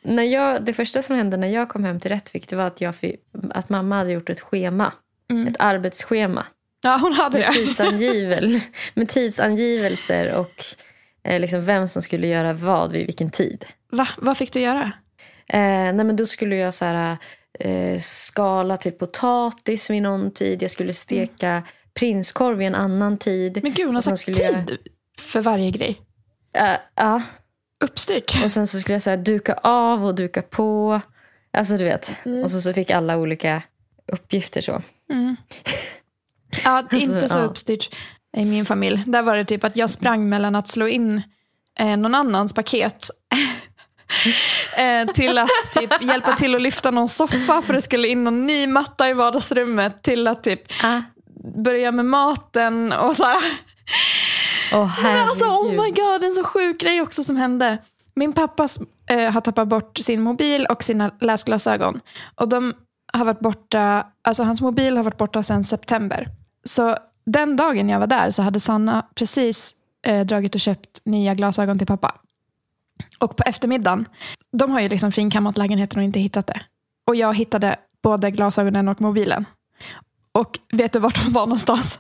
När 0.03 0.23
jag, 0.23 0.65
det 0.65 0.73
första 0.73 1.03
som 1.03 1.17
hände 1.17 1.37
när 1.37 1.49
jag 1.49 1.69
kom 1.69 1.85
hem 1.85 2.01
till 2.01 2.11
Rättvik 2.11 2.49
det 2.49 2.57
var 2.57 2.65
att, 2.65 2.81
jag 2.81 2.95
att 3.51 3.69
mamma 3.69 3.97
hade 3.97 4.13
gjort 4.13 4.31
ett 4.31 4.41
schema. 4.41 4.93
Ett 5.49 5.57
arbetsschema. 5.59 6.47
Ja, 6.83 6.99
hon 7.03 7.13
hade 7.13 7.39
Med, 7.39 7.49
det. 7.49 7.53
tidsangivel, 7.53 8.61
med 8.95 9.09
tidsangivelser 9.09 10.35
och 10.35 10.65
eh, 11.25 11.41
liksom 11.41 11.65
vem 11.65 11.89
som 11.89 12.03
skulle 12.03 12.27
göra 12.27 12.53
vad 12.53 12.93
vid 12.93 13.07
vilken 13.07 13.31
tid. 13.31 13.65
Va? 13.93 14.09
Vad 14.19 14.37
fick 14.39 14.53
du 14.53 14.61
göra? 14.61 14.93
Eh, 15.53 15.93
nej 15.95 16.05
men 16.05 16.17
då 16.17 16.27
skulle 16.27 16.57
jag 16.57 16.75
så 16.75 16.85
här, 16.85 17.17
eh, 17.61 18.01
skala 18.01 18.77
typ 18.77 18.99
potatis 18.99 19.91
vid 19.91 20.03
någon 20.03 20.31
tid. 20.31 20.63
Jag 20.63 20.71
skulle 20.71 20.93
steka 20.93 21.63
prinskorv 21.95 22.59
vid 22.59 22.67
en 22.67 22.75
annan 22.75 23.19
tid. 23.19 23.61
Men 23.63 23.73
gud, 23.73 23.87
hon 23.87 23.95
har 23.95 24.03
sagt 24.03 24.19
skulle 24.19 24.43
jag- 24.43 24.67
tid 24.67 24.79
för 25.19 25.41
varje 25.41 25.71
grej. 25.71 26.01
Eh, 26.57 26.77
ja. 26.95 27.23
Uppstyrt. 27.85 28.45
Och 28.45 28.53
sen 28.53 28.67
så 28.67 28.81
skulle 28.81 28.95
jag 29.05 29.11
här, 29.11 29.17
duka 29.17 29.55
av 29.55 30.05
och 30.05 30.15
duka 30.15 30.43
på. 30.43 31.01
Alltså 31.53 31.77
du 31.77 31.85
vet. 31.85 32.27
Mm. 32.27 32.45
Och 32.45 32.51
så, 32.51 32.61
så 32.61 32.73
fick 32.73 32.91
alla 32.91 33.17
olika 33.17 33.63
uppgifter 34.13 34.61
så. 34.61 34.83
Ja, 36.65 36.89
inte 36.93 37.29
så 37.29 37.39
ja. 37.39 37.43
uppstyrt 37.43 37.97
i 38.37 38.45
min 38.45 38.65
familj. 38.65 39.05
Där 39.07 39.23
var 39.23 39.37
det 39.37 39.45
typ 39.45 39.65
att 39.65 39.77
jag 39.77 39.91
sprang 39.91 40.29
mellan 40.29 40.55
att 40.55 40.69
slå 40.69 40.89
in 40.89 41.23
eh, 41.79 41.97
någon 41.97 42.15
annans 42.15 42.53
paket 42.53 43.11
eh, 44.79 45.13
till 45.13 45.39
att 45.39 45.49
typ 45.73 46.03
hjälpa 46.03 46.37
till 46.37 46.55
att 46.55 46.63
lyfta 46.63 46.91
någon 46.91 47.09
soffa 47.09 47.63
för 47.63 47.73
det 47.73 47.81
skulle 47.81 48.09
in 48.09 48.25
någon 48.25 48.47
ny 48.47 48.67
matta 48.67 49.09
i 49.09 49.13
vardagsrummet 49.13 50.03
till 50.03 50.29
att 50.29 50.43
typ 50.43 50.63
Ah. 50.83 51.01
börja 51.65 51.93
med 51.93 52.05
maten 52.05 52.93
och 52.93 53.17
så 53.17 53.25
här. 53.25 53.39
Åh 54.73 55.03
Men 55.03 55.29
alltså 55.29 55.45
oh 55.45 55.71
my 55.71 55.91
god, 55.91 56.25
en 56.25 56.33
så 56.33 56.45
sjuk 56.45 56.81
grej 56.81 57.01
också 57.01 57.25
som 57.25 57.37
hände. 57.37 57.79
Min 58.15 58.33
pappa 58.33 58.69
eh, 59.11 59.31
har 59.31 59.41
tappat 59.41 59.69
bort 59.69 59.99
sin 59.99 60.21
mobil 60.21 60.67
och 60.67 60.83
sina 60.83 61.11
läsglasögon. 61.21 62.01
Och 62.35 62.49
de 62.49 62.73
har 63.13 63.25
varit 63.25 63.41
borta, 63.41 64.07
alltså 64.25 64.43
hans 64.43 64.61
mobil 64.61 64.97
har 64.97 65.05
varit 65.05 65.17
borta 65.19 65.43
sedan 65.43 65.65
september. 65.65 66.29
Så 66.65 66.97
den 67.27 67.57
dagen 67.57 67.89
jag 67.89 67.99
var 68.01 68.07
där 68.07 68.31
så 68.31 68.43
hade 68.43 68.61
Sanna 68.61 69.07
precis 69.15 69.75
eh, 70.07 70.27
dragit 70.27 70.55
och 70.55 70.61
köpt 70.61 71.01
nya 71.05 71.35
glasögon 71.35 71.79
till 71.79 71.87
pappa. 71.87 72.15
Och 73.21 73.37
på 73.37 73.43
eftermiddagen, 73.43 74.09
de 74.53 74.71
har 74.71 74.81
ju 74.81 74.89
liksom 74.89 75.13
finkammat 75.13 75.59
lägenheten 75.59 75.99
och 75.99 76.05
inte 76.05 76.21
hittat 76.21 76.47
det. 76.47 76.63
Och 77.07 77.17
jag 77.17 77.37
hittade 77.37 77.77
både 78.03 78.31
glasögonen 78.31 78.89
och 78.89 79.01
mobilen. 79.01 79.45
Och 80.33 80.59
vet 80.73 80.93
du 80.93 80.99
vart 80.99 81.25
de 81.25 81.33
var 81.33 81.47
någonstans? 81.47 81.99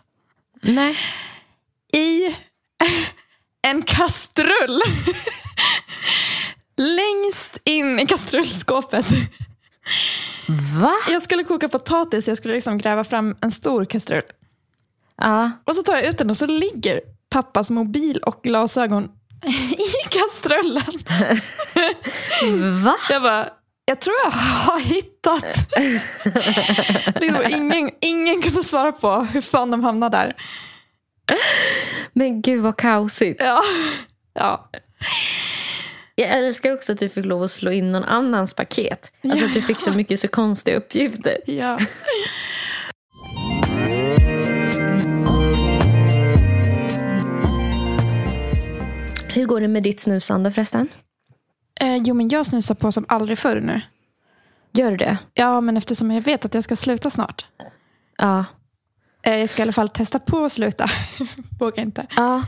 Nej. 0.62 0.96
i 1.92 2.36
en 3.62 3.82
kastrull. 3.82 4.80
Längst 6.76 7.58
in 7.64 7.98
i 7.98 8.06
kastrullskåpet. 8.06 9.06
Va? 10.80 10.94
Jag 11.08 11.22
skulle 11.22 11.44
koka 11.44 11.68
potatis, 11.68 12.28
jag 12.28 12.36
skulle 12.36 12.54
liksom 12.54 12.78
gräva 12.78 13.04
fram 13.04 13.36
en 13.40 13.50
stor 13.50 13.84
kastrull. 13.84 14.22
Ja. 15.16 15.50
Och 15.64 15.74
så 15.74 15.82
tar 15.82 15.96
jag 15.96 16.06
ut 16.06 16.18
den 16.18 16.30
och 16.30 16.36
så 16.36 16.46
ligger 16.46 17.00
pappas 17.30 17.70
mobil 17.70 18.18
och 18.18 18.42
glasögon 18.42 19.08
i 19.72 20.08
kastrullen. 20.10 21.02
Va? 22.84 22.96
Jag 23.10 23.22
bara, 23.22 23.48
jag 23.84 24.00
tror 24.00 24.16
jag 24.24 24.30
har 24.30 24.80
hittat. 24.80 25.56
Ingen, 27.50 27.90
ingen 28.00 28.42
kunde 28.42 28.64
svara 28.64 28.92
på 28.92 29.14
hur 29.20 29.40
fan 29.40 29.70
de 29.70 29.84
hamnade 29.84 30.16
där. 30.16 30.36
Men 32.12 32.42
gud 32.42 32.60
vad 32.60 32.76
kaosigt. 32.76 33.40
Ja. 33.44 33.62
ja. 34.34 34.70
Jag 36.14 36.28
älskar 36.28 36.72
också 36.74 36.92
att 36.92 36.98
du 36.98 37.08
fick 37.08 37.24
lov 37.24 37.42
att 37.42 37.50
slå 37.50 37.70
in 37.70 37.92
någon 37.92 38.04
annans 38.04 38.54
paket. 38.54 39.12
Alltså 39.24 39.44
att 39.44 39.54
du 39.54 39.62
fick 39.62 39.80
så 39.80 39.90
mycket 39.90 40.20
så 40.20 40.28
konstiga 40.28 40.76
uppgifter. 40.76 41.38
ja. 41.46 41.78
Hur 49.40 49.46
går 49.46 49.60
det 49.60 49.68
med 49.68 49.82
ditt 49.82 50.00
snusande 50.00 50.50
förresten? 50.52 50.88
Eh, 51.80 51.96
jo, 51.96 52.14
men 52.14 52.28
jag 52.28 52.46
snusar 52.46 52.74
på 52.74 52.92
som 52.92 53.04
aldrig 53.08 53.38
förr 53.38 53.60
nu. 53.60 53.80
Gör 54.72 54.90
du 54.90 54.96
det? 54.96 55.18
Ja, 55.34 55.60
men 55.60 55.76
eftersom 55.76 56.10
jag 56.10 56.20
vet 56.20 56.44
att 56.44 56.54
jag 56.54 56.64
ska 56.64 56.76
sluta 56.76 57.10
snart. 57.10 57.46
Ja. 58.18 58.44
Eh, 59.22 59.36
jag 59.36 59.48
ska 59.48 59.62
i 59.62 59.64
alla 59.64 59.72
fall 59.72 59.88
testa 59.88 60.18
på 60.18 60.44
att 60.44 60.52
sluta. 60.52 60.90
Vågar 61.60 61.82
inte. 61.82 62.06
ja. 62.16 62.42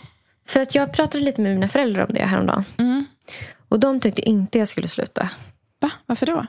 För 0.47 0.61
att 0.61 0.75
jag 0.75 0.93
pratade 0.93 1.25
lite 1.25 1.41
med 1.41 1.55
mina 1.55 1.69
föräldrar 1.69 2.03
om 2.07 2.15
det 2.15 2.25
häromdagen. 2.25 2.65
Mm. 2.77 3.05
Och 3.69 3.81
de 3.81 4.01
tyckte 4.01 4.23
inte 4.29 4.59
jag 4.59 4.69
skulle 4.69 4.89
sluta. 4.89 5.29
Va? 5.81 5.91
Varför 6.07 6.27
då? 6.27 6.47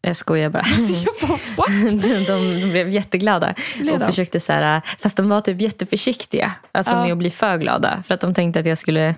Jag 0.00 0.16
skojar 0.16 0.50
bara. 0.50 0.66
Jag 1.20 1.38
bara, 1.56 1.68
de, 1.90 2.24
de 2.24 2.70
blev 2.70 2.88
jätteglada. 2.90 3.54
Blev 3.80 3.94
och 3.94 4.00
de? 4.00 4.06
försökte 4.06 4.40
så 4.40 4.52
här, 4.52 4.80
fast 4.98 5.16
de 5.16 5.28
var 5.28 5.40
typ 5.40 5.60
jätteförsiktiga. 5.60 6.52
Alltså 6.72 6.94
Ja. 6.94 7.02
med 7.02 7.12
att 7.12 7.18
bli 7.18 7.30
för 7.30 7.56
glada. 7.58 8.02
För 8.06 8.14
att 8.14 8.20
de 8.20 8.34
tänkte 8.34 8.60
att 8.60 8.66
jag 8.66 8.78
skulle... 8.78 9.14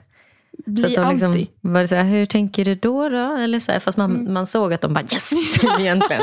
så 0.64 0.70
Bli 0.70 0.84
att 0.84 0.94
de 0.94 1.10
liksom 1.10 1.46
var 1.60 1.86
så 1.86 1.94
här, 1.94 2.04
hur 2.04 2.26
tänker 2.26 2.64
du 2.64 2.74
då? 2.74 3.08
då? 3.08 3.36
Eller 3.36 3.60
så 3.60 3.72
här, 3.72 3.78
fast 3.78 3.98
man, 3.98 4.32
man 4.32 4.46
såg 4.46 4.72
att 4.72 4.80
de 4.80 4.94
bara 4.94 5.04
yes, 5.12 5.30
egentligen. 5.80 6.22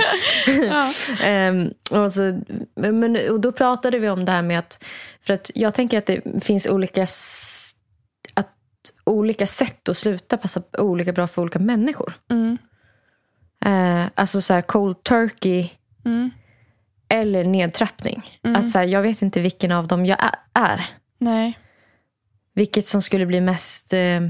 Ehm, 1.24 1.70
och, 1.92 2.12
så, 2.12 2.42
men, 2.76 3.18
och 3.32 3.40
då 3.40 3.52
pratade 3.52 4.00
vi 4.00 4.10
om 4.10 4.26
det 4.26 4.32
här 4.32 4.42
med 4.42 4.60
att, 4.60 4.86
för 5.26 5.34
att 5.34 5.52
jag 5.56 5.74
tänker 5.74 5.98
att 5.98 6.06
det 6.06 6.44
finns 6.44 6.68
olika, 6.68 7.04
att 8.34 8.50
olika 9.04 9.48
sätt 9.48 9.90
att 9.90 9.98
sluta 9.98 10.38
passar 10.38 10.64
olika 10.82 11.14
bra 11.14 11.28
för 11.28 11.42
olika 11.42 11.60
människor. 11.60 12.14
Mm. 12.32 12.58
Eh, 13.66 14.10
alltså 14.16 14.42
så 14.42 14.54
här 14.54 14.62
cold 14.62 15.04
turkey 15.04 15.70
Mm. 16.06 16.30
eller 17.10 17.44
nedtrappning. 17.44 18.40
Att 18.44 18.70
så 18.70 18.80
jag 18.80 19.02
vet 19.02 19.22
inte 19.22 19.40
vilken 19.40 19.72
av 19.72 19.88
dem 19.88 20.06
jag 20.06 20.18
är. 20.54 20.86
Nej. 21.18 21.60
Vilket 22.54 22.86
som 22.86 23.02
skulle 23.02 23.26
bli 23.26 23.42
mest, 23.42 23.94
eh, 23.94 24.22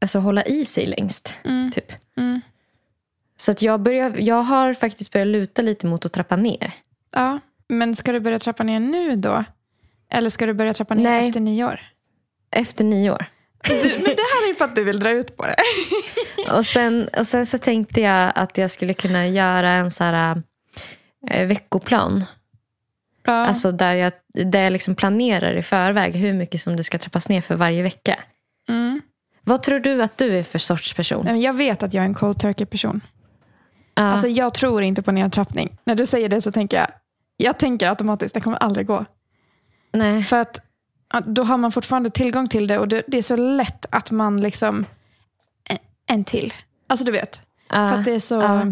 alltså 0.00 0.18
hålla 0.18 0.44
i 0.44 0.64
sig 0.64 0.86
längst. 0.86 1.34
Mm. 1.44 1.70
Typ. 1.70 1.92
Mm. 2.16 2.40
Så 3.36 3.50
att 3.50 3.62
jag, 3.62 3.80
börjar, 3.80 4.14
jag 4.18 4.42
har 4.42 4.74
faktiskt 4.74 5.12
börjat 5.12 5.28
luta 5.28 5.62
lite 5.62 5.86
mot 5.86 6.04
att 6.04 6.12
trappa 6.12 6.36
ner. 6.36 6.72
Ja. 7.14 7.40
Men 7.68 7.94
ska 7.94 8.12
du 8.12 8.20
börja 8.20 8.38
trappa 8.38 8.62
ner 8.62 8.80
nu 8.80 9.16
då? 9.16 9.44
Eller 10.10 10.30
ska 10.30 10.46
du 10.46 10.54
börja 10.54 10.74
trappa 10.74 10.94
ner 10.94 11.02
Nej. 11.02 11.28
efter 11.28 11.40
nyår? 11.40 11.80
Efter 12.50 12.84
nyår. 12.84 13.26
Du, 13.64 13.88
men 13.88 14.02
det 14.02 14.22
här 14.34 14.44
är 14.44 14.48
ju 14.48 14.54
för 14.54 14.64
att 14.64 14.74
du 14.74 14.84
vill 14.84 15.00
dra 15.00 15.10
ut 15.10 15.36
på 15.36 15.46
det. 15.46 15.56
Och 16.56 16.66
sen, 16.66 17.08
och 17.18 17.26
sen 17.26 17.46
så 17.46 17.58
tänkte 17.58 18.00
jag 18.00 18.32
att 18.34 18.58
jag 18.58 18.70
skulle 18.70 18.94
kunna 18.94 19.28
göra 19.28 19.70
en 19.70 19.90
så 19.90 20.04
här 20.04 20.42
eh, 21.30 21.46
veckoplan. 21.46 22.24
Ja. 23.28 23.46
Alltså 23.46 23.72
där 23.72 23.94
jag, 23.94 24.12
där 24.34 24.62
jag 24.62 24.72
liksom 24.72 24.94
planerar 24.94 25.52
i 25.54 25.62
förväg 25.62 26.14
hur 26.14 26.32
mycket 26.32 26.60
som 26.60 26.76
det 26.76 26.84
ska 26.84 26.98
trappas 26.98 27.28
ner 27.28 27.40
för 27.40 27.54
varje 27.56 27.82
vecka. 27.82 28.18
Mm. 28.68 29.00
Vad 29.44 29.62
tror 29.62 29.78
du 29.80 30.02
att 30.02 30.18
du 30.18 30.38
är 30.38 30.42
för 30.42 30.58
sorts 30.58 30.94
person? 30.94 31.40
Jag 31.40 31.52
vet 31.52 31.82
att 31.82 31.94
jag 31.94 32.02
är 32.02 32.06
en 32.06 32.14
cold 32.14 32.40
turkey-person. 32.40 33.00
Ja. 33.94 34.02
Alltså, 34.02 34.28
jag 34.28 34.54
tror 34.54 34.82
inte 34.82 35.02
på 35.02 35.12
nedtrappning. 35.12 35.76
När 35.84 35.94
du 35.94 36.06
säger 36.06 36.28
det 36.28 36.40
så 36.40 36.52
tänker 36.52 36.76
jag, 36.76 36.88
jag 37.36 37.58
tänker 37.58 37.88
automatiskt, 37.88 38.34
det 38.34 38.40
kommer 38.40 38.56
aldrig 38.56 38.86
gå. 38.86 39.04
nej. 39.92 40.22
För 40.22 40.36
att 40.36 40.60
då 41.26 41.42
har 41.42 41.56
man 41.56 41.72
fortfarande 41.72 42.10
tillgång 42.10 42.48
till 42.48 42.66
det 42.66 42.78
och 42.78 42.88
det, 42.88 43.02
det 43.06 43.18
är 43.18 43.22
så 43.22 43.36
lätt 43.36 43.86
att 43.90 44.10
man 44.10 44.40
liksom, 44.40 44.84
en, 45.68 45.78
en 46.06 46.24
till. 46.24 46.54
Alltså 46.86 47.04
du 47.04 47.12
vet. 47.12 47.42
Ja. 47.68 47.74
För 47.74 47.98
att 47.98 48.04
det 48.04 48.12
är 48.12 48.18
så... 48.18 48.34
Ja. 48.34 48.66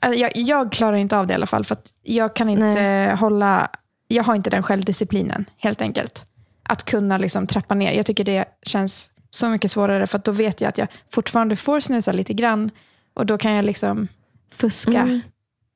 Alltså, 0.00 0.20
Jag, 0.20 0.30
jag 0.36 0.72
klarar 0.72 0.96
inte 0.96 1.16
av 1.18 1.26
det 1.26 1.32
i 1.32 1.34
alla 1.34 1.46
fall. 1.46 1.64
För 1.64 1.74
att 1.74 1.88
jag 2.02 2.36
kan 2.36 2.48
inte 2.48 2.64
Nej. 2.64 3.16
hålla... 3.16 3.70
Jag 4.08 4.24
har 4.24 4.34
inte 4.34 4.50
den 4.50 4.62
självdisciplinen, 4.62 5.44
helt 5.56 5.80
enkelt. 5.82 6.26
Att 6.62 6.84
kunna 6.84 7.18
liksom 7.18 7.46
trappa 7.46 7.74
ner. 7.74 7.92
Jag 7.92 8.06
tycker 8.06 8.24
det 8.24 8.44
känns 8.62 9.10
så 9.30 9.48
mycket 9.48 9.70
svårare. 9.70 10.06
För 10.06 10.18
att 10.18 10.24
då 10.24 10.32
vet 10.32 10.60
jag 10.60 10.68
att 10.68 10.78
jag 10.78 10.88
fortfarande 11.12 11.56
får 11.56 11.80
snusa 11.80 12.12
lite 12.12 12.32
grann. 12.34 12.70
Och 13.14 13.26
då 13.26 13.38
kan 13.38 13.52
jag 13.52 13.64
liksom 13.64 14.08
fuska 14.54 15.00
Mm. 15.00 15.20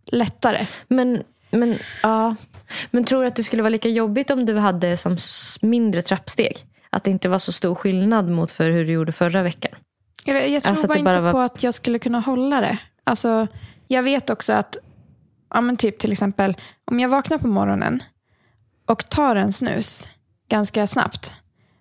lättare. 0.06 0.66
Men, 0.88 1.22
men, 1.50 1.76
ja. 2.02 2.34
men 2.90 3.04
tror 3.04 3.22
du 3.22 3.28
att 3.28 3.36
det 3.36 3.42
skulle 3.42 3.62
vara 3.62 3.70
lika 3.70 3.88
jobbigt 3.88 4.30
om 4.30 4.44
du 4.46 4.56
hade 4.58 4.96
som 4.96 5.16
mindre 5.62 6.02
trappsteg? 6.02 6.56
Att 6.90 7.04
det 7.04 7.10
inte 7.10 7.28
var 7.28 7.38
så 7.38 7.52
stor 7.52 7.74
skillnad 7.74 8.28
mot 8.28 8.50
för 8.50 8.70
hur 8.70 8.84
du 8.84 8.92
gjorde 8.92 9.12
förra 9.12 9.42
veckan? 9.42 9.72
Jag, 10.24 10.48
jag 10.50 10.62
tror 10.62 10.70
Alltså 10.70 10.86
bara 10.86 11.02
bara 11.02 11.10
inte 11.10 11.20
var- 11.20 11.32
på 11.32 11.40
att 11.40 11.62
jag 11.62 11.74
skulle 11.74 11.98
kunna 11.98 12.20
hålla 12.20 12.60
det. 12.60 12.78
Alltså, 13.04 13.46
jag 13.88 14.02
vet 14.02 14.30
också 14.30 14.52
att, 14.52 14.76
ja, 15.54 15.60
men 15.60 15.76
typ 15.76 15.98
till 15.98 16.12
exempel, 16.12 16.56
om 16.84 17.00
jag 17.00 17.08
vaknar 17.08 17.38
på 17.38 17.48
morgonen 17.48 18.02
och 18.86 19.06
tar 19.10 19.36
en 19.36 19.52
snus 19.52 20.08
ganska 20.48 20.86
snabbt, 20.86 21.32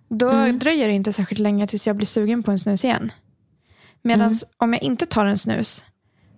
då 0.08 0.30
Mm. 0.30 0.58
dröjer 0.58 0.88
det 0.88 0.94
inte 0.94 1.12
särskilt 1.12 1.38
länge 1.40 1.66
tills 1.66 1.86
jag 1.86 1.96
blir 1.96 2.06
sugen 2.06 2.42
på 2.42 2.50
en 2.50 2.58
snus 2.58 2.84
igen. 2.84 3.12
Medan 4.02 4.28
Mm. 4.28 4.38
om 4.58 4.72
jag 4.72 4.82
inte 4.82 5.06
tar 5.06 5.26
en 5.26 5.38
snus, 5.38 5.84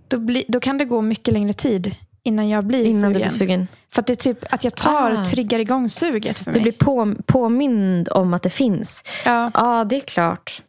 då, 0.08 0.18
bli, 0.18 0.44
då 0.48 0.60
kan 0.60 0.78
det 0.78 0.84
gå 0.84 1.02
mycket 1.02 1.34
längre 1.34 1.52
tid 1.52 1.96
innan 2.22 2.48
jag 2.48 2.64
blir 2.64 2.84
Innan 2.84 3.00
sugen. 3.00 3.12
du 3.12 3.18
blir 3.18 3.28
sugen? 3.28 3.68
För 3.90 4.00
att 4.00 4.06
det 4.06 4.12
är 4.12 4.14
typ 4.14 4.52
att 4.54 4.64
jag 4.64 4.74
tar, 4.74 5.10
Ah. 5.12 5.24
triggar 5.24 5.58
igång 5.58 5.88
suget 5.88 6.38
för 6.38 6.44
Du 6.44 6.52
mig. 6.52 6.62
blir 6.62 6.72
på, 6.72 7.14
påmind 7.26 8.08
om 8.12 8.34
att 8.34 8.42
det 8.42 8.50
finns. 8.50 9.02
ja. 9.24 9.50
Ja, 9.54 9.84
det 9.84 9.96
är 9.96 10.00
klart. 10.00 10.62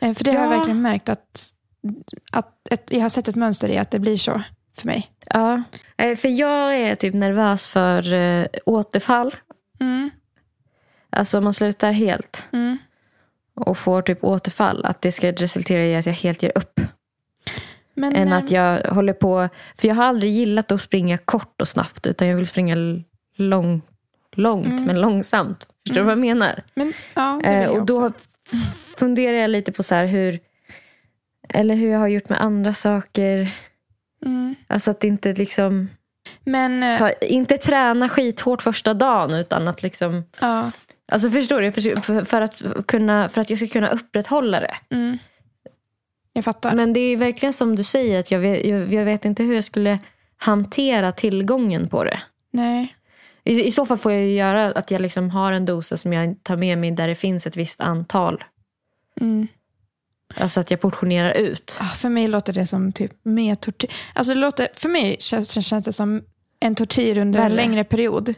Eh, 0.00 0.14
För 0.14 0.24
det 0.24 0.30
har 0.30 0.38
jag 0.38 0.52
Ja. 0.52 0.56
verkligen 0.56 0.82
märkt 0.82 1.08
att, 1.08 1.53
att 2.32 2.68
ett, 2.72 2.90
jag 2.90 3.00
har 3.00 3.08
sett 3.08 3.28
ett 3.28 3.36
mönster 3.36 3.68
i 3.68 3.78
att 3.78 3.90
det 3.90 3.98
blir 3.98 4.16
så 4.16 4.42
för 4.78 4.86
mig. 4.86 5.10
Ja, 5.30 5.62
Eh, 5.96 6.16
för 6.16 6.28
jag 6.28 6.80
är 6.80 6.94
typ 6.94 7.14
nervös 7.14 7.68
för 7.68 8.12
eh, 8.14 8.46
återfall. 8.66 9.34
Mm. 9.80 10.10
Alltså 11.10 11.38
om 11.38 11.44
man 11.44 11.54
slutar 11.54 11.92
helt 11.92 12.44
Mm. 12.52 12.78
och 13.54 13.78
får 13.78 14.02
typ 14.02 14.24
återfall. 14.24 14.84
Att 14.84 15.02
det 15.02 15.12
ska 15.12 15.32
resultera 15.32 15.82
i 15.84 15.96
att 15.96 16.06
jag 16.06 16.12
helt 16.12 16.42
ger 16.42 16.52
upp. 16.54 16.80
Men, 17.94 18.14
än 18.16 18.32
att 18.32 18.50
jag 18.50 18.80
håller 18.82 19.12
på. 19.12 19.48
För 19.78 19.88
jag 19.88 19.94
har 19.94 20.04
aldrig 20.04 20.32
gillat 20.32 20.72
att 20.72 20.80
springa 20.80 21.18
kort 21.18 21.60
och 21.60 21.68
snabbt. 21.68 22.06
Utan 22.06 22.28
jag 22.28 22.36
vill 22.36 22.46
springa 22.46 22.76
lång, 23.36 23.82
långt 24.36 24.66
Mm. 24.66 24.84
men 24.84 25.00
långsamt. 25.00 25.68
Förstår 25.86 26.00
du 26.00 26.04
vad 26.06 26.12
jag 26.12 26.18
menar? 26.24 26.62
men, 26.74 26.92
ja, 27.14 27.40
Eh, 27.42 27.62
jag 27.62 27.72
och 27.72 27.86
då 27.86 28.06
också. 28.06 28.56
funderar 28.98 29.36
jag 29.36 29.50
lite 29.50 29.72
på 29.72 29.82
så 29.82 29.94
här 29.94 30.06
hur. 30.06 30.38
Eller 31.48 31.74
hur 31.74 31.90
jag 31.90 31.98
har 31.98 32.08
gjort 32.08 32.28
med 32.28 32.42
andra 32.42 32.72
saker. 32.72 33.50
Mm. 34.26 34.54
Alltså 34.66 34.90
att 34.90 35.04
inte 35.04 35.32
liksom. 35.32 35.88
Men, 36.44 36.82
eh, 36.82 36.98
Ta, 36.98 37.10
inte 37.10 37.56
träna 37.58 38.08
skithårt 38.08 38.62
första 38.62 38.94
dagen. 38.94 39.34
Utan 39.34 39.68
att 39.68 39.82
liksom. 39.82 40.24
ja. 40.40 40.70
Alltså 41.08 41.30
förstår 41.30 41.60
du? 41.60 41.72
För, 41.72 42.24
för, 42.24 42.40
att 42.40 42.86
kunna, 42.86 43.28
för 43.28 43.40
att 43.40 43.50
jag 43.50 43.58
ska 43.58 43.68
kunna 43.68 43.88
upprätthålla 43.88 44.60
det. 44.60 44.74
Mm. 44.90 45.18
Jag 46.32 46.44
fattar. 46.44 46.74
Men 46.74 46.92
det 46.92 47.00
är 47.00 47.16
verkligen 47.16 47.52
som 47.52 47.76
du 47.76 47.84
säger. 47.84 48.18
att 48.18 48.30
jag 48.30 48.38
vet, 48.38 48.66
jag, 48.66 48.92
jag 48.92 49.04
vet 49.04 49.24
inte 49.24 49.42
hur 49.42 49.54
jag 49.54 49.64
skulle 49.64 49.98
hantera 50.36 51.12
tillgången 51.12 51.88
på 51.88 52.04
det. 52.04 52.20
Nej. 52.50 52.96
I, 53.44 53.64
I 53.64 53.70
så 53.70 53.86
fall 53.86 53.98
får 53.98 54.12
jag 54.12 54.22
ju 54.22 54.34
göra 54.34 54.66
att 54.66 54.90
jag 54.90 55.00
liksom 55.00 55.30
har 55.30 55.52
en 55.52 55.64
dosa 55.64 55.96
som 55.96 56.12
jag 56.12 56.36
tar 56.42 56.56
med 56.56 56.78
mig 56.78 56.90
där 56.90 57.08
det 57.08 57.14
finns 57.14 57.46
ett 57.46 57.56
visst 57.56 57.80
antal. 57.80 58.44
Mm. 59.20 59.48
Alltså 60.36 60.60
att 60.60 60.70
jag 60.70 60.80
portionerar 60.80 61.32
ut. 61.32 61.78
Ah, 61.80 61.84
för 61.88 62.08
mig 62.08 62.28
låter 62.28 62.52
det 62.52 62.66
som 62.66 62.92
typ 62.92 63.12
mer 63.24 63.54
tortyr. 63.54 63.90
Alltså 64.12 64.34
det 64.34 64.40
låter, 64.40 64.68
för 64.74 64.88
mig 64.88 65.16
känns, 65.20 65.66
känns 65.66 65.84
det 65.84 65.92
som 65.92 66.22
en 66.60 66.74
tortyr 66.74 67.18
under 67.18 67.40
en 67.40 67.44
Värre. 67.44 67.54
längre 67.56 67.84
period. 67.84 68.34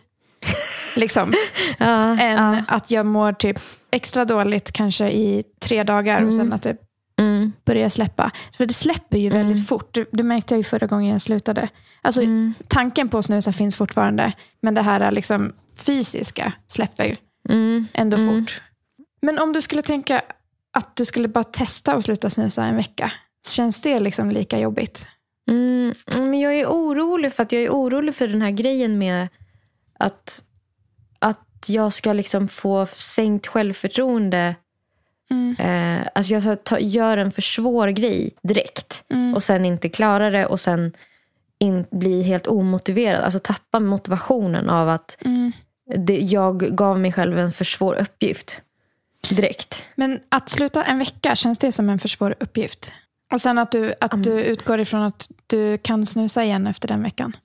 liksom. 0.96 1.32
Ja, 1.78 2.18
Än 2.20 2.36
ja. 2.54 2.62
att 2.68 2.90
jag 2.90 3.06
mår 3.06 3.32
typ 3.32 3.58
extra 3.90 4.24
dåligt 4.24 4.72
kanske 4.72 5.10
i 5.10 5.44
tre 5.60 5.82
dagar 5.84 6.22
och 6.22 6.32
sen 6.34 6.52
att 6.52 6.62
det 6.62 6.76
Mm, 7.18 7.52
börjar 7.64 7.88
släppa. 7.88 8.30
För 8.56 8.66
det 8.66 8.74
släpper 8.74 9.18
ju 9.18 9.28
väldigt 9.30 9.68
fort. 9.68 9.94
Det, 9.94 10.06
det 10.12 10.22
märkte 10.22 10.54
jag 10.54 10.58
ju 10.58 10.64
förra 10.64 10.86
gången 10.86 11.12
jag 11.12 11.20
slutade. 11.20 11.68
Alltså, 12.02 12.22
mm, 12.22 12.54
Tanken 12.68 13.08
på 13.08 13.18
att 13.18 13.24
snusa 13.24 13.52
finns 13.52 13.76
fortfarande. 13.76 14.32
Men 14.62 14.74
det 14.74 14.82
här 14.82 15.00
är 15.00 15.10
liksom 15.10 15.52
fysiska 15.76 16.52
släpper 16.66 17.16
mm, 17.48 17.86
ändå 17.94 18.16
Mm. 18.16 18.44
fort. 18.44 18.60
Men 19.22 19.38
om 19.38 19.52
du 19.52 19.62
skulle 19.62 19.82
tänka 19.82 20.22
att 20.76 20.96
du 20.96 21.04
skulle 21.04 21.28
bara 21.28 21.44
testa 21.44 21.92
att 21.94 22.04
sluta 22.04 22.30
snusa 22.30 22.64
en 22.64 22.76
vecka. 22.76 23.12
Känns 23.48 23.80
det 23.80 24.00
liksom 24.00 24.30
lika 24.30 24.58
jobbigt? 24.58 25.08
mm. 25.50 25.94
Men 26.18 26.40
jag 26.40 26.54
är 26.54 26.66
orolig 26.66 27.32
för 27.32 27.42
att 27.42 27.52
jag 27.52 27.62
är 27.62 27.70
orolig 27.70 28.14
för 28.14 28.28
den 28.28 28.42
här 28.42 28.50
grejen 28.50 28.98
med 28.98 29.28
att, 29.98 30.42
att 31.18 31.64
jag 31.68 31.92
ska 31.92 32.12
liksom 32.12 32.48
få 32.48 32.86
sänkt 32.86 33.46
självförtroende. 33.46 34.54
Mm. 35.30 35.56
Eh, 35.58 36.08
alltså 36.14 36.32
jag 36.32 36.42
ska 36.42 36.56
ta, 36.56 36.78
göra 36.78 37.20
en 37.20 37.30
för 37.30 37.42
svår 37.42 37.88
grej 37.88 38.30
direkt. 38.42 39.04
Mm. 39.10 39.34
och 39.34 39.42
sen 39.42 39.64
inte 39.64 39.88
klara 39.88 40.30
det 40.30 40.46
och 40.46 40.60
sen 40.60 40.92
in, 41.58 41.84
bli 41.90 42.22
helt 42.22 42.46
omotiverad. 42.46 43.24
Alltså 43.24 43.40
tappa 43.42 43.80
motivationen 43.80 44.70
av 44.70 44.88
att 44.88 45.18
Mm. 45.24 45.52
det, 45.96 46.18
jag 46.18 46.76
gav 46.76 47.00
mig 47.00 47.12
själv 47.12 47.38
en 47.38 47.52
för 47.52 47.64
svår 47.64 47.94
uppgift 47.94 48.62
direkt. 49.28 49.82
Men 49.94 50.20
att 50.28 50.48
sluta 50.48 50.84
en 50.84 50.98
vecka, 50.98 51.36
känns 51.36 51.58
det 51.58 51.72
som 51.72 51.90
en 51.90 51.98
för 51.98 52.08
svår 52.08 52.34
uppgift? 52.40 52.92
Och 53.32 53.40
sen 53.40 53.58
att 53.58 53.72
du, 53.72 53.94
att 54.00 54.24
du 54.24 54.32
utgår 54.40 54.80
ifrån 54.80 55.02
att 55.02 55.30
du 55.46 55.78
kan 55.78 56.06
snusa 56.06 56.44
igen 56.44 56.66
efter 56.66 56.88
den 56.88 57.02
veckan? 57.02 57.36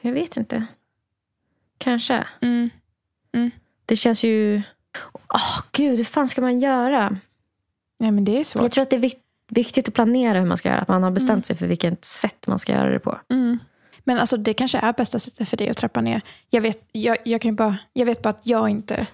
Jag 0.00 0.12
vet 0.12 0.36
inte. 0.36 0.66
Kanske. 1.78 2.26
Mm. 2.42 2.70
Det 3.86 3.96
känns 3.96 4.24
ju... 4.24 4.62
Åh 5.12 5.60
gud, 5.72 5.96
hur 5.96 6.04
fan 6.04 6.28
ska 6.28 6.40
man 6.40 6.60
göra? 6.60 7.18
Ja, 7.98 8.10
men 8.10 8.24
det 8.24 8.40
är 8.40 8.44
svårt. 8.44 8.62
Jag 8.62 8.72
tror 8.72 8.82
att 8.82 8.90
det 8.90 8.96
är 8.96 9.00
vik- 9.00 9.22
viktigt 9.48 9.88
att 9.88 9.94
planera 9.94 10.38
hur 10.38 10.46
man 10.46 10.58
ska 10.58 10.68
göra. 10.68 10.80
Att 10.80 10.88
man 10.88 11.02
har 11.02 11.10
bestämt 11.10 11.46
sig 11.46 11.56
för 11.56 11.66
vilket 11.66 12.04
sätt 12.04 12.46
man 12.46 12.58
ska 12.58 12.72
göra 12.72 12.90
det 12.90 12.98
på. 12.98 13.20
Mm. 13.30 13.58
Men 14.04 14.18
alltså, 14.18 14.36
det 14.36 14.54
kanske 14.54 14.78
är 14.78 14.92
bästa 14.92 15.18
sättet 15.18 15.48
för 15.48 15.56
dig 15.56 15.68
att 15.68 15.76
trappa 15.76 16.00
ner. 16.00 16.20
Jag 16.50 16.60
vet, 16.60 16.88
jag, 16.92 17.16
jag 17.24 17.40
kan 17.40 17.56
bara, 17.56 17.78
jag 17.92 18.06
vet 18.06 18.22
bara 18.22 18.28
att 18.30 18.46
jag 18.46 18.68
inte... 18.68 19.06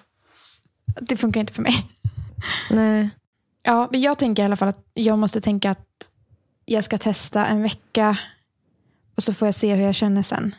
Det 1.01 1.17
funkar 1.17 1.39
inte 1.39 1.53
för 1.53 1.61
mig. 1.61 1.73
Nej. 2.69 3.09
Ja, 3.63 3.87
men 3.91 4.01
jag 4.01 4.17
tänker 4.17 4.43
i 4.43 4.45
alla 4.45 4.55
fall 4.55 4.67
att 4.67 4.85
jag 4.93 5.19
måste 5.19 5.41
tänka 5.41 5.71
att 5.71 5.87
jag 6.65 6.83
ska 6.83 6.97
testa 6.97 7.45
en 7.45 7.63
vecka 7.63 8.17
och 9.15 9.23
så 9.23 9.33
får 9.33 9.47
jag 9.47 9.55
se 9.55 9.75
hur 9.75 9.83
jag 9.83 9.95
känner 9.95 10.21
sen. 10.21 10.55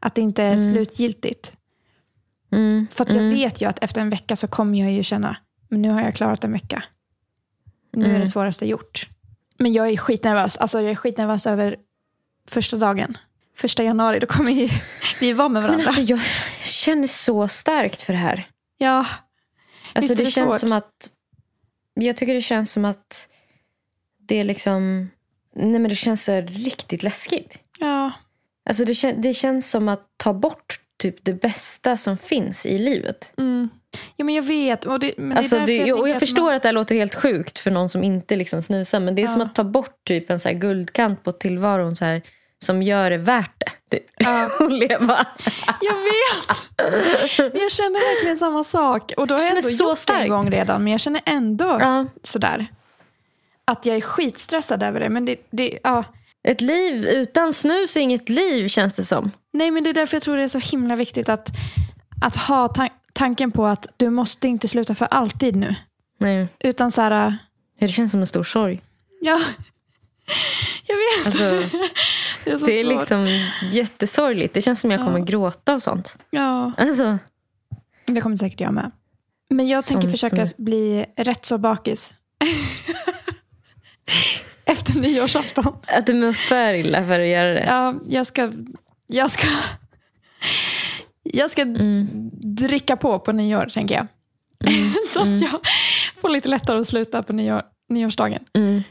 Att 0.00 0.14
det 0.14 0.22
inte 0.22 0.42
är 0.42 0.58
slutgiltigt. 0.58 1.52
Mm. 2.52 2.86
För 2.90 3.04
jag 3.08 3.16
Mm. 3.16 3.30
vet 3.34 3.60
ju 3.60 3.68
att 3.68 3.78
efter 3.84 4.00
en 4.00 4.10
vecka 4.10 4.36
så 4.36 4.48
kommer 4.48 4.80
jag 4.80 4.92
ju 4.92 5.02
känna, 5.02 5.36
men 5.68 5.82
nu 5.82 5.90
har 5.90 6.00
jag 6.00 6.14
klarat 6.14 6.44
en 6.44 6.52
vecka. 6.52 6.82
Nu 7.92 8.04
är 8.04 8.08
Mm. 8.08 8.20
det 8.20 8.26
svåraste 8.26 8.66
gjort. 8.66 9.08
Men 9.58 9.72
jag 9.72 9.88
är 9.90 9.96
skitnervös. 9.96 10.56
Alltså 10.56 10.80
jag 10.80 10.90
är 10.90 10.94
skitnervös 10.94 11.46
över 11.46 11.76
första 12.48 12.76
dagen. 12.76 13.18
Första 13.56 13.82
januari, 13.82 14.18
då 14.18 14.26
kommer 14.26 14.52
vi 15.20 15.32
vara 15.32 15.48
med 15.48 15.62
Men 15.62 15.70
varandra. 15.70 15.86
alltså, 15.88 16.00
jag 16.02 16.20
känner 16.64 17.06
så 17.06 17.48
starkt 17.48 18.02
för 18.02 18.12
det 18.12 18.18
här. 18.18 18.48
ja, 18.78 19.06
Alltså 19.92 20.12
Visst 20.14 20.16
det, 20.18 20.24
det 20.24 20.30
känns 20.30 20.52
svårt? 20.52 20.60
som 20.60 20.72
att... 20.72 21.10
Jag 21.94 22.16
tycker 22.16 22.34
det 22.34 22.40
känns 22.40 22.72
som 22.72 22.84
att 22.84 23.28
det 24.18 24.40
är 24.40 24.44
liksom... 24.44 25.10
Nej 25.56 25.78
men 25.80 25.88
det 25.88 25.94
känns 25.94 26.24
så 26.24 26.40
riktigt 26.40 27.02
läskigt. 27.02 27.58
ja, 27.78 28.12
Alltså 28.66 28.84
det, 28.84 29.12
det 29.12 29.34
känns 29.34 29.70
som 29.70 29.88
att 29.88 30.06
ta 30.16 30.32
bort 30.34 30.80
typ 30.98 31.24
det 31.24 31.32
bästa 31.32 31.96
som 31.96 32.16
finns 32.18 32.66
i 32.66 32.78
livet. 32.78 33.34
mm. 33.38 33.68
ja 34.16 34.24
men 34.24 34.34
jag 34.34 34.42
vet. 34.42 34.84
Och 34.84 35.00
det, 35.00 35.14
men 35.18 35.36
alltså 35.38 35.58
det 35.58 35.76
jag 35.76 36.00
och 36.00 36.08
jag 36.08 36.14
att 36.14 36.20
förstår 36.20 36.42
man- 36.46 36.54
att 36.54 36.62
det 36.62 36.68
här 36.68 36.72
låter 36.72 36.94
helt 36.94 37.14
sjukt 37.14 37.58
för 37.58 37.70
någon 37.70 37.88
som 37.88 38.04
inte 38.04 38.36
liksom 38.36 38.62
snusar. 38.62 39.00
Men 39.00 39.14
det 39.14 39.22
är 39.22 39.26
som 39.26 39.40
Ja. 39.40 39.46
att 39.46 39.54
ta 39.54 39.64
bort 39.64 40.04
typ 40.04 40.30
en 40.30 40.40
så 40.40 40.50
guldkant 40.52 41.22
på 41.22 41.32
tillvaron 41.32 41.96
så 41.96 42.04
här, 42.04 42.22
som 42.64 42.82
gör 42.82 43.10
det 43.10 43.16
värt 43.18 43.52
det. 43.58 43.96
Typ. 43.96 44.04
Ja. 44.16 44.50
att 44.60 44.72
leva. 44.72 45.26
Jag 45.80 45.94
vet! 45.94 47.54
Jag 47.62 47.70
känner 47.72 48.14
verkligen 48.14 48.36
samma 48.36 48.64
sak. 48.64 49.12
Och 49.16 49.26
då 49.26 49.34
har 49.34 49.40
jag, 49.42 49.50
ändå 49.50 49.62
så 49.62 49.84
gjort 49.84 50.06
det 50.06 50.12
en 50.12 50.28
gång 50.28 50.50
redan. 50.50 50.82
Men 50.84 50.90
jag 50.92 51.00
känner 51.00 51.20
ändå 51.24 51.76
Ja. 51.80 52.06
sådär. 52.22 52.66
Att 53.64 53.86
jag 53.86 53.96
är 53.96 54.00
skitstressad 54.00 54.82
över 54.82 55.00
det. 55.00 55.08
Men 55.08 55.24
det, 55.24 55.36
det, 55.50 55.78
ja. 55.82 56.04
Ett 56.48 56.60
liv 56.60 57.04
utan 57.06 57.52
snus 57.52 57.96
är 57.96 58.00
inget 58.00 58.28
liv 58.28 58.68
känns 58.68 58.94
det 58.94 59.04
som. 59.04 59.30
Nej, 59.52 59.70
men 59.70 59.84
det 59.84 59.90
är 59.90 59.94
därför 59.94 60.16
jag 60.16 60.22
tror 60.22 60.36
det 60.36 60.42
är 60.42 60.48
så 60.48 60.58
himla 60.58 60.96
viktigt 60.96 61.28
att, 61.28 61.48
att 62.24 62.36
ha 62.36 62.66
tan- 62.68 62.88
tanken 63.12 63.52
på 63.52 63.66
att 63.66 63.86
du 63.96 64.10
måste 64.10 64.48
inte 64.48 64.68
sluta 64.68 64.94
för 64.94 65.08
alltid 65.10 65.56
nu. 65.56 65.74
Nej. 66.18 66.48
Utan 66.60 66.90
så 66.90 67.00
här, 67.00 67.36
Det 67.80 67.88
känns 67.88 68.10
som 68.10 68.20
en 68.20 68.26
stor 68.26 68.42
sorg. 68.42 68.80
ja. 69.20 69.40
Jag 70.86 70.96
vet. 70.96 71.26
Alltså, 71.26 71.44
Det 72.44 72.50
är 72.50 72.58
så 72.58 72.66
det 72.66 72.80
är 72.80 72.84
liksom 72.84 73.46
jättesorgligt. 73.62 74.54
Det 74.54 74.60
känns 74.62 74.80
som 74.80 74.90
jag 74.90 75.00
kommer 75.00 75.20
gråta 75.20 75.74
av 75.74 75.78
sånt. 75.78 76.16
Ja, 76.30 76.72
Alltså, 76.76 77.18
det 78.06 78.20
kommer 78.20 78.36
säkert 78.36 78.60
jag 78.60 78.74
med. 78.74 78.90
Men 79.50 79.68
jag 79.68 79.84
tänker 79.84 80.08
försöka 80.08 80.46
som 80.46 80.64
bli 80.64 81.06
rätt 81.16 81.44
så 81.44 81.58
bakis. 81.58 82.14
Efter 84.64 85.00
nyårsafton. 85.00 85.76
att 85.86 86.06
du 86.06 86.14
mår 86.14 86.32
för 86.32 86.74
illa 86.74 87.06
för 87.06 87.20
att 87.20 87.26
göra 87.26 87.54
det. 87.54 87.64
Ja, 87.64 87.94
jag 88.06 88.26
ska... 88.26 88.52
Jag 89.06 89.30
ska, 89.30 89.46
jag 91.22 91.50
ska 91.50 91.64
dricka 92.42 92.96
på 92.96 93.18
på 93.18 93.32
nyår, 93.32 93.66
tänker 93.66 93.94
jag. 93.94 94.06
så 95.12 95.20
att 95.20 95.40
jag 95.40 95.60
får 96.20 96.28
lite 96.28 96.48
lättare 96.48 96.78
att 96.80 96.88
sluta 96.88 97.22
på 97.22 97.32
nyår, 97.32 97.62
nyårsdagen. 97.88 98.44
Mm. 98.54 98.82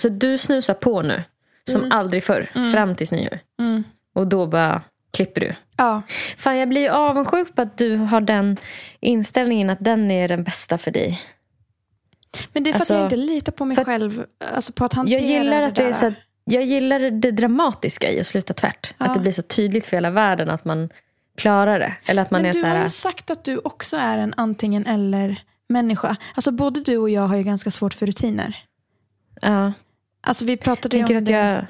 Så 0.00 0.08
du 0.08 0.38
snusar 0.38 0.74
på 0.74 1.02
nu, 1.02 1.22
som 1.70 1.92
aldrig 1.92 2.24
förr, 2.24 2.72
fram 2.72 2.94
tills 2.94 3.12
nyår. 3.12 3.38
Mm. 3.60 3.84
Och 4.14 4.26
då 4.26 4.46
bara 4.46 4.82
klipper 5.12 5.40
du. 5.40 5.54
Ja, 5.76 6.02
Fan, 6.36 6.58
jag 6.58 6.68
blir 6.68 6.80
ju 6.80 6.88
avundsjuk 6.88 7.54
på 7.54 7.62
att 7.62 7.78
du 7.78 7.96
har 7.96 8.20
den 8.20 8.56
inställningen 9.00 9.70
att 9.70 9.78
den 9.80 10.10
är 10.10 10.28
den 10.28 10.44
bästa 10.44 10.78
för 10.78 10.90
dig. 10.90 11.20
men 12.52 12.62
det 12.64 12.70
är 12.70 12.72
för 12.72 12.80
Alltså, 12.80 12.94
att 12.94 13.00
jag 13.00 13.06
inte 13.06 13.16
litar 13.16 13.52
på 13.52 13.64
mig 13.64 13.76
att- 13.80 13.86
själv. 13.86 14.24
Alltså 14.54 14.72
på 14.72 14.84
att 14.84 14.92
hantera 14.94 15.20
Jag 15.20 15.28
gillar 15.28 15.62
att 15.62 15.74
det 15.76 15.82
är 15.82 15.86
där. 15.86 15.92
så 15.92 16.06
att, 16.06 16.14
jag 16.44 16.62
gillar 16.64 17.00
det 17.10 17.30
dramatiska 17.30 18.10
i 18.10 18.20
att 18.20 18.26
sluta 18.26 18.54
tvärt. 18.54 18.94
Ja. 18.98 19.06
Att 19.06 19.14
det 19.14 19.20
blir 19.20 19.32
så 19.32 19.42
tydligt 19.42 19.86
för 19.86 19.96
hela 19.96 20.10
världen 20.10 20.50
att 20.50 20.64
man 20.64 20.88
klarar 21.36 21.78
det. 21.78 21.94
Eller 22.06 22.22
att 22.22 22.30
man 22.30 22.42
Men 22.42 22.48
är 22.48 22.52
du 22.52 22.60
så 22.60 22.66
har 22.66 22.74
här... 22.74 22.82
ju 22.82 22.88
sagt 22.88 23.30
att 23.30 23.44
du 23.44 23.58
också 23.58 23.96
är 23.96 24.18
en 24.18 24.34
antingen 24.36 24.86
eller 24.86 25.42
människa. 25.68 26.16
Alltså 26.34 26.50
både 26.50 26.80
du 26.80 26.96
och 26.98 27.10
jag 27.10 27.22
har 27.22 27.36
ju 27.36 27.42
ganska 27.42 27.70
svårt 27.70 27.94
för 27.94 28.06
rutiner. 28.06 28.56
Ja. 29.40 29.72
Alltså 30.22 30.44
vi 30.44 30.56
pratade 30.56 30.96
ju 30.96 31.04
om 31.04 31.16
att 31.16 31.26
det. 31.26 31.32
jag... 31.32 31.66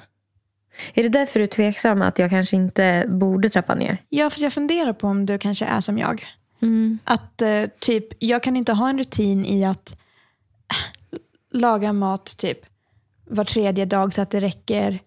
Är 0.94 1.02
det 1.02 1.08
därför 1.08 1.40
du 1.40 1.44
är 1.44 1.48
tveksam 1.48 2.02
att 2.02 2.18
jag 2.18 2.30
kanske 2.30 2.56
inte 2.56 3.04
borde 3.08 3.48
trappa 3.48 3.74
ner? 3.74 4.02
Ja, 4.08 4.30
för 4.30 4.40
jag 4.40 4.52
funderar 4.52 4.92
på 4.92 5.06
om 5.06 5.26
du 5.26 5.38
kanske 5.38 5.64
är 5.64 5.80
som 5.80 5.98
jag. 5.98 6.26
Mm. 6.62 6.98
Att 7.04 7.42
eh, 7.42 7.64
typ, 7.78 8.06
jag 8.18 8.42
kan 8.42 8.56
inte 8.56 8.72
ha 8.72 8.88
en 8.88 8.98
rutin 8.98 9.44
i 9.44 9.64
att 9.64 9.96
laga 11.52 11.92
mat 11.92 12.36
typ 12.36 12.58
var 13.24 13.44
tredje 13.44 13.84
dag 13.84 14.14
så 14.14 14.22
att 14.22 14.30
det 14.30 14.40
räcker. 14.40 14.98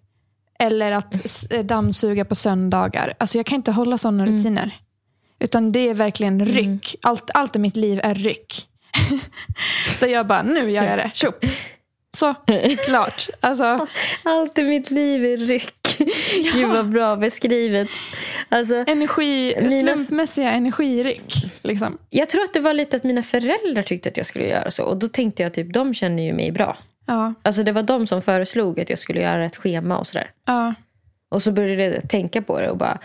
Eller 0.59 0.91
att 0.91 1.51
eh, 1.51 1.65
dammsuga 1.65 2.25
på 2.25 2.35
söndagar. 2.35 3.13
Alltså 3.17 3.37
jag 3.37 3.45
kan 3.45 3.55
inte 3.55 3.71
hålla 3.71 3.97
sådana 3.97 4.25
rutiner. 4.25 4.79
Utan 5.39 5.71
det 5.71 5.79
är 5.79 5.93
verkligen 5.93 6.45
ryck. 6.45 6.95
Allt, 7.01 7.31
allt 7.33 7.55
i 7.55 7.59
mitt 7.59 7.75
liv 7.75 7.99
är 8.03 8.15
ryck. 8.15 8.67
Där 9.99 10.07
jag 10.07 10.27
bara, 10.27 10.43
nu 10.43 10.71
gör 10.71 10.83
jag 10.83 10.97
det. 10.97 11.11
Tjopp. 11.13 11.45
Så, 12.15 12.33
klart. 12.85 13.27
Alltså, 13.39 13.87
Allt 14.23 14.57
i 14.57 14.63
mitt 14.63 14.91
liv 14.91 15.25
är 15.25 15.37
ryck. 15.37 15.97
Gud 16.53 16.67
vad 16.67 16.89
bra 16.89 17.15
beskrivet. 17.15 17.87
Alltså, 18.49 18.75
energi, 18.87 19.55
Mina- 19.61 19.69
slumpmässiga 19.95 20.51
energiryck. 20.51 21.33
Liksom. 21.61 21.97
jag 22.09 22.29
tror 22.29 22.43
att 22.43 22.53
det 22.53 22.59
var 22.59 22.73
lite 22.73 22.95
att 22.95 23.03
mina 23.03 23.23
föräldrar 23.23 23.81
tyckte 23.81 24.09
att 24.09 24.17
jag 24.17 24.25
skulle 24.25 24.47
göra 24.47 24.71
så. 24.71 24.83
Och 24.83 24.97
då 24.97 25.07
tänkte 25.07 25.43
jag 25.43 25.53
typ, 25.53 25.73
de 25.73 25.93
känner 25.93 26.23
ju 26.23 26.33
mig 26.33 26.51
bra. 26.51 26.77
Ja, 27.05 27.33
Alltså 27.43 27.63
det 27.63 27.71
var 27.71 27.83
de 27.83 28.07
som 28.07 28.21
föreslog 28.21 28.79
att 28.79 28.89
jag 28.89 28.99
skulle 28.99 29.21
göra 29.21 29.45
ett 29.45 29.55
schema 29.57 29.97
och 29.97 30.07
sådär. 30.07 30.31
ja, 30.45 30.73
Och 31.29 31.41
så 31.41 31.51
började 31.51 31.83
jag 31.83 32.09
tänka 32.09 32.41
på 32.41 32.59
det 32.59 32.69
och 32.69 32.77
bara, 32.77 32.99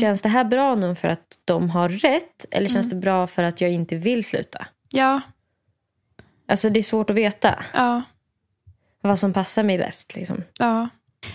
känns 0.00 0.22
det 0.22 0.28
här 0.28 0.44
bra 0.44 0.74
nu 0.74 0.94
för 0.94 1.08
att 1.08 1.26
de 1.44 1.70
har 1.70 1.88
rätt? 1.88 2.46
Eller 2.50 2.68
känns 2.68 2.90
det 2.90 2.96
bra 2.96 3.26
för 3.26 3.42
att 3.42 3.60
jag 3.60 3.70
inte 3.72 3.96
vill 3.96 4.24
sluta? 4.24 4.66
ja, 4.90 5.20
Alltså 6.48 6.68
det 6.70 6.80
är 6.80 6.82
svårt 6.82 7.10
att 7.10 7.16
veta 7.16 7.54
ja. 7.74 8.02
Vad 9.02 9.18
som 9.18 9.32
passar 9.32 9.62
mig 9.62 9.78
bäst. 9.78 10.14
Liksom. 10.14 10.42
Ja. 10.58 10.88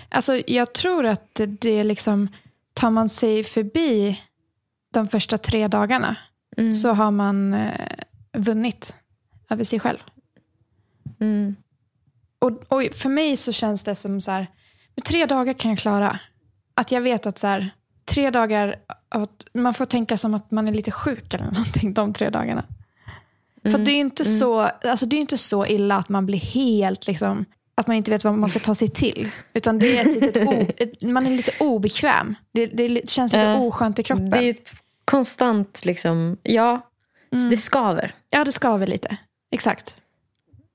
Alltså, 0.09 0.41
jag 0.47 0.73
tror 0.73 1.05
att 1.05 1.41
det 1.59 1.83
liksom, 1.83 2.27
tar 2.73 2.89
man 2.91 3.09
sig 3.09 3.43
förbi 3.43 4.21
de 4.93 5.07
första 5.07 5.37
tre 5.37 5.67
dagarna 5.67 6.15
Mm. 6.57 6.73
så 6.73 6.93
har 6.93 7.11
man 7.11 7.53
eh, 7.53 7.73
vunnit 8.37 8.95
över 9.49 9.63
sig 9.63 9.79
själv. 9.79 9.97
Mm. 11.19 11.55
Och, 12.39 12.51
och 12.51 12.83
för 12.93 13.09
mig 13.09 13.37
så 13.37 13.51
känns 13.51 13.83
det 13.83 13.95
som 13.95 14.21
så 14.21 14.31
här, 14.31 14.47
med 14.95 15.05
tre 15.05 15.25
dagar 15.25 15.53
kan 15.53 15.71
jag 15.71 15.79
klara. 15.79 16.19
Att 16.73 16.91
jag 16.91 17.01
vet 17.01 17.25
att 17.25 17.37
så 17.37 17.47
här, 17.47 17.69
tre 18.05 18.29
dagar, 18.29 18.75
att 19.09 19.47
man 19.53 19.73
får 19.73 19.85
tänka 19.85 20.17
som 20.17 20.33
att 20.33 20.51
man 20.51 20.67
är 20.67 20.71
lite 20.71 20.91
sjuk 20.91 21.33
eller 21.33 21.45
någonting 21.51 21.93
de 21.93 22.13
tre 22.13 22.29
dagarna. 22.29 22.65
För 23.63 23.73
att 23.75 23.85
det 23.85 23.91
är 23.91 23.95
ju 23.95 24.01
inte, 24.01 24.25
så, 24.25 24.59
alltså 24.61 25.05
det 25.05 25.15
är 25.15 25.21
inte 25.21 25.37
så 25.37 25.65
illa 25.65 25.97
att 25.97 26.09
man 26.09 26.25
blir 26.25 26.39
helt, 26.39 27.07
liksom, 27.07 27.45
att 27.77 27.87
man 27.87 27.95
inte 27.95 28.11
vet 28.11 28.23
vad 28.23 28.33
man 28.37 28.49
ska 28.49 28.59
ta 28.59 28.75
sig 28.75 28.87
till. 28.87 29.29
Utan 29.53 29.79
det 29.79 29.97
är 29.97 30.01
ett 30.09 30.21
litet 30.21 30.47
o, 30.47 30.65
ett, 30.77 31.01
man 31.01 31.25
är 31.25 31.29
lite 31.29 31.51
obekväm. 31.59 32.35
Det, 32.51 32.65
det 32.65 33.09
känns 33.09 33.33
lite 33.33 33.45
Ja. 33.45 33.57
oskönt 33.59 33.99
i 33.99 34.03
kroppen. 34.03 34.29
Det 34.29 34.37
är 34.37 34.49
ett 34.49 34.71
konstant, 35.05 35.85
liksom, 35.85 36.37
ja, 36.43 36.89
så 37.31 37.49
det 37.49 37.57
skaver. 37.57 38.15
Ja, 38.29 38.43
det 38.43 38.51
skaver 38.51 38.87
lite. 38.87 39.17
Exakt. 39.51 39.95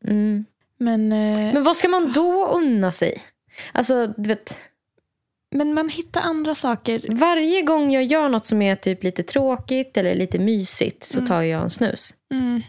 Mm. 0.04 0.44
Men, 0.78 1.12
eh, 1.12 1.18
men, 1.18 1.54
Men 1.54 1.62
vad 1.62 1.76
ska 1.76 1.88
man 1.88 2.12
då 2.12 2.46
unna 2.48 2.92
sig? 2.92 3.22
Alltså, 3.72 4.06
du 4.06 4.28
vet, 4.28 4.60
man 5.54 5.88
hittar 5.88 6.20
andra 6.20 6.54
saker. 6.54 7.06
varje 7.10 7.62
gång 7.62 7.90
jag 7.92 8.04
gör 8.04 8.28
något 8.28 8.46
som 8.46 8.62
är 8.62 8.74
typ 8.74 9.04
lite 9.04 9.22
tråkigt 9.22 9.96
eller 9.96 10.14
lite 10.14 10.38
mysigt 10.38 11.04
så 11.04 11.26
tar 11.26 11.42
jag 11.42 11.62
en 11.62 11.70
snus. 11.70 12.14
Mm. 12.34 12.62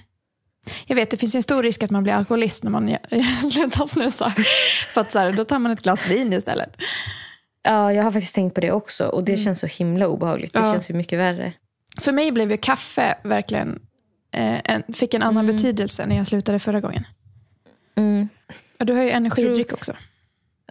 Jag 0.88 0.95
vet, 0.95 1.10
det 1.12 1.17
finns 1.17 1.36
ju 1.36 1.38
en 1.38 1.43
stor 1.43 1.63
risk 1.63 1.84
att 1.84 1.91
man 1.91 2.04
blir 2.04 2.13
alkoholist 2.13 2.63
när 2.63 2.71
man 2.71 2.89
slutar 3.54 3.86
snusa. 3.86 4.34
För 4.93 5.02
att 5.02 5.12
så 5.12 5.19
här, 5.19 5.32
då 5.34 5.43
tar 5.43 5.60
man 5.60 5.71
ett 5.71 5.82
glas 5.84 6.08
vin 6.08 6.34
istället. 6.34 6.78
Ja, 7.63 7.93
jag 7.93 8.04
har 8.04 8.12
faktiskt 8.12 8.36
tänkt 8.36 8.56
på 8.56 8.62
det 8.62 8.71
också 8.71 9.08
och 9.08 9.23
det 9.23 9.38
känns 9.38 9.60
så 9.60 9.67
himla 9.67 10.08
obehagligt. 10.08 10.54
Det 10.54 10.60
Ja. 10.60 10.71
känns 10.73 10.89
ju 10.89 10.93
mycket 10.93 11.19
värre. 11.19 11.54
För 12.02 12.12
mig 12.12 12.32
blev 12.32 12.52
ju 12.52 12.58
kaffe 12.58 13.15
verkligen, 13.23 13.80
eh, 14.34 14.60
en, 14.63 14.93
fick 14.93 15.13
en 15.13 15.23
annan 15.23 15.47
betydelse 15.47 16.06
när 16.06 16.15
jag 16.17 16.28
slutade 16.28 16.60
förra 16.60 16.80
gången. 16.82 17.08
Mm. 17.95 18.30
Och 18.80 18.86
du 18.86 18.93
har 18.93 19.04
ju 19.04 19.10
energidryck 19.10 19.73
också. 19.73 19.93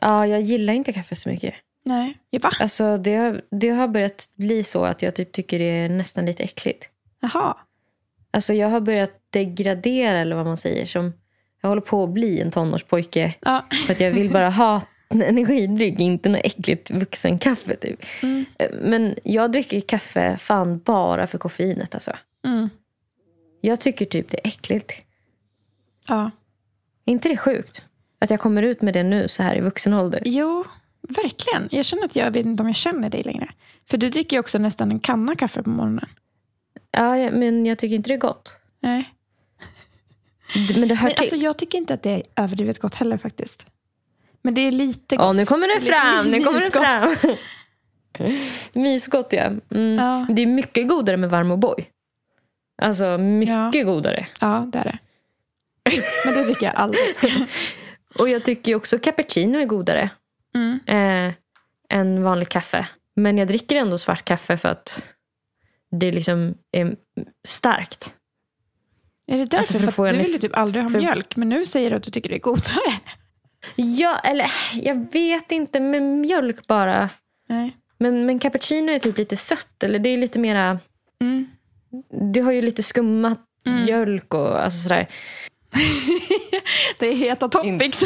Ja, 0.00 0.26
jag 0.26 0.40
gillar 0.40 0.74
inte 0.74 0.92
kaffe 0.92 1.14
så 1.14 1.28
mycket. 1.28 1.54
Nej, 1.84 2.18
va? 2.42 2.50
Alltså, 2.60 2.96
det, 2.98 3.16
har, 3.16 3.40
det 3.50 3.68
har 3.68 3.88
börjat 3.88 4.28
bli 4.34 4.62
så 4.62 4.84
att 4.84 5.02
jag 5.02 5.14
typ 5.14 5.32
tycker 5.32 5.58
det 5.58 5.64
är 5.64 5.88
nästan 5.88 6.26
lite 6.26 6.42
äckligt. 6.42 6.88
Jaha. 7.20 7.56
Alltså, 8.30 8.54
jag 8.54 8.68
har 8.68 8.80
börjat 8.80 9.12
degradera, 9.32 10.18
eller 10.18 10.36
vad 10.36 10.46
man 10.46 10.56
säger. 10.56 10.86
Som, 10.86 11.12
jag 11.62 11.68
håller 11.68 11.82
på 11.82 12.04
att 12.04 12.10
bli 12.10 12.40
en 12.40 12.50
tonårspojke. 12.50 13.34
Ja. 13.40 13.66
För 13.86 13.92
att 13.92 14.00
jag 14.00 14.10
vill 14.10 14.32
bara 14.32 14.50
ha 14.50 14.82
en 15.08 15.22
energidryck, 15.22 16.00
inte 16.00 16.28
något 16.28 16.40
äckligt 16.44 16.90
vuxenkaffe. 16.90 17.76
Typ. 17.76 18.04
Mm. 18.22 18.44
Men 18.82 19.14
jag 19.24 19.52
dricker 19.52 19.80
kaffe 19.80 20.36
fan 20.38 20.78
bara 20.78 21.26
för 21.26 21.38
koffeinet. 21.38 21.94
Alltså. 21.94 22.12
Mm. 22.44 22.70
Jag 23.60 23.80
tycker 23.80 24.06
typ 24.06 24.30
det 24.30 24.38
är 24.44 24.48
äckligt. 24.48 24.92
ja. 26.08 26.30
Är 27.04 27.12
inte 27.12 27.28
det 27.28 27.36
sjukt? 27.36 27.86
Att 28.18 28.30
jag 28.30 28.40
kommer 28.40 28.62
ut 28.62 28.82
med 28.82 28.94
det 28.94 29.02
nu 29.02 29.28
så 29.28 29.42
här 29.42 29.56
i 29.56 29.60
vuxen 29.60 29.94
ålder. 29.94 30.22
Jo, 30.24 30.64
verkligen. 31.08 31.68
Jag 31.70 31.84
känner 31.84 32.04
att 32.04 32.16
jag 32.16 32.30
vet 32.30 32.46
inte 32.46 32.62
om 32.62 32.66
jag 32.66 32.76
känner 32.76 33.10
dig 33.10 33.22
längre. 33.22 33.48
För 33.90 33.98
du 33.98 34.08
dricker 34.08 34.36
ju 34.36 34.40
också 34.40 34.58
nästan 34.58 34.90
en 34.92 35.00
kanna 35.00 35.34
kaffe 35.34 35.62
på 35.62 35.70
morgonen. 35.70 36.08
Ja, 36.90 37.18
ja, 37.18 37.30
men 37.30 37.66
jag 37.66 37.78
tycker 37.78 37.96
inte 37.96 38.10
det 38.10 38.14
är 38.14 38.18
gott. 38.18 38.60
Nej. 38.80 39.11
Men 40.54 40.88
det 40.88 40.94
hör 40.94 41.06
Men 41.08 41.14
till. 41.14 41.20
alltså, 41.20 41.36
jag 41.36 41.56
tycker 41.58 41.78
inte 41.78 41.94
att 41.94 42.02
det 42.02 42.10
är 42.10 42.22
överdrivet 42.36 42.78
gott 42.78 42.94
heller 42.94 43.18
faktiskt. 43.18 43.66
Men 44.42 44.54
det 44.54 44.60
är 44.60 44.72
lite 44.72 45.16
gott. 45.16 45.24
Ja, 45.24 45.32
nu 45.32 45.44
kommer 45.46 45.68
det 45.68 45.80
fram. 45.80 46.30
Nu 46.30 46.40
kommer 46.44 46.60
det 46.60 46.70
fram. 46.70 47.36
Mysgott, 48.82 49.28
ja. 49.32 49.42
Mm. 49.70 49.94
Ja. 49.94 50.26
Det 50.30 50.42
är 50.42 50.46
mycket 50.46 50.88
godare 50.88 51.16
med 51.16 51.30
varm 51.30 51.52
O'boy. 51.52 51.84
Alltså, 52.82 53.18
mycket 53.18 53.86
godare. 53.86 54.26
Ja, 54.40 54.68
det 54.72 54.78
är 54.78 54.84
det. 54.84 54.98
Men 56.24 56.34
det 56.34 56.44
dricker 56.44 56.66
jag 56.66 56.74
aldrig. 56.74 57.02
Och 58.18 58.28
jag 58.28 58.44
tycker 58.44 58.74
också 58.74 58.98
cappuccino 58.98 59.58
är 59.58 59.64
godare 59.64 60.10
Mm. 60.54 60.78
eh, 60.86 61.34
än 61.98 62.22
vanligt 62.22 62.48
kaffe. 62.48 62.88
Men 63.16 63.38
jag 63.38 63.48
dricker 63.48 63.76
ändå 63.76 63.98
svart 63.98 64.24
kaffe 64.24 64.56
för 64.56 64.68
att 64.68 65.14
det 65.90 66.12
liksom 66.12 66.54
är 66.72 66.96
starkt. 67.48 68.14
Är 69.32 69.38
det 69.38 69.44
därför? 69.44 69.56
Alltså, 69.58 69.78
för 69.78 69.90
för 69.90 70.06
att 70.06 70.10
du 70.12 70.16
en- 70.18 70.22
vill 70.24 70.32
ju 70.32 70.38
typ 70.38 70.56
aldrig 70.56 70.82
ha 70.84 70.90
för- 70.90 70.98
mjölk, 70.98 71.36
men 71.36 71.48
nu 71.48 71.64
säger 71.64 71.90
du 71.90 71.96
att 71.96 72.02
du 72.02 72.10
tycker 72.10 72.28
det 72.30 72.36
är 72.36 72.40
godare. 72.40 72.92
Ja, 73.76 74.18
eller 74.18 74.50
jag 74.74 75.12
vet 75.12 75.52
inte 75.52 75.80
med 75.80 76.02
mjölk 76.02 76.66
bara. 76.66 77.08
Nej. 77.48 77.76
Men, 77.98 78.26
men 78.26 78.38
cappuccino 78.38 78.92
är 78.92 78.98
typ 78.98 79.18
lite 79.18 79.36
sött. 79.36 79.82
Eller 79.82 79.98
det 79.98 80.08
är 80.08 80.16
lite 80.16 80.38
mera... 80.38 80.78
Mm. 81.22 81.46
Det 82.32 82.40
har 82.40 82.52
ju 82.52 82.62
lite 82.62 82.82
skummat 82.82 83.40
mjölk 83.64 84.34
och 84.34 84.62
alltså 84.64 84.78
sådär. 84.82 85.08
Det 86.98 87.06
är 87.06 87.14
heta 87.14 87.48
topics. 87.48 88.04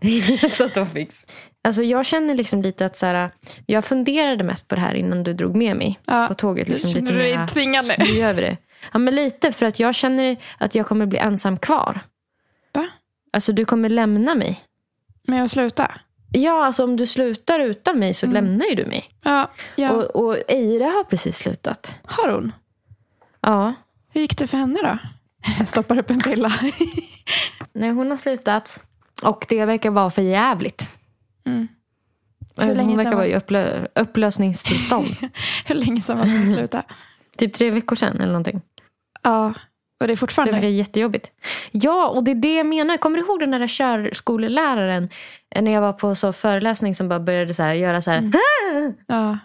Heta 0.00 0.68
topics. 0.68 1.26
Alltså 1.64 1.82
jag 1.82 2.06
känner 2.06 2.34
liksom 2.34 2.62
lite 2.62 2.86
att 2.86 2.96
så 2.96 3.06
här, 3.06 3.30
jag 3.66 3.84
funderade 3.84 4.44
mest 4.44 4.68
på 4.68 4.74
det 4.74 4.80
här 4.80 4.94
innan 4.94 5.22
du 5.24 5.32
drog 5.34 5.56
med 5.56 5.76
mig 5.76 6.00
Ja, 6.06 6.26
på 6.28 6.34
tåget. 6.34 6.68
Liksom 6.68 6.90
lite 6.90 7.00
du 7.12 7.18
dig 7.18 7.32
mera 7.36 7.46
tvingande? 7.46 7.88
sly 8.06 8.22
över 8.22 8.42
det. 8.42 8.56
Ja 8.92 8.98
men 8.98 9.14
lite 9.14 9.52
för 9.52 9.66
att 9.66 9.80
jag 9.80 9.94
känner 9.94 10.36
att 10.58 10.74
jag 10.74 10.86
kommer 10.86 11.06
bli 11.06 11.18
ensam 11.18 11.58
kvar. 11.58 12.00
Va? 12.72 12.88
Alltså 13.32 13.52
du 13.52 13.64
kommer 13.64 13.88
lämna 13.88 14.34
mig. 14.34 14.64
Med 15.26 15.44
att 15.44 15.50
sluta? 15.50 15.90
Ja 16.32 16.64
alltså 16.64 16.84
om 16.84 16.96
du 16.96 17.06
slutar 17.06 17.58
utan 17.60 17.98
mig 17.98 18.14
så 18.14 18.26
lämnar 18.26 18.66
ju 18.66 18.74
du 18.74 18.86
mig. 18.86 19.10
Ja. 19.22 19.50
ja. 19.76 19.90
Och, 19.90 20.04
och 20.26 20.36
Eira 20.48 20.84
har 20.84 21.04
precis 21.04 21.38
slutat. 21.38 21.94
Har 22.04 22.28
hon? 22.28 22.52
Ja. 23.40 23.74
Hur 24.12 24.20
gick 24.20 24.38
det 24.38 24.46
för 24.46 24.58
henne 24.58 24.78
då? 24.82 24.98
Jag 25.58 25.68
stoppar 25.68 25.98
upp 25.98 26.10
en 26.10 26.20
pilla. 26.20 26.52
Nej 27.72 27.90
hon 27.90 28.10
har 28.10 28.16
slutat. 28.18 28.84
Och 29.22 29.46
det 29.48 29.64
verkar 29.64 29.90
vara 29.90 30.10
för 30.10 30.22
jävligt. 30.22 30.88
Mm. 31.46 31.68
Hur 32.56 32.64
Hur 32.66 32.74
länge 32.74 32.88
hon 32.88 32.96
verkar 32.96 33.10
var- 33.10 33.16
vara 33.16 33.26
i 33.26 33.36
upplö- 33.36 33.86
upplösningstillstånd. 33.94 35.08
Hur 35.66 35.74
länge 35.74 36.00
sedan 36.00 36.18
var 36.18 36.26
hon 36.26 36.46
slutade? 36.46 36.84
typ 37.36 37.54
tre 37.54 37.70
veckor 37.70 37.96
sedan 37.96 38.16
eller 38.16 38.26
någonting. 38.26 38.60
Ja. 39.22 39.46
Och 39.46 39.54
det 39.98 40.04
är 40.04 40.08
Det 40.08 40.16
fortfarande? 40.16 40.52
verkar 40.52 40.68
jättejobbigt. 40.68 41.30
Ja, 41.70 42.08
och 42.08 42.24
det 42.24 42.30
är 42.30 42.34
det 42.34 42.54
jag 42.56 42.66
menar. 42.66 42.96
Kommer 42.96 43.16
du 43.18 43.22
ihåg 43.24 43.40
den 43.40 43.50
där 43.50 43.66
körskoleläraren? 43.66 45.08
När 45.60 45.70
jag 45.72 45.80
var 45.80 45.92
på 45.92 46.14
så 46.14 46.32
föreläsning 46.32 46.94
som 46.94 47.08
bara 47.08 47.20
började 47.20 47.54
så 47.54 47.62
här, 47.62 47.74
göra 47.74 48.00
så 48.00 48.10
här 48.10 48.30
Ja. 49.06 49.38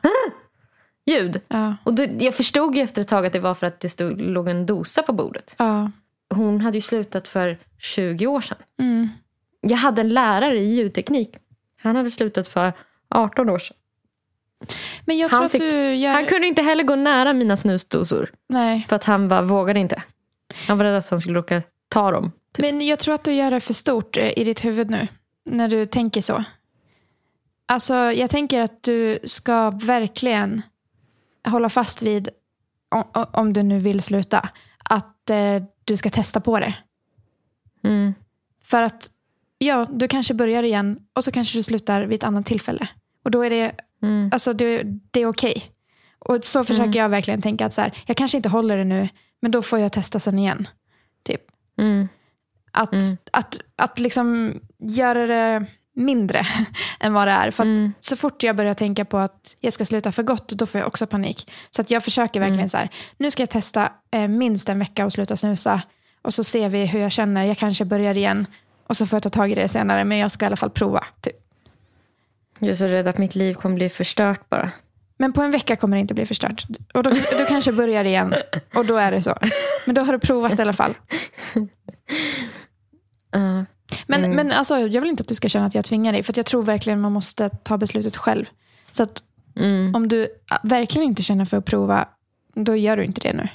ljud. 1.06 1.42
Ja. 1.48 1.76
Och 1.84 1.94
då, 1.94 2.06
jag 2.20 2.36
förstod 2.36 2.76
ju 2.76 2.82
efter 2.82 3.02
ett 3.02 3.08
tag 3.08 3.26
att 3.26 3.34
det 3.34 3.40
var 3.40 3.54
för 3.54 3.68
att 3.68 3.80
det 3.80 3.90
stod, 3.90 4.22
låg 4.22 4.48
en 4.48 4.66
dosa 4.66 5.04
på 5.04 5.14
bordet. 5.14 5.56
Ja. 5.60 5.92
Hon 6.36 6.62
hade 6.62 6.78
ju 6.78 6.82
slutat 6.82 7.28
för 7.28 7.58
20 7.80 8.28
år 8.28 8.42
sedan. 8.42 8.58
Mm. 8.80 9.10
Jag 9.62 9.78
hade 9.78 10.02
en 10.02 10.10
lärare 10.10 10.58
i 10.58 10.76
ljudteknik. 10.76 11.36
Han 11.82 11.96
hade 11.96 12.12
slutat 12.12 12.48
för 12.48 12.74
18 13.10 13.50
år 13.50 13.60
sedan. 13.60 13.78
Men 15.08 15.18
jag 15.18 15.30
Han 15.30 15.40
tror 15.40 15.46
att 15.46 15.52
fick- 15.52 15.62
du 15.62 15.96
gör... 15.96 16.12
Han 16.14 16.26
kunde 16.26 16.48
inte 16.48 16.62
heller 16.62 16.84
gå 16.84 16.96
nära 16.96 17.34
mina 17.34 17.58
snusdosor. 17.58 18.32
Nej. 18.50 18.86
För 18.90 18.96
att 18.96 19.04
han 19.04 19.28
bara 19.28 19.42
vågade 19.42 19.80
inte. 19.80 20.04
Han 20.68 20.78
var 20.78 20.86
rädd 20.86 20.98
att 20.98 21.10
han 21.10 21.22
skulle 21.22 21.40
råka 21.40 21.62
ta 21.90 22.12
dem. 22.12 22.32
Typ. 22.54 22.66
Men 22.66 22.88
jag 22.88 23.00
tror 23.00 23.16
att 23.16 23.24
du 23.24 23.34
gör 23.34 23.52
det 23.52 23.60
för 23.60 23.74
stort 23.74 24.18
eh, 24.18 24.40
i 24.40 24.44
ditt 24.44 24.66
huvud 24.66 24.90
nu. 24.90 25.08
När 25.46 25.68
du 25.68 25.86
tänker 25.86 26.22
så. 26.22 26.44
Alltså, 27.66 27.94
jag 27.94 28.30
tänker 28.30 28.62
att 28.62 28.84
du 28.84 29.20
ska 29.24 29.70
verkligen 29.70 30.62
hålla 31.48 31.70
fast 31.70 32.02
vid, 32.02 32.30
om, 32.90 33.04
om 33.32 33.54
du 33.54 33.64
nu 33.64 33.80
vill 33.80 34.02
sluta, 34.02 34.50
att 34.84 35.30
eh, 35.30 35.64
du 35.84 35.98
ska 35.98 36.10
testa 36.10 36.40
på 36.42 36.60
det. 36.60 36.74
Mm. 37.84 38.14
För 38.64 38.82
att 38.82 39.12
ja, 39.58 39.88
du 39.92 40.08
kanske 40.08 40.34
börjar 40.34 40.64
igen 40.64 41.00
och 41.14 41.24
så 41.24 41.32
kanske 41.32 41.58
du 41.58 41.64
slutar 41.64 42.02
vid 42.02 42.16
ett 42.16 42.24
annat 42.24 42.46
tillfälle. 42.46 42.88
Och 43.24 43.32
då 43.32 43.42
är 43.42 43.50
det, 43.50 43.72
Mm. 44.04 44.30
alltså 44.34 44.54
det, 44.54 44.84
det 45.12 45.22
är 45.22 45.26
okej. 45.26 45.64
Och 46.20 46.44
så 46.44 46.64
försöker 46.64 47.00
jag 47.00 47.10
verkligen 47.10 47.42
tänka 47.42 47.66
att 47.66 47.74
så 47.74 47.82
här, 47.82 47.94
jag 48.06 48.18
kanske 48.18 48.38
inte 48.38 48.50
håller 48.50 48.78
det 48.78 48.84
nu, 48.84 49.10
men 49.42 49.52
då 49.52 49.62
får 49.62 49.80
jag 49.80 49.92
testa 49.92 50.20
sen 50.20 50.40
igen. 50.40 50.68
Typ. 51.24 51.42
Mm. 51.80 52.08
Att, 52.72 52.94
Mm. 52.94 53.18
att, 53.32 53.60
att 53.76 54.00
liksom 54.00 54.54
göra 54.78 55.28
det 55.28 55.66
mindre 55.96 56.48
än 57.00 57.14
vad 57.14 57.28
det 57.28 57.32
är. 57.32 57.52
För 57.52 57.64
att 57.64 57.78
Mm. 57.78 57.94
så 58.00 58.16
fort 58.16 58.44
jag 58.44 58.56
börjar 58.56 58.74
tänka 58.74 59.06
på 59.06 59.18
att 59.18 59.56
jag 59.60 59.74
ska 59.74 59.86
sluta 59.86 60.12
för 60.12 60.24
gott, 60.24 60.48
då 60.50 60.66
får 60.66 60.80
jag 60.80 60.88
också 60.88 61.08
panik. 61.08 61.52
Så 61.70 61.82
att 61.82 61.92
jag 61.92 62.04
försöker 62.04 62.40
verkligen 62.40 62.60
Mm. 62.60 62.70
så 62.70 62.78
här, 62.78 62.90
nu 63.18 63.32
ska 63.32 63.42
jag 63.42 63.50
testa 63.50 63.92
eh, 64.12 64.28
minst 64.28 64.70
en 64.70 64.80
vecka 64.80 65.06
och 65.06 65.12
sluta 65.14 65.36
snusa. 65.36 65.82
Och 66.22 66.34
så 66.34 66.44
ser 66.44 66.70
vi 66.70 66.86
hur 66.86 67.00
jag 67.00 67.12
känner, 67.12 67.44
jag 67.46 67.58
kanske 67.58 67.86
börjar 67.86 68.18
igen. 68.18 68.48
Och 68.88 68.98
så 68.98 69.06
får 69.06 69.16
jag 69.18 69.24
ta 69.24 69.30
tag 69.30 69.52
i 69.52 69.56
det 69.56 69.68
senare, 69.68 70.06
men 70.06 70.18
jag 70.18 70.32
ska 70.32 70.46
i 70.46 70.48
alla 70.48 70.56
fall 70.56 70.70
prova. 70.70 71.04
Typ. 71.22 71.36
Jag 72.60 72.70
är 72.70 72.76
så 72.76 72.86
rädd 72.86 73.08
att 73.08 73.18
mitt 73.18 73.36
liv 73.36 73.54
kommer 73.54 73.76
bli 73.76 73.90
förstört 73.90 74.50
bara. 74.50 74.72
Men 75.18 75.34
på 75.34 75.42
en 75.42 75.52
vecka 75.52 75.76
kommer 75.76 75.98
det 75.98 76.02
inte 76.02 76.14
bli 76.14 76.26
förstört. 76.26 76.66
Och 76.94 77.04
då, 77.04 77.10
du 77.10 77.46
kanske 77.48 77.72
börjar 77.74 78.04
igen 78.06 78.34
och 78.76 78.86
då 78.86 78.98
är 78.98 79.12
det 79.12 79.22
så. 79.22 79.36
Men 79.86 79.96
då 79.96 80.02
har 80.02 80.14
du 80.14 80.20
provat 80.20 80.60
i 80.60 80.62
alla 80.62 80.74
fall. 80.74 80.94
Ja. 83.32 83.66
Men, 84.08 84.24
Mm. 84.24 84.36
men 84.36 84.52
alltså, 84.52 84.78
jag 84.80 85.02
vill 85.02 85.10
inte 85.10 85.22
att 85.22 85.28
du 85.28 85.36
ska 85.36 85.50
känna 85.50 85.66
att 85.66 85.76
jag 85.76 85.86
tvingar 85.86 86.14
dig. 86.14 86.24
För 86.24 86.34
jag 86.36 86.46
tror 86.46 86.64
verkligen 86.64 87.02
man 87.02 87.12
måste 87.12 87.50
ta 87.50 87.78
beslutet 87.78 88.18
själv. 88.18 88.46
Så 88.92 89.04
att 89.04 89.24
Mm. 89.56 89.96
om 89.96 90.08
du 90.08 90.28
verkligen 90.64 91.08
inte 91.08 91.24
känner 91.24 91.46
för 91.46 91.58
att 91.58 91.66
prova, 91.66 92.08
då 92.56 92.76
gör 92.76 92.98
du 92.98 93.04
inte 93.06 93.22
det 93.22 93.34
nu. 93.34 93.48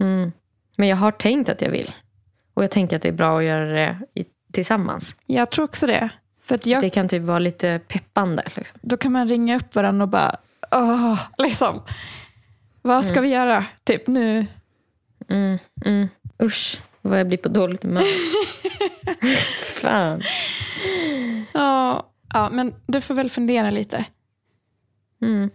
Mm. 0.00 0.32
Men 0.76 0.88
jag 0.88 0.96
har 0.96 1.10
tänkt 1.12 1.48
att 1.48 1.62
jag 1.62 1.70
vill. 1.70 1.94
Och 2.54 2.62
jag 2.62 2.70
tänker 2.70 2.96
att 2.96 3.02
det 3.02 3.08
är 3.08 3.12
bra 3.12 3.38
att 3.38 3.44
göra 3.44 3.64
det 3.72 3.96
i, 4.14 4.24
tillsammans. 4.52 5.16
Jag 5.26 5.50
tror 5.50 5.64
också 5.64 5.86
det. 5.86 6.08
För 6.52 6.56
att 6.56 6.66
jag, 6.66 6.82
Det 6.82 6.90
kan 6.90 7.08
typ 7.08 7.22
vara 7.22 7.38
lite 7.38 7.80
peppande. 7.88 8.42
Liksom. 8.56 8.78
då 8.82 8.96
kan 8.96 9.12
man 9.12 9.28
ringa 9.28 9.56
upp 9.56 9.74
varandra 9.74 10.02
och 10.04 10.08
bara, 10.08 10.36
åh, 10.70 11.20
liksom. 11.38 11.82
Vad 12.82 13.06
ska 13.06 13.20
vi 13.20 13.28
göra? 13.28 13.64
Typ 13.84 14.06
nu. 14.06 14.46
Mm. 15.28 15.58
Mm. 15.84 16.08
Usch, 16.42 16.80
vad 17.02 17.20
jag 17.20 17.28
blir 17.28 17.38
på 17.38 17.48
dåligt 17.48 17.82
humör. 17.82 18.02
Fan. 19.80 20.20
Ja. 21.52 22.10
ja, 22.34 22.50
men 22.52 22.74
du 22.86 23.00
får 23.00 23.14
väl 23.14 23.30
fundera 23.30 23.70
lite. 23.70 24.04
Mm. 25.22 25.50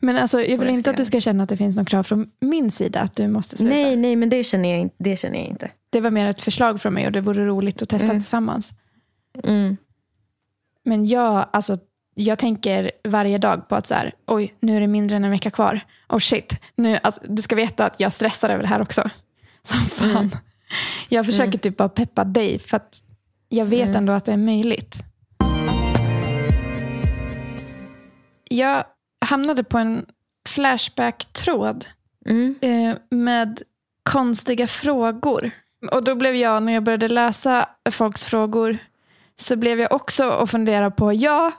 Men 0.00 0.16
alltså, 0.16 0.40
jag 0.40 0.58
vill 0.58 0.68
jag 0.68 0.76
inte 0.76 0.90
att 0.90 0.96
du 0.96 1.04
ska 1.04 1.20
känna 1.20 1.42
att 1.42 1.48
det 1.48 1.56
finns 1.56 1.76
något 1.76 1.88
krav 1.88 2.02
från 2.02 2.30
min 2.40 2.70
sida 2.70 3.00
att 3.00 3.16
du 3.16 3.28
måste 3.28 3.56
sluta. 3.56 3.76
Nej, 3.76 3.96
nej, 3.96 4.16
men 4.16 4.28
det 4.28 4.44
känner, 4.44 4.68
jag, 4.70 4.80
inte- 4.80 4.94
det 4.98 5.16
känner 5.16 5.38
jag 5.38 5.46
inte. 5.48 5.70
Det 5.90 6.00
var 6.00 6.10
mer 6.10 6.26
ett 6.26 6.40
förslag 6.40 6.80
från 6.80 6.94
mig 6.94 7.06
och 7.06 7.12
det 7.12 7.20
vore 7.20 7.46
roligt 7.46 7.82
att 7.82 7.88
testa 7.88 8.06
Mm. 8.08 8.20
tillsammans. 8.20 8.72
Mm. 9.44 9.76
Men 10.84 11.04
jag, 11.08 11.46
alltså, 11.52 11.76
jag 12.14 12.38
tänker 12.38 12.90
varje 13.08 13.38
dag 13.38 13.68
på 13.68 13.74
att 13.76 13.86
så 13.86 13.94
här, 13.94 14.12
oj, 14.26 14.54
nu 14.60 14.76
är 14.76 14.80
det 14.80 14.86
mindre 14.86 15.16
än 15.16 15.24
en 15.24 15.30
vecka 15.30 15.50
kvar. 15.50 15.80
Oh 16.08 16.18
shit, 16.18 16.56
nu, 16.76 16.98
alltså, 17.02 17.20
du 17.28 17.42
ska 17.42 17.56
veta 17.56 17.86
att 17.86 18.00
jag 18.00 18.12
stressar 18.12 18.48
över 18.50 18.62
det 18.62 18.68
här 18.68 18.82
också. 18.82 19.10
Som 19.62 19.78
fan. 19.78 20.10
Mm. 20.16 20.30
Jag 21.08 21.26
försöker 21.26 21.58
typ 21.58 21.76
bara 21.76 21.88
peppa 21.88 22.24
dig 22.24 22.58
för 22.58 22.76
att 22.76 23.02
jag 23.48 23.66
vet 23.66 23.82
Mm. 23.88 23.96
ändå 23.96 24.12
att 24.12 24.24
det 24.24 24.32
är 24.32 24.36
möjligt. 24.36 24.96
Jag 28.50 28.84
hamnade 29.24 29.64
på 29.64 29.78
en 29.78 30.06
Flashback-tråd 30.48 31.86
Mm. 32.26 32.54
eh, 32.60 32.96
med 33.10 33.62
konstiga 34.02 34.66
frågor. 34.66 35.50
Och 35.92 36.04
då 36.04 36.14
blev 36.14 36.34
jag, 36.36 36.62
när 36.62 36.72
jag 36.72 36.82
började 36.82 37.08
läsa 37.08 37.68
folks 37.90 38.24
frågor, 38.24 38.78
så 39.40 39.56
blev 39.56 39.80
jag 39.80 39.92
också 39.92 40.28
och 40.28 40.50
fundera 40.50 40.90
på, 40.90 41.12
ja, 41.12 41.52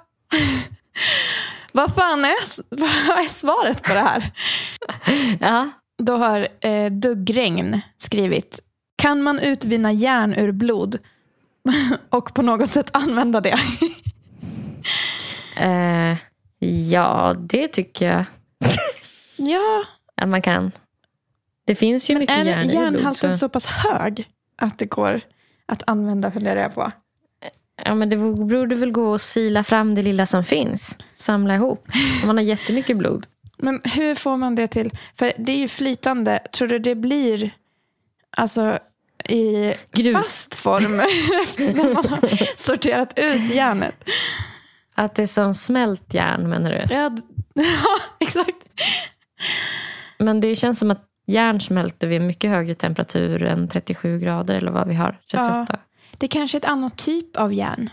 vad 1.71 1.95
fan 1.95 2.25
är, 2.25 2.35
vad 3.09 3.19
är 3.19 3.29
svaret 3.29 3.83
på 3.83 3.93
det 3.93 3.99
här? 3.99 4.31
Ja. 5.39 5.69
Då 6.03 6.15
har 6.17 6.47
eh, 6.61 6.91
Duggregn 6.91 7.81
skrivit, 7.97 8.59
kan 8.95 9.23
man 9.23 9.39
utvinna 9.39 9.91
järn 9.91 10.33
ur 10.33 10.51
blod 10.51 10.97
och 12.09 12.33
på 12.33 12.41
något 12.41 12.71
sätt 12.71 12.89
använda 12.93 13.41
det? 13.41 13.55
Eh, 15.55 16.17
ja, 16.89 17.35
det 17.37 17.67
tycker 17.67 18.05
jag 18.05 18.25
ja, 19.39 19.83
att 20.15 20.29
man 20.29 20.41
kan. 20.41 20.71
Det 21.65 21.75
finns 21.75 22.09
ju 22.09 22.17
mycket 22.17 22.37
är 22.37 22.45
järn 22.45 22.63
i 22.63 22.67
blod. 22.67 22.73
järnhalten 22.73 23.31
Så. 23.31 23.37
så 23.37 23.49
pass 23.49 23.65
hög 23.65 24.29
att 24.57 24.79
det 24.79 24.85
går 24.85 25.21
att 25.65 25.83
använda, 25.87 26.31
funderar 26.31 26.61
jag 26.61 26.75
på. 26.75 26.89
Ja, 27.85 27.95
men 27.95 28.09
det 28.09 28.17
borde 28.17 28.75
väl 28.75 28.91
gå 28.91 29.13
att 29.13 29.21
sila 29.21 29.63
fram 29.63 29.95
det 29.95 30.01
lilla 30.01 30.25
som 30.25 30.43
finns. 30.43 30.97
Samla 31.15 31.55
ihop. 31.55 31.87
Om 32.21 32.27
man 32.27 32.37
har 32.37 32.43
jättemycket 32.43 32.97
blod. 32.97 33.25
Men 33.57 33.81
hur 33.83 34.15
får 34.15 34.37
man 34.37 34.55
det 34.55 34.67
till? 34.67 34.91
För 35.15 35.33
det 35.37 35.51
är 35.51 35.57
ju 35.57 35.67
flytande. 35.67 36.39
Tror 36.53 36.67
du 36.67 36.79
det 36.79 36.95
blir 36.95 37.51
alltså 38.37 38.79
i 39.25 39.73
Grus. 39.91 40.13
fast 40.13 40.55
form 40.55 40.97
när 41.75 41.93
man 41.93 42.05
har 42.05 42.57
sorterat 42.57 43.13
ut 43.15 43.55
järnet? 43.55 44.09
Att 44.95 45.15
det 45.15 45.21
är 45.21 45.27
som 45.27 45.53
smält 45.53 46.13
järn 46.13 46.49
menar 46.49 46.71
du? 46.71 46.95
Ja, 46.95 47.11
ja, 47.53 47.99
exakt. 48.19 48.57
Men 50.17 50.39
det 50.39 50.55
känns 50.55 50.79
som 50.79 50.91
att 50.91 51.05
järn 51.27 51.61
smälter 51.61 52.07
vid 52.07 52.21
mycket 52.21 52.49
högre 52.49 52.75
temperatur 52.75 53.43
än 53.43 53.67
37 53.67 54.19
grader 54.19 54.55
eller 54.55 54.71
vad 54.71 54.87
vi 54.87 54.93
har. 54.95 55.19
38. 55.31 55.79
Det 56.19 56.25
är 56.25 56.27
kanske 56.27 56.57
är 56.57 56.59
ett 56.59 56.65
annat 56.65 56.97
typ 56.97 57.37
av 57.37 57.53
järn. 57.53 57.89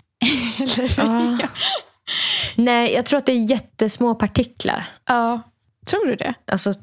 Eller? 0.60 0.94
Ja. 0.96 1.38
Nej, 2.56 2.92
jag 2.92 3.06
tror 3.06 3.18
att 3.18 3.26
det 3.26 3.32
är 3.32 3.50
jättesmå 3.50 4.14
partiklar. 4.14 4.88
ja. 5.06 5.42
Tror 5.86 6.06
du 6.06 6.16
det? 6.16 6.34
Alltså 6.46 6.74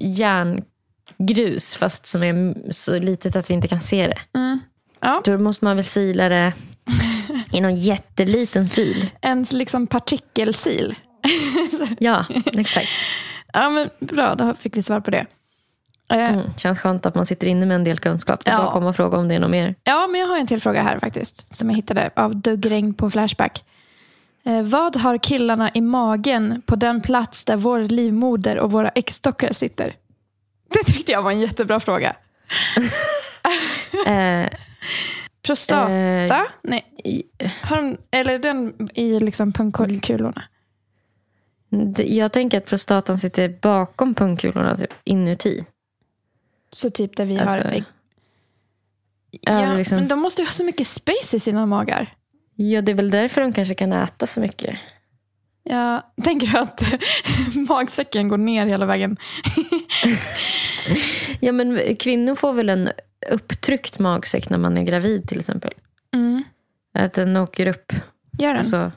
järngrus 0.00 1.74
fast 1.74 2.06
som 2.06 2.22
är 2.22 2.54
så 2.72 2.98
litet 2.98 3.36
att 3.36 3.50
vi 3.50 3.54
inte 3.54 3.68
kan 3.68 3.80
se 3.80 4.06
det. 4.06 4.38
Mm. 4.38 4.60
Ja. 5.00 5.22
Då 5.24 5.38
måste 5.38 5.64
man 5.64 5.76
väl 5.76 5.84
sila 5.84 6.28
det 6.28 6.52
i 7.52 7.60
någon 7.60 7.74
jätteliten 7.74 8.68
sil. 8.74 9.00
En 9.20 9.46
liksom 9.52 9.86
partikelsil. 9.86 10.94
Ja, 11.98 12.24
exakt. 12.46 12.88
Ja, 13.52 13.70
men 13.70 13.90
bra, 14.00 14.34
då 14.34 14.54
fick 14.54 14.76
vi 14.76 14.82
svar 14.82 15.00
på 15.00 15.10
det. 15.10 15.26
Mm. 16.08 16.40
Känns 16.56 16.80
skönt 16.80 17.06
att 17.06 17.14
man 17.14 17.26
sitter 17.26 17.46
inne 17.46 17.66
med 17.66 17.74
en 17.74 17.84
del 17.84 17.98
kunskap. 17.98 18.44
Det 18.44 18.50
är 18.50 18.54
Ja. 18.54 18.58
bara 18.58 18.66
att 18.66 18.72
komma 18.72 18.88
och 18.88 18.96
fråga 18.96 19.18
om 19.18 19.28
det 19.28 19.34
är 19.34 19.38
något 19.38 19.50
mer. 19.50 19.74
Ja, 19.84 20.06
men 20.06 20.20
jag 20.20 20.28
har 20.28 20.38
en 20.38 20.46
till 20.46 20.60
fråga 20.60 20.82
här 20.82 20.98
faktiskt. 20.98 21.56
Som 21.56 21.70
jag 21.70 21.76
hittade 21.76 22.10
av 22.16 22.36
Duggregn 22.36 22.94
på 22.94 23.10
Flashback. 23.10 23.64
Eh, 24.44 24.62
vad 24.62 24.96
har 24.96 25.18
killarna 25.18 25.70
i 25.74 25.80
magen 25.80 26.62
på 26.66 26.76
den 26.76 27.00
plats 27.00 27.44
där 27.44 27.56
vår 27.56 27.80
livmoder 27.80 28.58
och 28.58 28.70
våra 28.72 28.88
äggstockar 28.88 29.52
sitter? 29.52 29.94
Det 30.72 30.92
tyckte 30.92 31.12
jag 31.12 31.22
var 31.22 31.30
en 31.30 31.40
jättebra 31.40 31.80
fråga. 31.80 32.16
Eh, 34.06 34.48
Prostata? 35.42 35.94
Eh, 35.96 36.42
Nej. 36.62 36.84
Har 37.62 37.76
de, 37.76 37.96
eller 38.10 38.38
den 38.38 38.88
i 38.94 39.20
liksom 39.20 39.52
pungkulorna? 39.52 40.42
jag 41.96 42.32
tänker 42.32 42.58
att 42.58 42.66
prostatan 42.66 43.18
sitter 43.18 43.48
bakom 43.62 44.14
pungkulorna, 44.14 44.76
typ, 44.76 44.92
inuti. 45.04 45.64
Så 46.74 46.90
typ 46.90 47.16
där 47.16 47.24
vi 47.24 47.38
Alltså, 47.38 47.60
har. 47.60 47.84
Ja, 49.40 49.74
liksom- 49.74 49.98
Men 49.98 50.08
de 50.08 50.18
måste 50.20 50.42
ju 50.42 50.46
ha 50.46 50.52
så 50.52 50.64
mycket 50.64 50.86
space 50.86 51.36
i 51.36 51.40
sina 51.40 51.66
magar. 51.66 52.14
Ja, 52.54 52.82
det 52.82 52.92
är 52.92 52.96
väl 52.96 53.10
därför 53.10 53.40
de 53.40 53.52
kanske 53.52 53.74
kan 53.74 53.92
äta 53.92 54.26
så 54.26 54.40
mycket. 54.40 54.78
Ja, 55.62 56.12
tänker 56.24 56.46
du 56.46 56.58
att 56.58 56.82
magsäcken 57.68 58.28
går 58.28 58.38
ner 58.38 58.66
hela 58.66 58.86
vägen? 58.86 59.16
Ja, 61.40 61.52
men 61.52 61.96
kvinnor 61.96 62.34
får 62.34 62.52
väl 62.52 62.68
en 62.68 62.90
upptryckt 63.30 63.98
magsäck 63.98 64.50
när 64.50 64.58
man 64.58 64.78
är 64.78 64.82
gravid 64.82 65.28
till 65.28 65.38
exempel. 65.38 65.72
Mm. 66.14 66.44
Att 66.94 67.12
den 67.12 67.36
åker 67.36 67.66
upp. 67.66 67.92
Gör 68.38 68.48
den? 68.48 68.56
Alltså, 68.56 68.92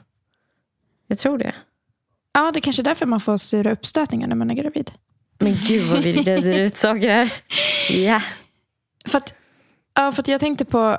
jag 1.06 1.18
tror 1.18 1.38
det. 1.38 1.54
Ja, 2.32 2.50
det 2.52 2.58
är 2.58 2.60
kanske 2.60 2.82
är 2.82 2.84
därför 2.84 3.06
man 3.06 3.20
får 3.20 3.36
sura 3.36 3.72
uppstötningar 3.72 4.28
när 4.28 4.36
man 4.36 4.50
är 4.50 4.54
gravid. 4.54 4.90
Men 5.38 5.56
gud 5.66 5.86
vad 5.90 5.98
vi 6.02 6.12
reder 6.22 6.58
ut 6.58 6.76
saker 6.76 7.08
här. 7.10 7.32
Ja. 7.90 8.22
För 9.06 9.18
att, 9.18 9.34
ja, 9.94 10.12
för 10.12 10.22
att 10.22 10.28
jag 10.28 10.40
tänkte 10.40 10.64
på, 10.64 10.98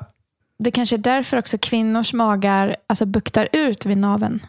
det 0.60 0.72
kanske 0.72 0.96
är 0.96 0.98
därför 0.98 1.38
också 1.38 1.58
kvinnors 1.58 2.14
magar 2.14 2.76
alltså, 2.88 3.06
buktar 3.06 3.50
ut 3.52 3.86
vid 3.86 3.98
naveln. 3.98 4.46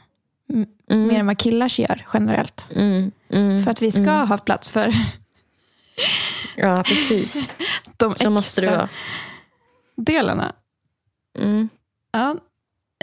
M- 0.53 0.66
Mm. 0.91 1.07
Mer 1.09 1.20
än 1.20 1.26
vad 1.26 1.38
killars 1.38 1.78
gör 1.78 2.07
generellt. 2.14 2.68
Mm, 2.74 3.11
mm, 3.32 3.64
För 3.64 3.70
att 3.70 3.82
vi 3.82 3.91
ska 3.93 4.01
mm. 4.01 4.28
ha 4.28 4.38
plats 4.38 4.70
för 4.70 4.93
Ja, 6.57 6.82
precis. 6.86 7.49
de 7.97 8.14
Så 8.14 8.30
måste 8.30 8.61
det 8.61 8.70
vara. 8.70 8.88
delarna. 9.97 10.53
Mm. 11.38 11.68
Ja. 12.12 12.36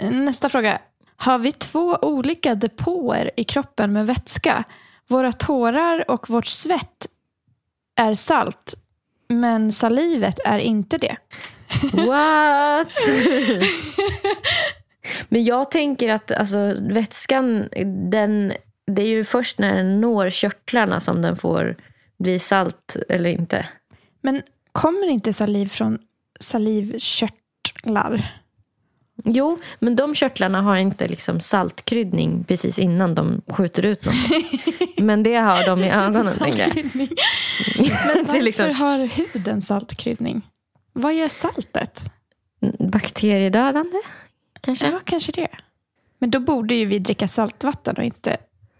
Nästa 0.02 0.48
fråga. 0.48 0.78
Har 1.16 1.38
vi 1.38 1.52
två 1.52 1.98
olika 2.02 2.54
depåer 2.54 3.30
i 3.36 3.44
kroppen 3.44 3.92
med 3.92 4.06
vätska? 4.06 4.64
Våra 5.08 5.32
tårar 5.32 6.10
och 6.10 6.30
vårt 6.30 6.46
svett 6.46 7.06
är 7.96 8.14
salt, 8.14 8.74
men 9.28 9.72
salivet 9.72 10.38
är 10.44 10.58
inte 10.58 10.98
det. 10.98 11.16
What? 11.92 12.88
Men 15.28 15.44
jag 15.44 15.70
tänker 15.70 16.12
att 16.12 16.32
alltså, 16.32 16.74
vätskan, 16.80 17.68
den, 18.10 18.52
det 18.86 19.02
är 19.02 19.06
ju 19.06 19.24
först 19.24 19.58
när 19.58 19.74
den 19.74 20.00
når 20.00 20.30
körtlarna 20.30 21.00
som 21.00 21.22
den 21.22 21.36
får 21.36 21.76
bli 22.18 22.38
salt 22.38 22.96
eller 23.08 23.30
inte. 23.30 23.66
Men 24.20 24.42
kommer 24.72 25.08
inte 25.08 25.32
saliv 25.32 25.66
från 25.66 25.98
salivkörtlar? 26.40 28.42
Jo, 29.24 29.58
men 29.78 29.96
de 29.96 30.14
körtlarna 30.14 30.62
har 30.62 30.76
inte 30.76 31.08
liksom 31.08 31.40
saltkryddning 31.40 32.44
precis 32.44 32.78
innan 32.78 33.14
de 33.14 33.42
skjuter 33.48 33.86
ut 33.86 34.04
något. 34.04 34.14
Men 34.98 35.22
det 35.22 35.34
har 35.36 35.66
de 35.66 35.78
i 35.78 35.90
ögonen. 35.90 36.24
Saltkryddning. 36.24 37.08
Men 38.06 38.36
är 38.36 38.42
liksom 38.42 38.66
Varför 38.66 38.84
har 38.84 39.06
huden 39.06 39.60
saltkryddning? 39.60 40.42
Vad 40.92 41.14
gör 41.14 41.28
saltet? 41.28 42.00
bakteriedödande, 42.78 43.98
kanske? 44.60 44.86
Ja, 44.86 45.00
kanske 45.04 45.32
det. 45.32 45.48
Men 46.18 46.30
då 46.30 46.40
borde 46.40 46.74
ju 46.74 46.86
vi 46.86 46.98
dricka 46.98 47.28
saltvatten 47.28 47.96
och 47.96 48.04
inte 48.04 48.36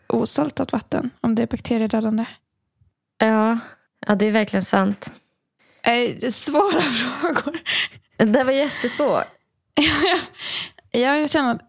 osaltat 0.07 0.73
vatten 0.73 1.11
om 1.21 1.35
det 1.35 1.43
är 1.43 1.47
bakteriedödande. 1.47 2.25
Ja, 3.19 3.59
ja 4.07 4.15
det 4.15 4.27
är 4.27 4.31
verkligen 4.31 4.65
sant. 4.65 5.13
Eh, 5.83 6.31
svåra 6.31 6.83
frågor. 6.83 7.59
Det 8.17 8.45
var 8.45 8.53
jättesvårt. 8.53 9.25
Ja, 10.91 10.91
jag 11.01 11.31
känner 11.31 11.51
att... 11.51 11.61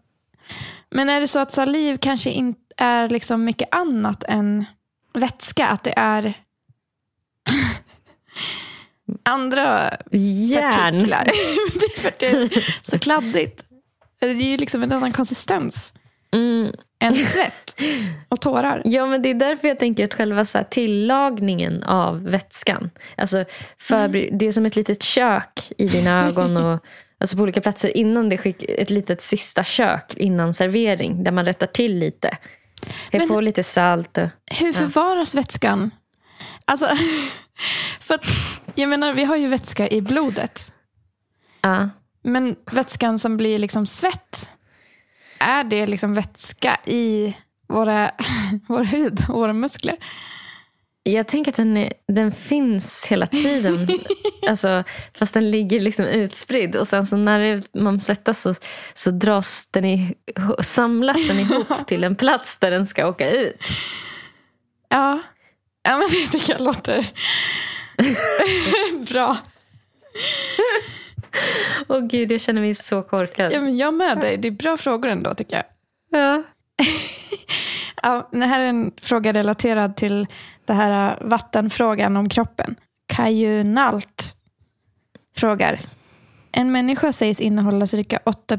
Men 0.90 1.08
är 1.08 1.20
det 1.20 1.28
så 1.28 1.38
att 1.38 1.52
saliv 1.52 1.96
kanske 1.96 2.30
inte 2.30 2.60
är 2.76 3.08
liksom 3.08 3.44
mycket 3.44 3.74
annat 3.74 4.24
än 4.24 4.64
vätska? 5.14 5.66
Att 5.66 5.84
det 5.84 5.94
är 5.96 6.34
andra 9.22 9.96
Järn. 10.10 10.92
partiklar? 10.92 11.24
det 12.18 12.26
är 12.26 12.80
så 12.90 12.98
kladdigt. 12.98 13.64
Det 14.20 14.26
är 14.26 14.34
ju 14.34 14.56
liksom 14.56 14.82
en 14.82 14.92
annan 14.92 15.12
konsistens 15.12 15.92
Mm. 16.32 16.72
än 17.00 17.16
svett 17.16 17.80
och 18.28 18.40
tårar. 18.40 18.82
Ja, 18.84 19.06
men 19.06 19.22
det 19.22 19.28
är 19.30 19.34
därför 19.34 19.68
jag 19.68 19.78
tänker 19.78 20.04
att 20.04 20.14
själva 20.14 20.44
så 20.44 20.58
här, 20.58 20.64
tillagningen 20.64 21.82
av 21.82 22.22
vätskan. 22.22 22.90
Alltså, 23.16 23.44
förber- 23.78 24.28
Det 24.32 24.46
är 24.46 24.52
som 24.52 24.66
ett 24.66 24.76
litet 24.76 25.02
kök 25.02 25.72
i 25.78 25.86
dina 25.88 26.26
ögon 26.26 26.56
och 26.56 26.84
alltså 27.20 27.36
på 27.36 27.42
olika 27.42 27.60
platser 27.60 27.96
innan 27.96 28.28
det 28.28 28.38
skick 28.38 28.62
ett 28.68 28.90
litet 28.90 29.20
sista 29.20 29.64
kök 29.64 30.14
innan 30.16 30.54
servering 30.54 31.24
där 31.24 31.32
man 31.32 31.44
rättar 31.44 31.66
till 31.66 31.98
lite. 31.98 32.38
Häll 33.12 33.28
på 33.28 33.40
lite 33.40 33.62
salt. 33.62 34.18
Och, 34.18 34.28
Hur 34.46 34.72
förvaras 34.72 35.34
vätskan? 35.34 35.90
Alltså, 36.64 36.88
för 38.00 38.14
att, 38.14 38.26
jag 38.74 38.88
menar, 38.88 39.14
vi 39.14 39.24
har 39.24 39.36
ju 39.36 39.48
vätska 39.48 39.88
i 39.88 40.00
blodet. 40.00 40.72
ja. 41.60 41.90
Men 42.22 42.56
vätskan 42.72 43.18
som 43.18 43.36
blir 43.36 43.58
liksom 43.58 43.86
svett, 43.86 44.56
är 45.38 45.64
det 45.64 45.86
liksom 45.86 46.14
vätska 46.14 46.80
i 46.84 47.36
våra, 47.68 48.10
vår 48.68 48.84
hud 48.84 49.20
och 49.28 49.34
våra 49.34 49.52
muskler? 49.52 49.96
Jag 51.02 51.28
tänker 51.28 51.50
att 51.50 51.56
den, 51.56 51.76
är, 51.76 51.92
den 52.08 52.32
finns 52.32 53.06
hela 53.06 53.26
tiden. 53.26 53.88
alltså, 54.48 54.84
fast 55.14 55.34
den 55.34 55.50
ligger 55.50 55.80
liksom 55.80 56.04
utspridd. 56.04 56.76
Och 56.76 56.88
sen 56.88 57.06
så 57.06 57.16
när 57.16 57.38
det, 57.38 57.80
man 57.80 58.00
svettas 58.00 58.40
så, 58.40 58.54
så 58.94 59.10
dras 59.10 59.66
den 59.70 59.84
i, 59.84 60.14
samlas 60.62 61.28
den 61.28 61.38
ihop 61.38 61.68
till 61.86 62.04
en 62.04 62.16
plats 62.16 62.58
där 62.58 62.70
den 62.70 62.86
ska 62.86 63.06
åka 63.06 63.30
ut. 63.30 63.60
Ja, 64.88 65.20
ja 65.82 65.98
men 65.98 66.08
det 66.10 66.38
tycker 66.38 66.52
jag 66.52 66.60
låter 66.60 67.06
bra. 69.12 69.36
Åh 71.88 72.00
gud, 72.00 72.32
jag 72.32 72.40
känner 72.40 72.60
mig 72.60 72.74
så 72.74 73.02
korkad. 73.02 73.52
Ja, 73.52 73.60
men 73.60 73.76
jag 73.76 73.94
med 73.94 74.18
dig. 74.20 74.36
Det 74.36 74.48
är 74.48 74.52
bra 74.52 74.76
frågor 74.76 75.08
ändå 75.08 75.34
tycker 75.34 75.56
jag. 75.56 75.64
Ja. 76.20 76.42
Ja, 78.02 78.28
det 78.32 78.46
här 78.46 78.60
är 78.60 78.64
en 78.64 78.92
fråga 79.00 79.32
relaterad 79.32 79.96
till 79.96 80.26
det 80.70 80.74
här 80.74 81.10
äh, 81.10 81.28
vattenfrågan 81.28 82.16
om 82.16 82.28
kroppen. 82.28 82.76
Kajunalt 83.06 84.36
frågar. 85.36 85.80
En 86.52 86.72
människa 86.72 87.12
sägs 87.12 87.40
innehålla 87.40 87.86
cirka 87.86 88.20
8 88.24 88.58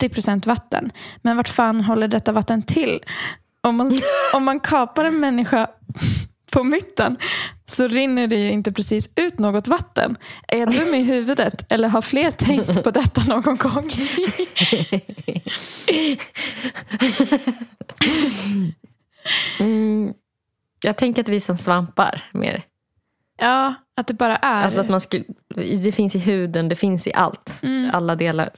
80% 0.00 0.46
vatten. 0.46 0.90
Men 1.22 1.36
vart 1.36 1.48
fan 1.48 1.80
håller 1.80 2.08
detta 2.08 2.32
vatten 2.32 2.62
till? 2.62 3.00
Om 3.60 3.76
man, 3.76 4.00
om 4.34 4.44
man 4.44 4.60
kapar 4.60 5.04
en 5.04 5.20
människa 5.20 5.70
på 6.52 6.64
mitten 6.64 7.16
så 7.66 7.88
rinner 7.88 8.26
det 8.26 8.36
ju 8.36 8.50
inte 8.50 8.72
precis 8.72 9.08
ut 9.16 9.38
något 9.38 9.68
vatten. 9.68 10.16
Är 10.48 10.58
jag 10.58 10.70
dum 10.70 10.94
i 10.94 11.02
huvudet 11.02 11.72
eller 11.72 11.88
har 11.88 12.02
fler 12.02 12.30
tänkt 12.30 12.82
på 12.84 12.90
detta 12.90 13.24
någon 13.24 13.56
gång? 13.56 13.90
Mm, 19.60 20.14
jag 20.82 20.96
tänker 20.96 21.22
att 21.22 21.28
vi 21.28 21.36
är 21.36 21.40
som 21.40 21.56
svampar 21.56 22.30
mer. 22.32 22.62
Ja, 23.38 23.74
att 23.96 24.06
det 24.06 24.14
bara 24.14 24.36
är. 24.36 24.64
Alltså 24.64 24.80
att 24.80 24.88
man 24.88 25.00
skulle, 25.00 25.24
det 25.84 25.92
finns 25.92 26.14
i 26.14 26.18
huden, 26.18 26.68
det 26.68 26.76
finns 26.76 27.06
i 27.06 27.12
allt. 27.14 27.60
Alla 27.92 28.16
delar 28.16 28.50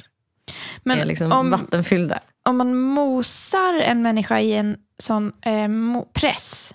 Men 0.83 0.99
är 0.99 1.05
liksom 1.05 1.33
om, 1.33 1.51
vattenfyllda. 1.51 2.21
om 2.43 2.57
man 2.57 2.75
mosar 2.77 3.75
en 3.75 4.03
människa 4.03 4.41
i 4.41 4.53
en 4.53 4.77
sån 4.99 5.33
eh, 5.43 5.69
press, 6.13 6.75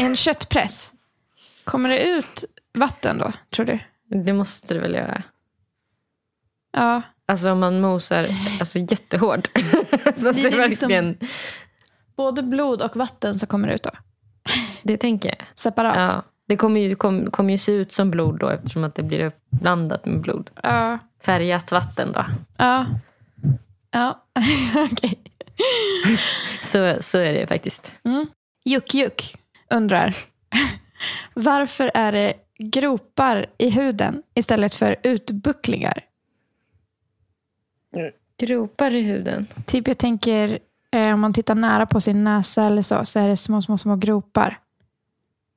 en 0.00 0.16
köttpress, 0.26 0.92
kommer 1.64 1.88
det 1.88 2.02
ut 2.06 2.44
vatten 2.74 3.18
då, 3.18 3.32
tror 3.50 3.66
du? 3.66 3.78
Det 4.24 4.32
måste 4.32 4.74
det 4.74 4.80
väl 4.80 4.94
göra. 4.94 5.22
Ja. 6.72 7.02
Alltså 7.28 7.50
om 7.52 7.60
man 7.60 7.80
mosar 7.80 8.26
alltså, 8.60 8.78
jättehårt. 8.78 9.46
så 10.16 10.28
att 10.28 10.36
det 10.36 10.50
det 10.50 10.68
liksom- 10.68 10.88
verkligen... 10.88 11.18
Både 12.16 12.42
blod 12.42 12.82
och 12.82 12.96
vatten 12.96 13.34
som 13.34 13.48
kommer 13.48 13.68
ut 13.68 13.82
då, 13.82 13.90
Det 14.86 14.96
tänker 14.96 15.28
jag. 15.28 15.46
separat. 15.54 16.14
Ja. 16.14 16.22
Det 16.48 16.56
kommer 16.56 16.80
ju, 16.80 16.94
kom, 16.94 17.30
kommer 17.30 17.50
ju 17.50 17.58
se 17.58 17.72
ut 17.72 17.92
som 17.92 18.10
blod 18.10 18.38
då 18.38 18.48
eftersom 18.48 18.84
att 18.84 18.94
det 18.94 19.02
blir 19.02 19.24
uppblandat 19.24 20.06
med 20.06 20.20
blod. 20.20 20.50
Ja. 20.62 20.98
Färgat 21.24 21.72
vatten 21.72 22.12
då. 22.12 22.24
Ja. 22.56 22.86
Ja, 23.90 24.24
okej. 24.92 25.18
Så, 26.62 26.96
så 27.00 27.18
är 27.18 27.32
det 27.32 27.46
faktiskt. 27.46 27.92
Juck 28.64 28.94
Juck 28.94 29.36
undrar, 29.70 30.16
varför 31.34 31.90
är 31.94 32.12
det 32.12 32.34
gropar 32.58 33.46
i 33.58 33.70
huden 33.70 34.22
istället 34.34 34.74
för 34.74 34.96
utbucklingar? 35.02 36.04
Gropar 38.38 38.94
i 38.94 39.02
huden. 39.02 39.46
Typ 39.66 39.88
jag 39.88 39.98
tänker 39.98 40.58
eh, 40.90 41.14
om 41.14 41.20
man 41.20 41.32
tittar 41.32 41.54
nära 41.54 41.86
på 41.86 42.00
sin 42.00 42.24
näsa 42.24 42.64
eller 42.64 42.82
så, 42.82 43.04
så 43.04 43.18
är 43.18 43.28
det 43.28 43.36
små, 43.36 43.62
små, 43.62 43.78
små 43.78 43.96
gropar. 43.96 44.58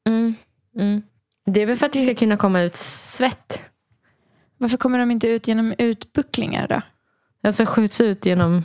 Mm. 0.07 0.35
Mm. 0.75 1.01
Det 1.45 1.61
är 1.61 1.65
väl 1.65 1.77
för 1.77 1.85
att 1.85 1.93
det 1.93 2.03
ska 2.03 2.15
kunna 2.15 2.37
komma 2.37 2.61
ut 2.61 2.75
svett. 2.75 3.65
Varför 4.57 4.77
kommer 4.77 4.99
de 4.99 5.11
inte 5.11 5.27
ut 5.27 5.47
genom 5.47 5.73
utbucklingar 5.77 6.67
då? 6.67 6.81
Alltså 7.43 7.65
skjuts 7.65 8.01
ut 8.01 8.25
genom... 8.25 8.63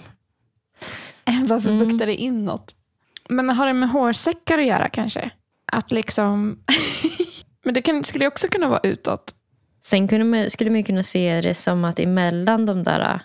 Varför 1.46 1.70
Mm. 1.70 1.88
buktar 1.88 2.06
det 2.06 2.14
inåt? 2.16 2.74
Men 3.28 3.50
har 3.50 3.66
det 3.66 3.72
med 3.72 3.88
hårsäckar 3.90 4.58
att 4.58 4.66
göra 4.66 4.88
kanske? 4.88 5.30
Att 5.72 5.92
liksom... 5.92 6.58
Men 7.64 7.74
det 7.74 7.82
kan, 7.82 8.04
skulle 8.04 8.26
också 8.26 8.48
kunna 8.48 8.68
vara 8.68 8.80
utåt. 8.82 9.34
Sen 9.82 10.08
kunde 10.08 10.24
man, 10.24 10.50
skulle 10.50 10.70
man 10.70 10.84
kunna 10.84 11.02
se 11.02 11.40
det 11.40 11.54
som 11.54 11.84
att 11.84 11.98
emellan 11.98 12.66
de 12.66 12.84
där 12.84 13.14
äh, 13.14 13.20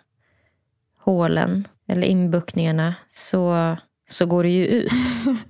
hålen 0.99 1.67
eller 1.87 2.07
inbuktningarna 2.07 2.95
så, 3.09 3.77
så 4.09 4.25
går 4.25 4.43
det 4.43 4.49
ju 4.49 4.65
ut. 4.65 4.91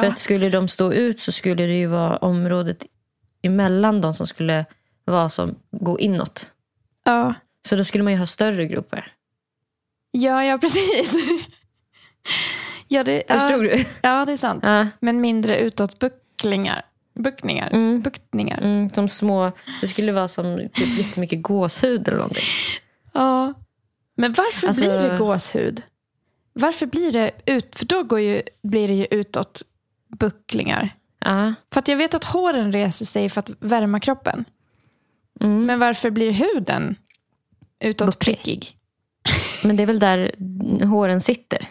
För 0.00 0.06
att 0.06 0.18
skulle 0.18 0.48
de 0.48 0.68
stå 0.68 0.92
ut 0.92 1.20
så 1.20 1.32
skulle 1.32 1.66
det 1.66 1.78
ju 1.78 1.86
vara 1.86 2.16
området 2.16 2.86
emellan 3.42 4.00
dem 4.00 4.14
som 4.14 4.26
skulle 4.26 4.64
vara 5.04 5.28
som 5.28 5.54
gå 5.70 5.98
inåt. 6.00 6.50
ja. 7.04 7.34
Så 7.68 7.76
då 7.76 7.84
skulle 7.84 8.04
man 8.04 8.12
ju 8.12 8.18
ha 8.18 8.26
större 8.26 8.66
gropar. 8.66 9.12
ja, 10.10 10.44
ja 10.44 10.58
precis. 10.58 11.14
ja, 12.88 13.04
det, 13.04 13.22
Förstod 13.28 13.66
ja, 13.66 13.76
du? 13.76 13.84
ja, 14.02 14.24
det 14.24 14.32
är 14.32 14.36
sant. 14.36 14.62
Ja. 14.66 14.86
Men 15.00 15.20
mindre 15.20 15.58
utåtbucklingar. 15.60 16.82
Buckningar. 17.14 17.70
Mm. 17.70 18.02
Buktningar. 18.02 18.58
Mm, 18.58 18.90
som 18.90 19.08
små, 19.08 19.52
det 19.80 19.88
skulle 19.88 20.12
vara 20.12 20.28
som 20.28 20.56
typ 20.74 20.98
jättemycket 20.98 21.42
gåshud 21.42 22.08
eller 22.08 22.18
någonting. 22.18 22.44
Ja. 23.12 23.54
Men 24.16 24.32
varför 24.32 24.68
Alltså- 24.68 24.84
blir 24.84 25.10
det 25.10 25.16
gåshud? 25.18 25.82
Varför 26.52 26.86
blir 26.86 27.12
det 27.12 27.30
ut? 27.46 27.76
För 27.76 27.84
då 27.86 28.02
går 28.02 28.20
ju, 28.20 28.42
blir 28.62 28.88
det 28.88 28.94
ju 28.94 29.06
utåt 29.10 29.62
bucklingar. 30.18 30.96
Ja. 31.18 31.54
För 31.72 31.78
att 31.80 31.88
jag 31.88 31.96
vet 31.96 32.14
att 32.14 32.24
håren 32.24 32.72
reser 32.72 33.04
sig 33.04 33.28
för 33.28 33.38
att 33.40 33.50
värma 33.60 34.00
kroppen. 34.00 34.44
Mm. 35.40 35.64
Men 35.66 35.78
varför 35.78 36.10
blir 36.10 36.32
huden 36.32 36.96
utåt 37.80 38.06
Bucklig. 38.06 38.36
prickig? 38.36 38.76
Men 39.64 39.76
det 39.76 39.82
är 39.82 39.86
väl 39.86 39.98
där 39.98 40.32
håren 40.86 41.20
sitter. 41.20 41.68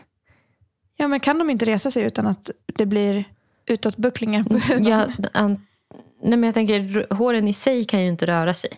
Ja, 0.95 1.07
men 1.07 1.19
kan 1.19 1.39
de 1.39 1.49
inte 1.49 1.65
resa 1.65 1.91
sig 1.91 2.03
utan 2.03 2.27
att 2.27 2.51
det 2.65 2.85
blir 2.85 3.23
utåtbucklingar 3.65 4.43
på 4.43 4.57
huden? 4.57 4.85
Ja, 4.85 5.07
an, 5.33 5.67
nej 6.21 6.37
men 6.39 6.43
jag 6.43 6.53
tänker, 6.53 7.13
håren 7.13 7.47
i 7.47 7.53
sig 7.53 7.85
kan 7.85 8.01
ju 8.01 8.07
inte 8.07 8.25
röra 8.27 8.53
sig. 8.53 8.69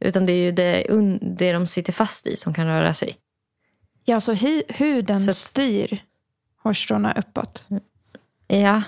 Utan 0.00 0.26
det 0.26 0.32
är 0.32 0.36
ju 0.36 0.52
det, 0.52 0.86
det 1.22 1.52
de 1.52 1.66
sitter 1.66 1.92
fast 1.92 2.26
i 2.26 2.36
som 2.36 2.54
kan 2.54 2.66
röra 2.66 2.94
sig. 2.94 3.16
Ja, 4.04 4.20
så 4.20 4.32
hi- 4.32 4.72
huden 4.72 5.20
Så 5.20 5.30
att- 5.30 5.36
styr 5.36 6.02
hårstråna 6.62 7.12
uppåt. 7.12 7.64
Ja. 8.50 8.82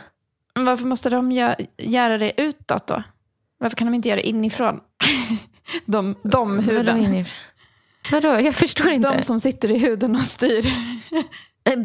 Men 0.54 0.64
Varför 0.64 0.84
måste 0.86 1.10
de 1.10 1.32
gö- 1.32 1.66
göra 1.78 2.18
det 2.18 2.32
utåt 2.40 2.86
då? 2.86 3.02
Varför 3.58 3.76
kan 3.76 3.86
de 3.86 3.94
inte 3.94 4.08
göra 4.08 4.20
det 4.20 4.28
inifrån? 4.28 4.80
de, 5.86 6.14
de 6.22 6.56
Vadå, 6.56 6.70
huden. 6.72 7.00
inif- 7.06 7.34
Vadå? 8.12 8.28
Jag 8.40 8.54
förstår 8.54 8.90
inte. 8.90 9.12
De 9.16 9.22
som 9.22 9.40
sitter 9.40 9.70
i 9.70 9.78
huden 9.78 10.16
och 10.16 10.22
styr. 10.22 10.66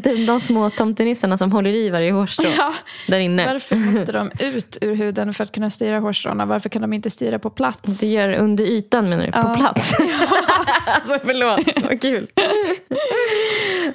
De, 0.04 0.26
de 0.26 0.40
små 0.40 0.70
tomtenissarna 0.70 1.38
som 1.38 1.52
håller 1.52 1.70
i 1.70 1.90
varje 1.90 2.12
hårstrå 2.12 2.46
Ja, 2.58 2.74
där 3.08 3.20
inne. 3.20 3.46
varför 3.46 3.76
måste 3.76 4.12
de 4.12 4.32
ut 4.40 4.78
ur 4.82 4.96
huden 4.96 5.34
för 5.34 5.44
att 5.44 5.52
kunna 5.52 5.70
styra 5.70 6.00
hårstråna? 6.00 6.46
Varför 6.46 6.70
kan 6.70 6.82
de 6.82 6.94
inte 6.94 7.10
styra 7.10 7.40
på 7.40 7.50
plats? 7.50 8.00
Det 8.00 8.08
gör 8.08 8.34
under 8.34 8.64
ytan 8.66 9.10
menar 9.10 9.26
du? 9.26 9.32
På 9.32 9.38
Ja. 9.38 9.56
plats? 9.58 9.94
alltså 10.86 11.20
förlåt, 11.26 11.84
vad 11.84 12.02
kul. 12.02 12.28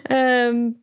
Ehm, 0.08 0.74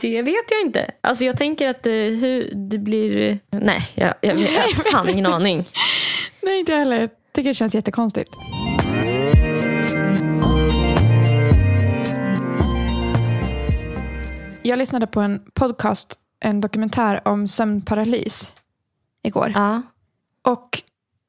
det 0.00 0.22
vet 0.22 0.50
jag 0.50 0.60
inte. 0.60 0.90
Alltså 1.00 1.24
jag 1.24 1.36
tänker 1.36 1.68
att 1.68 1.82
det, 1.82 2.08
hur 2.08 2.50
det 2.54 2.78
blir... 2.78 3.38
Nej, 3.50 3.90
jag, 3.94 4.14
jag, 4.20 4.34
vet- 4.34 4.52
jag 4.54 4.62
har 4.62 4.90
fan 4.92 5.08
ingen 5.08 5.26
aning. 5.26 5.68
Nej, 6.42 6.58
inte 6.58 6.72
jag 6.72 6.78
heller. 6.78 7.00
Jag 7.00 7.10
tycker 7.32 7.50
det 7.50 7.54
känns 7.54 7.74
jättekonstigt. 7.74 8.30
Jag 14.62 14.78
lyssnade 14.78 15.06
på 15.06 15.20
en 15.20 15.40
podcast, 15.54 16.18
en 16.40 16.60
dokumentär 16.60 17.28
om 17.28 17.48
sömnparalys 17.48 18.54
igår. 19.22 19.52
Ja. 19.54 19.82
Och 20.42 20.82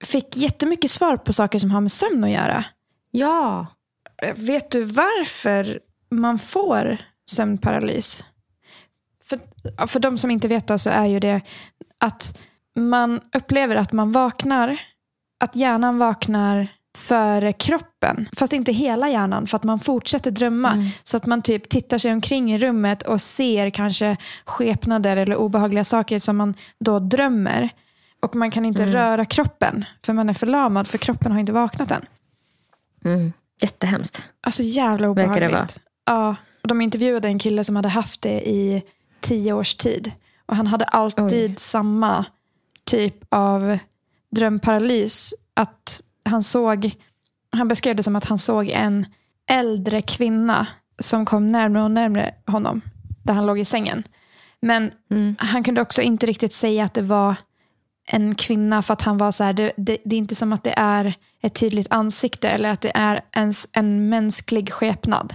fick 0.05 0.38
jättemycket 0.38 0.91
svar 0.91 1.18
på 1.18 1.34
saker 1.34 1.59
som 1.59 1.72
har 1.72 1.82
med 1.82 1.91
sömn 1.91 2.24
att 2.24 2.30
göra. 2.30 2.65
Ja. 3.11 3.65
Vet 4.36 4.72
du 4.72 4.84
varför 4.84 5.80
man 6.09 6.39
får 6.39 6.97
sömnparalys? 7.30 8.24
För, 9.30 9.39
för 9.88 9.99
de 9.99 10.17
som 10.17 10.32
inte 10.32 10.47
vet 10.47 10.67
då, 10.67 10.78
så 10.78 10.89
är 10.89 11.05
ju 11.05 11.19
det 11.19 11.41
att 11.97 12.39
man 12.75 13.19
upplever 13.36 13.75
att 13.75 13.91
man 13.91 14.11
vaknar, 14.11 14.78
att 15.43 15.55
hjärnan 15.55 15.97
vaknar 15.97 16.67
före 16.97 17.53
kroppen. 17.53 18.30
Fast 18.34 18.53
inte 18.53 18.71
hela 18.71 19.09
hjärnan, 19.09 19.47
för 19.47 19.55
att 19.55 19.63
man 19.63 19.80
fortsätter 19.80 20.32
drömma. 20.32 20.91
Så 21.03 21.17
att 21.17 21.25
man 21.25 21.41
typ 21.41 21.69
tittar 21.69 21.97
sig 21.97 22.11
omkring 22.11 22.53
i 22.53 22.57
rummet 22.57 23.03
och 23.03 23.21
ser 23.21 23.69
kanske 23.69 24.17
skepnader 24.45 25.17
eller 25.17 25.36
obehagliga 25.36 25.84
saker 25.84 26.19
som 26.19 26.38
man 26.38 26.53
då 26.80 26.99
drömmer. 26.99 27.69
Och 28.19 28.36
man 28.36 28.51
kan 28.51 28.65
inte 28.65 28.86
röra 28.86 29.25
kroppen, 29.25 29.86
för 30.05 30.13
man 30.13 30.30
är 30.30 30.34
förlamad, 30.34 30.88
för 30.88 30.97
kroppen 30.97 31.32
har 31.32 31.39
inte 31.39 31.51
vaknat 31.51 31.91
än. 31.91 32.05
Mm. 33.05 33.34
Jättehemskt. 33.61 34.21
Alltså 34.41 34.63
jävla 34.63 35.13
Verkar 35.13 35.39
det 35.39 35.47
obehagligt. 35.47 35.80
Ja, 36.05 36.36
och 36.61 36.67
de 36.67 36.82
intervjuade 36.82 37.28
en 37.28 37.39
kille 37.39 37.63
som 37.63 37.75
hade 37.75 37.89
haft 37.89 38.21
det 38.21 38.49
i 38.49 38.84
tio 39.20 39.53
års 39.53 39.76
tid. 39.76 40.11
Och 40.45 40.55
han 40.55 40.68
hade 40.68 40.86
alltid 40.86 41.49
Oj. 41.51 41.55
samma 41.57 42.26
typ 42.86 43.15
av 43.30 43.78
drömparalys. 44.32 45.34
Att 45.53 46.01
han 46.26 46.41
såg, 46.43 46.91
han 47.51 47.68
beskrev 47.68 47.95
det 47.95 48.03
som 48.03 48.15
att 48.15 48.26
han 48.26 48.38
såg 48.38 48.70
en 48.70 49.05
äldre 49.49 50.01
kvinna 50.01 50.68
som 50.99 51.26
kom 51.26 51.49
närmare 51.49 51.84
och 51.84 51.91
närmare 51.91 52.34
honom. 52.47 52.82
Där 53.24 53.34
han 53.34 53.45
låg 53.45 53.59
i 53.59 53.65
sängen. 53.65 54.03
Men 54.59 54.91
Mm. 55.09 55.36
han 55.39 55.63
kunde 55.63 55.82
också 55.82 56.01
inte 56.01 56.26
riktigt 56.26 56.53
säga 56.53 56.84
att 56.84 56.93
det 56.93 57.01
var 57.01 57.36
en 58.09 58.36
kvinna 58.36 58.82
för 58.82 58.93
att 58.93 59.01
han 59.01 59.18
var 59.18 59.32
så 59.32 59.43
här, 59.43 59.53
det, 59.53 59.72
det, 59.78 59.97
det 60.05 60.15
är 60.15 60.18
inte 60.18 60.36
som 60.36 60.53
att 60.53 60.63
det 60.63 60.74
är 60.78 61.13
ett 61.41 61.55
tydligt 61.55 61.88
ansikte 61.89 62.49
eller 62.49 62.70
att 62.70 62.82
det 62.82 62.91
är 62.95 63.22
ens 63.32 63.68
en 63.72 64.09
mänsklig 64.09 64.72
skepnad. 64.74 65.34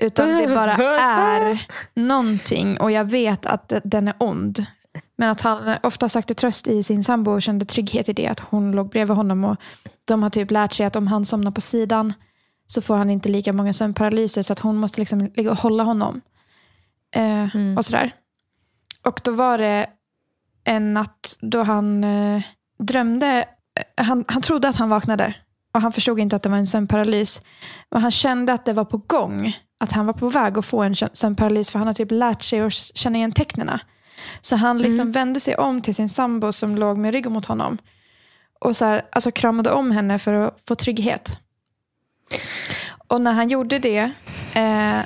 Utan 0.00 0.28
det 0.36 0.54
bara 0.54 0.74
är 1.00 1.66
någonting 1.94 2.80
och 2.80 2.90
jag 2.90 3.04
vet 3.04 3.46
att 3.46 3.72
den 3.84 4.08
är 4.08 4.14
ond. 4.18 4.66
Men 5.16 5.30
att 5.30 5.40
han 5.40 5.76
ofta 5.82 6.08
sökte 6.08 6.34
tröst 6.34 6.66
i 6.66 6.82
sin 6.82 7.04
sambo 7.04 7.30
och 7.30 7.42
kände 7.42 7.64
trygghet 7.64 8.08
i 8.08 8.12
det, 8.12 8.26
att 8.26 8.40
hon 8.40 8.72
låg 8.72 8.88
bredvid 8.88 9.16
honom. 9.16 9.44
Och 9.44 9.56
de 10.04 10.22
har 10.22 10.30
typ 10.30 10.50
lärt 10.50 10.72
sig 10.72 10.86
att 10.86 10.96
om 10.96 11.06
han 11.06 11.24
somnar 11.24 11.50
på 11.50 11.60
sidan 11.60 12.12
så 12.66 12.80
får 12.82 12.96
han 12.96 13.10
inte 13.10 13.28
lika 13.28 13.52
många 13.52 13.72
sömnparalyser 13.72 14.42
så 14.42 14.52
att 14.52 14.58
hon 14.58 14.76
måste 14.76 15.00
liksom 15.00 15.30
ligga 15.34 15.50
och 15.50 15.58
hålla 15.58 15.82
honom. 15.82 16.20
Eh, 17.16 17.46
Och 17.76 17.84
sådär. 17.84 18.10
Och 19.04 19.20
då 19.24 19.32
var 19.32 19.58
det 19.58 19.86
en 20.64 20.94
natt 20.94 21.36
då 21.40 21.62
han 21.62 22.04
eh, 22.04 22.42
drömde, 22.78 23.44
eh, 23.96 24.04
han, 24.04 24.24
han 24.28 24.42
trodde 24.42 24.68
att 24.68 24.76
han 24.76 24.88
vaknade 24.88 25.34
och 25.72 25.80
han 25.80 25.92
förstod 25.92 26.18
inte 26.18 26.36
att 26.36 26.42
det 26.42 26.48
var 26.48 26.56
en 26.56 26.66
sömnparalys. 26.66 27.42
Och 27.88 28.00
han 28.00 28.10
kände 28.10 28.52
att 28.52 28.64
det 28.64 28.72
var 28.72 28.84
på 28.84 28.96
gång, 28.96 29.58
att 29.78 29.92
han 29.92 30.06
var 30.06 30.12
på 30.12 30.28
väg 30.28 30.58
att 30.58 30.66
få 30.66 30.82
en 30.82 30.92
sö- 30.94 31.10
sömnparalys 31.12 31.70
för 31.70 31.78
han 31.78 31.86
har 31.86 31.94
typ 31.94 32.10
lärt 32.10 32.42
sig 32.42 32.60
att 32.60 32.72
känna 32.72 33.18
igen 33.18 33.32
tecknena. 33.32 33.80
Så 34.40 34.56
han 34.56 34.78
liksom 34.78 35.12
vände 35.12 35.40
sig 35.40 35.56
om 35.56 35.82
till 35.82 35.94
sin 35.94 36.08
sambo 36.08 36.52
som 36.52 36.76
låg 36.76 36.98
med 36.98 37.12
ryggen 37.12 37.32
mot 37.32 37.46
honom 37.46 37.78
och 38.60 38.76
så 38.76 38.84
här, 38.84 39.02
alltså 39.12 39.30
kramade 39.30 39.70
om 39.72 39.90
henne 39.90 40.18
för 40.18 40.34
att 40.34 40.60
få 40.68 40.74
trygghet. 40.74 41.38
Och 43.08 43.20
när 43.20 43.32
han 43.32 43.48
gjorde 43.48 43.78
det 43.78 44.10
eh, 44.54 44.98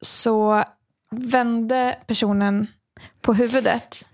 så 0.00 0.64
vände 1.10 1.98
personen 2.06 2.66
på 3.20 3.34
huvudet 3.34 4.06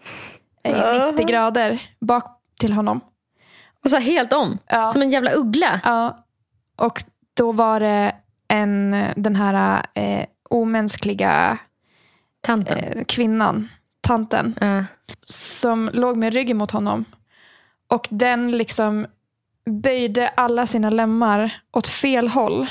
i 0.65 0.73
90 1.13 1.27
grader 1.27 1.83
bak 2.01 2.41
till 2.61 2.73
honom. 2.73 3.01
Och 3.85 3.91
så 3.91 3.99
helt 3.99 4.33
om. 4.33 4.59
Ja. 4.67 4.93
Som 4.93 5.03
en 5.03 5.11
jävla 5.11 5.33
uggla. 5.33 5.81
Ja, 5.85 6.27
och 6.77 7.05
då 7.35 7.53
var 7.53 7.81
det 7.81 8.15
en, 8.49 8.97
den 9.17 9.37
här 9.37 9.83
eh, 9.95 10.25
omänskliga 10.51 11.59
Tanten. 12.41 12.79
eh, 12.79 13.05
kvinnan, 13.05 13.69
tanten, 14.01 14.55
Ja. 14.61 14.85
som 15.21 15.91
låg 15.93 16.17
med 16.17 16.33
ryggen 16.33 16.57
mot 16.57 16.71
honom. 16.71 17.05
Och 17.91 18.07
den 18.11 18.51
liksom 18.53 19.07
böjde 19.83 20.29
alla 20.29 20.67
sina 20.67 20.91
lemmar 20.91 21.61
åt 21.73 21.87
fel 21.87 22.29
håll. 22.29 22.67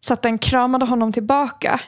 Så 0.00 0.12
att 0.12 0.22
den 0.22 0.38
kramade 0.38 0.84
honom 0.86 1.12
tillbaka. 1.12 1.80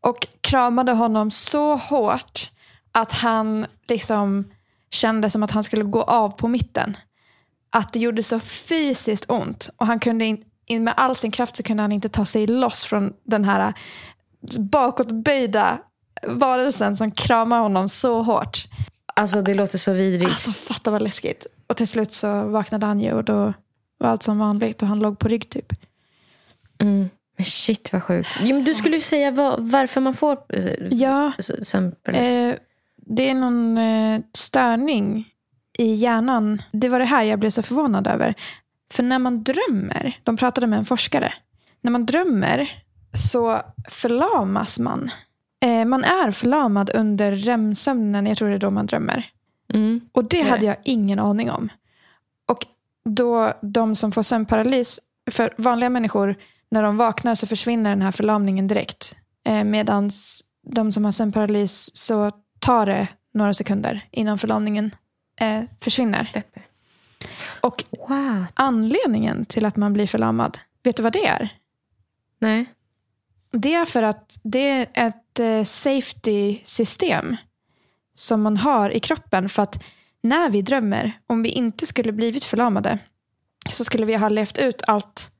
Och 0.00 0.26
kramade 0.40 0.92
honom 0.92 1.30
så 1.30 1.76
hårt 1.76 2.50
att 2.92 3.12
han 3.12 3.66
liksom 3.88 4.44
kände 4.90 5.30
som 5.30 5.42
att 5.42 5.50
han 5.50 5.62
skulle 5.62 5.84
gå 5.84 6.02
av 6.02 6.30
på 6.30 6.48
mitten. 6.48 6.96
Att 7.72 7.92
det 7.92 8.00
gjorde 8.00 8.22
så 8.22 8.40
fysiskt 8.40 9.24
ont. 9.28 9.70
Och 9.76 9.86
han 9.86 9.98
kunde 10.00 10.24
in, 10.24 10.44
in 10.66 10.84
med 10.84 10.94
all 10.96 11.16
sin 11.16 11.30
kraft 11.30 11.56
så 11.56 11.62
kunde 11.62 11.82
han 11.82 11.92
inte 11.92 12.08
ta 12.08 12.24
sig 12.24 12.46
loss 12.46 12.84
från 12.84 13.12
den 13.24 13.44
här 13.44 13.74
bakåtböjda 14.58 15.78
varelsen 16.26 16.96
som 16.96 17.10
kramar 17.10 17.60
honom 17.60 17.88
så 17.88 18.22
hårt. 18.22 18.64
Alltså 19.14 19.42
det 19.42 19.54
låter 19.54 19.78
så 19.78 19.92
vidrigt. 19.92 20.30
Alltså 20.30 20.52
fatta 20.52 20.90
vad 20.90 21.02
läskigt. 21.02 21.46
Och 21.66 21.76
till 21.76 21.88
slut 21.88 22.12
så 22.12 22.48
vaknade 22.48 22.86
han 22.86 23.00
ju 23.00 23.12
och 23.12 23.24
då 23.24 23.52
var 23.98 24.08
allt 24.08 24.22
som 24.22 24.38
vanligt 24.38 24.82
och 24.82 24.88
han 24.88 24.98
låg 24.98 25.18
på 25.18 25.28
rygg 25.28 25.48
typ. 25.48 25.72
Mm. 26.80 27.08
Men 27.36 27.44
shit 27.44 27.92
vad 27.92 28.02
sjukt. 28.02 28.28
Jo, 28.40 28.56
men 28.56 28.64
du 28.64 28.74
skulle 28.74 28.96
ju 28.96 29.02
säga 29.02 29.30
vad, 29.30 29.70
varför 29.70 30.00
man 30.00 30.14
får 30.14 30.38
eh, 30.48 30.64
Ja, 30.90 31.32
sömnparalys. 31.62 32.28
eh, 32.28 32.54
det 32.96 33.28
är 33.30 33.34
någon 33.34 33.78
eh, 33.78 34.20
störning 34.36 35.28
i 35.78 35.94
hjärnan. 35.94 36.62
Det 36.72 36.88
var 36.88 36.98
det 36.98 37.04
här 37.04 37.24
jag 37.24 37.38
blev 37.38 37.50
så 37.50 37.62
förvånad 37.62 38.06
över. 38.06 38.34
För 38.92 39.02
när 39.02 39.18
man 39.18 39.42
drömmer, 39.42 40.16
de 40.22 40.36
pratade 40.36 40.66
med 40.66 40.78
en 40.78 40.84
forskare. 40.84 41.32
När 41.80 41.90
man 41.90 42.06
drömmer 42.06 42.70
så 43.12 43.60
förlamas 43.88 44.78
man. 44.78 45.10
Eh, 45.64 45.84
man 45.84 46.04
är 46.04 46.30
förlamad 46.30 46.90
under 46.94 47.32
REM-sömnen, 47.32 48.26
jag 48.26 48.38
tror 48.38 48.48
det 48.48 48.54
är 48.54 48.58
då 48.58 48.70
man 48.70 48.86
drömmer. 48.86 49.26
Mm. 49.74 50.00
Och 50.12 50.24
det 50.24 50.42
hade 50.42 50.66
jag 50.66 50.76
ingen 50.84 51.18
aning 51.18 51.50
om. 51.50 51.68
Och 52.48 52.66
då 53.04 53.52
de 53.62 53.94
som 53.94 54.12
får 54.12 54.22
sömnparalys, 54.22 55.00
för 55.30 55.54
vanliga 55.56 55.90
människor, 55.90 56.36
när 56.70 56.82
de 56.82 56.96
vaknar 56.96 57.34
så 57.34 57.46
försvinner 57.46 57.90
den 57.90 58.02
här 58.02 58.12
förlamningen 58.12 58.66
direkt. 58.66 59.16
Eh, 59.44 59.64
Medan 59.64 60.10
de 60.66 60.92
som 60.92 61.04
har 61.04 61.12
sömnparalys 61.12 61.96
så 61.96 62.30
tar 62.58 62.86
det 62.86 63.08
några 63.34 63.54
sekunder 63.54 64.08
innan 64.10 64.38
förlamningen 64.38 64.90
eh, 65.40 65.62
försvinner. 65.80 66.24
Släpper. 66.24 66.62
Och 67.60 67.84
Wow. 68.08 68.44
anledningen 68.54 69.44
till 69.44 69.64
att 69.64 69.76
man 69.76 69.92
blir 69.92 70.06
förlamad, 70.06 70.58
vet 70.82 70.96
du 70.96 71.02
vad 71.02 71.12
det 71.12 71.26
är? 71.26 71.48
Nej. 72.38 72.66
Det 73.52 73.74
är 73.74 73.84
för 73.84 74.02
att 74.02 74.38
det 74.42 74.68
är 74.68 74.86
ett 74.94 75.40
eh, 75.40 75.64
safety-system 75.64 77.36
som 78.14 78.42
man 78.42 78.56
har 78.56 78.90
i 78.90 79.00
kroppen. 79.00 79.48
För 79.48 79.62
att 79.62 79.82
när 80.22 80.50
vi 80.50 80.62
drömmer, 80.62 81.12
om 81.26 81.42
vi 81.42 81.48
inte 81.48 81.86
skulle 81.86 82.12
blivit 82.12 82.44
förlamade, 82.44 82.98
så 83.70 83.84
skulle 83.84 84.06
vi 84.06 84.16
ha 84.16 84.28
levt 84.28 84.58
ut 84.58 84.82
allt 84.86 85.30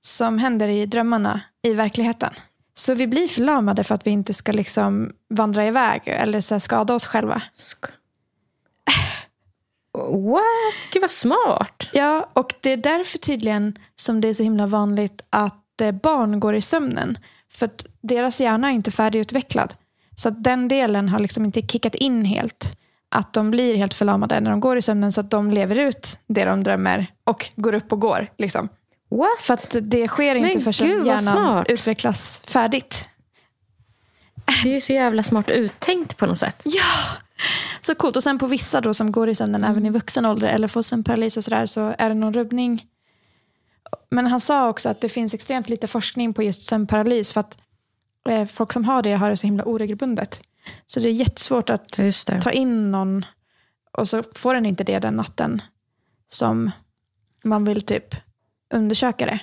som 0.00 0.38
händer 0.38 0.68
i 0.68 0.86
drömmarna 0.86 1.40
i 1.62 1.74
verkligheten. 1.74 2.30
Så 2.74 2.94
vi 2.94 3.06
blir 3.06 3.28
förlamade 3.28 3.84
för 3.84 3.94
att 3.94 4.06
vi 4.06 4.10
inte 4.10 4.34
ska 4.34 4.52
liksom 4.52 5.12
vandra 5.28 5.66
iväg 5.66 6.02
eller 6.06 6.40
så 6.40 6.60
skada 6.60 6.94
oss 6.94 7.04
själva. 7.04 7.42
What? 9.98 10.90
Gud 10.92 11.00
vad 11.02 11.10
smart. 11.10 11.88
Ja, 11.92 12.30
och 12.32 12.54
det 12.60 12.70
är 12.72 12.76
därför 12.76 13.18
tydligen 13.18 13.78
som 13.96 14.20
det 14.20 14.28
är 14.28 14.34
så 14.34 14.42
himla 14.42 14.66
vanligt 14.66 15.22
att 15.30 15.80
eh, 15.80 15.92
barn 15.92 16.40
går 16.40 16.54
i 16.54 16.60
sömnen. 16.60 17.18
För 17.52 17.66
att 17.66 17.86
deras 18.00 18.40
hjärna 18.40 18.68
är 18.68 18.72
inte 18.72 18.90
färdigutvecklad. 18.90 19.74
Så 20.14 20.28
att 20.28 20.44
den 20.44 20.68
delen 20.68 21.08
har 21.08 21.18
liksom 21.18 21.44
inte 21.44 21.62
kickat 21.62 21.94
in 21.94 22.24
helt. 22.24 22.76
Att 23.08 23.32
de 23.32 23.50
blir 23.50 23.76
helt 23.76 23.94
förlamade 23.94 24.40
när 24.40 24.50
de 24.50 24.60
går 24.60 24.76
i 24.76 24.82
sömnen 24.82 25.12
så 25.12 25.20
att 25.20 25.30
de 25.30 25.50
lever 25.50 25.78
ut 25.78 26.18
det 26.26 26.44
de 26.44 26.62
drömmer 26.64 27.06
och 27.24 27.50
går 27.56 27.74
upp 27.74 27.92
och 27.92 28.00
går. 28.00 28.30
Liksom. 28.38 28.68
What? 29.10 29.40
För 29.40 29.54
att 29.54 29.76
det 29.82 30.08
sker 30.08 30.34
inte 30.34 30.54
Men 30.54 30.72
förrän 30.72 30.88
gud, 30.88 30.98
vad 30.98 31.06
hjärnan 31.06 31.36
smart. 31.36 31.68
utvecklas 31.68 32.42
färdigt. 32.46 33.06
Det 34.62 34.68
är 34.68 34.74
ju 34.74 34.80
så 34.80 34.92
jävla 34.92 35.22
smart 35.22 35.50
uttänkt 35.50 36.16
på 36.16 36.26
något 36.26 36.38
sätt. 36.38 36.62
Så 37.80 37.94
coolt. 37.94 38.16
Och 38.16 38.22
sen 38.22 38.38
på 38.38 38.46
vissa 38.46 38.80
då 38.80 38.94
som 38.94 39.12
går 39.12 39.28
i 39.28 39.34
sömnen 39.34 39.64
även 39.64 39.86
i 39.86 39.90
vuxen 39.90 40.26
ålder 40.26 40.48
eller 40.48 40.68
får 40.68 40.82
sömnparalys 40.82 41.36
och 41.36 41.44
sådär 41.44 41.66
så 41.66 41.94
är 41.98 42.08
det 42.08 42.14
någon 42.14 42.34
rubbning. 42.34 42.86
Men 44.10 44.26
han 44.26 44.40
sa 44.40 44.68
också 44.68 44.88
att 44.88 45.00
det 45.00 45.08
finns 45.08 45.34
extremt 45.34 45.68
lite 45.68 45.86
forskning 45.86 46.34
på 46.34 46.42
just 46.42 46.62
sömnparalys 46.62 47.32
för 47.32 47.40
att 47.40 47.58
eh, 48.28 48.46
folk 48.46 48.72
som 48.72 48.84
har 48.84 49.02
det 49.02 49.14
har 49.14 49.30
det 49.30 49.36
så 49.36 49.46
himla 49.46 49.64
oregelbundet. 49.64 50.42
Så 50.86 51.00
det 51.00 51.08
är 51.08 51.12
jättesvårt 51.12 51.70
att 51.70 52.00
ta 52.40 52.50
in 52.50 52.90
någon 52.90 53.24
och 53.92 54.08
så 54.08 54.22
får 54.34 54.54
den 54.54 54.66
inte 54.66 54.84
det 54.84 54.98
den 54.98 55.14
natten 55.14 55.62
som 56.28 56.70
man 57.44 57.64
vill 57.64 57.82
typ 57.82 58.14
undersöka 58.74 59.26
det. 59.26 59.40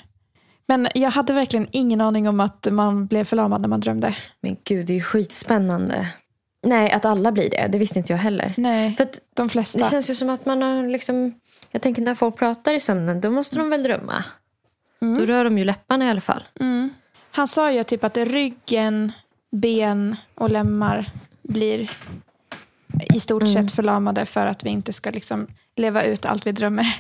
Men 0.66 0.88
jag 0.96 1.12
hade 1.12 1.34
verkligen 1.34 1.68
ingen 1.72 2.02
aning 2.02 2.30
om 2.30 2.40
att 2.40 2.68
man 2.72 3.08
blev 3.08 3.24
förlamad 3.24 3.62
när 3.62 3.70
man 3.70 3.80
drömde. 3.80 4.16
Men 4.42 4.58
gud, 4.64 4.88
det 4.88 4.94
är 4.94 4.96
ju 4.96 5.02
skitspännande. 5.02 6.08
Nej, 6.64 6.92
att 6.92 7.06
alla 7.06 7.32
blir 7.32 7.50
det. 7.50 7.68
Det 7.72 7.78
visste 7.78 8.00
inte 8.00 8.14
jag 8.14 8.18
heller. 8.18 8.54
Nej, 8.58 8.96
För 8.96 9.04
att 9.04 9.20
de 9.34 9.50
flesta. 9.50 9.80
det 9.80 9.90
känns 9.92 10.10
ju 10.10 10.16
som 10.16 10.30
att 10.30 10.46
man 10.46 10.62
har 10.62 10.88
liksom... 10.88 11.40
Jag 11.72 11.82
tänker 11.82 12.02
när 12.02 12.16
folk 12.16 12.38
pratar 12.38 12.74
i 12.74 12.80
sömnen, 12.80 13.22
då 13.22 13.32
måste 13.32 13.56
de 13.56 13.70
väl 13.70 13.84
drömma. 13.84 14.24
Då 15.00 15.26
rör 15.26 15.44
de 15.44 15.58
ju 15.58 15.64
läpparna 15.64 16.06
i 16.08 16.10
alla 16.10 16.22
fall. 16.22 16.44
Mm. 16.60 16.90
Han 17.32 17.48
sa 17.48 17.72
ju 17.72 17.84
typ 17.84 18.04
att 18.04 18.18
ryggen, 18.18 19.12
ben 19.52 20.16
och 20.36 20.50
lemmar 20.50 21.10
blir 21.42 21.90
i 23.14 23.20
stort 23.20 23.42
Mm. 23.44 23.54
sett 23.54 23.72
förlamade 23.76 24.26
för 24.26 24.46
att 24.46 24.64
vi 24.64 24.70
inte 24.70 24.94
ska 24.94 25.10
liksom 25.12 25.48
leva 25.76 26.04
ut 26.04 26.26
allt 26.26 26.48
vi 26.48 26.52
drömmer. 26.52 26.94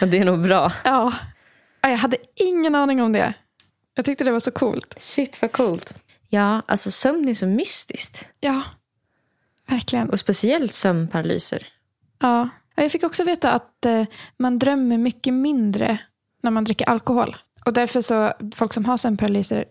Och 0.00 0.08
det 0.08 0.18
är 0.18 0.24
nog 0.24 0.42
bra. 0.42 0.72
Ja, 0.84 1.12
Jag 1.80 1.96
hade 1.96 2.16
ingen 2.34 2.74
aning 2.74 3.02
om 3.02 3.12
det. 3.12 3.34
Jag 3.94 4.04
tyckte 4.04 4.24
det 4.24 4.30
var 4.30 4.40
så 4.40 4.50
coolt. 4.50 4.96
Shit 5.00 5.42
vad 5.42 5.52
coolt. 5.52 5.94
Ja, 6.34 6.62
alltså 6.66 6.90
sömn 6.90 7.28
är 7.28 7.34
så 7.34 7.46
mystiskt. 7.46 8.26
Ja, 8.40 8.62
verkligen. 9.68 10.10
Och 10.10 10.20
speciellt 10.20 10.72
sömnparalyser. 10.72 11.66
Ja. 12.18 12.48
Ja, 12.76 12.82
Jag 12.82 12.92
fick 12.92 13.02
också 13.04 13.24
veta 13.24 13.52
att 13.52 13.86
eh, 13.86 14.04
man 14.38 14.58
drömmer 14.58 14.98
mycket 14.98 15.34
mindre 15.34 15.98
när 16.42 16.50
man 16.50 16.64
dricker 16.64 16.88
alkohol. 16.88 17.36
Och 17.64 17.72
därför 17.72 18.00
så, 18.00 18.32
folk 18.54 18.72
som 18.74 18.84
har 18.84 18.96
sömnparalyser 18.96 19.64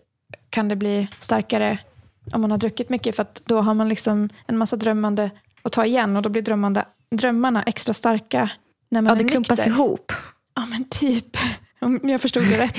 kan 0.50 0.68
det 0.68 0.76
bli 0.76 1.08
starkare 1.18 1.78
om 2.32 2.40
man 2.40 2.50
har 2.50 2.58
druckit 2.58 2.88
mycket. 2.88 3.16
För 3.16 3.22
att 3.22 3.42
då 3.44 3.60
har 3.60 3.74
man 3.74 3.88
liksom 3.88 4.28
en 4.46 4.58
massa 4.58 4.76
drömmande 4.76 5.30
att 5.62 5.72
ta 5.72 5.84
igen 5.86 6.16
och 6.16 6.22
då 6.22 6.28
blir 6.28 6.42
drömmande, 6.42 6.84
drömmarna 7.10 7.62
extra 7.62 7.94
starka 7.94 8.50
när 8.88 9.02
man 9.02 9.10
Ja, 9.14 9.20
är 9.20 9.24
det 9.24 9.30
klumpas 9.30 9.58
nykter. 9.58 9.70
ihop. 9.70 10.12
Ja, 10.54 10.66
men 10.66 10.84
typ. 10.88 11.36
Om 11.82 12.00
jag 12.02 12.20
förstod 12.20 12.42
det 12.42 12.58
rätt. 12.60 12.76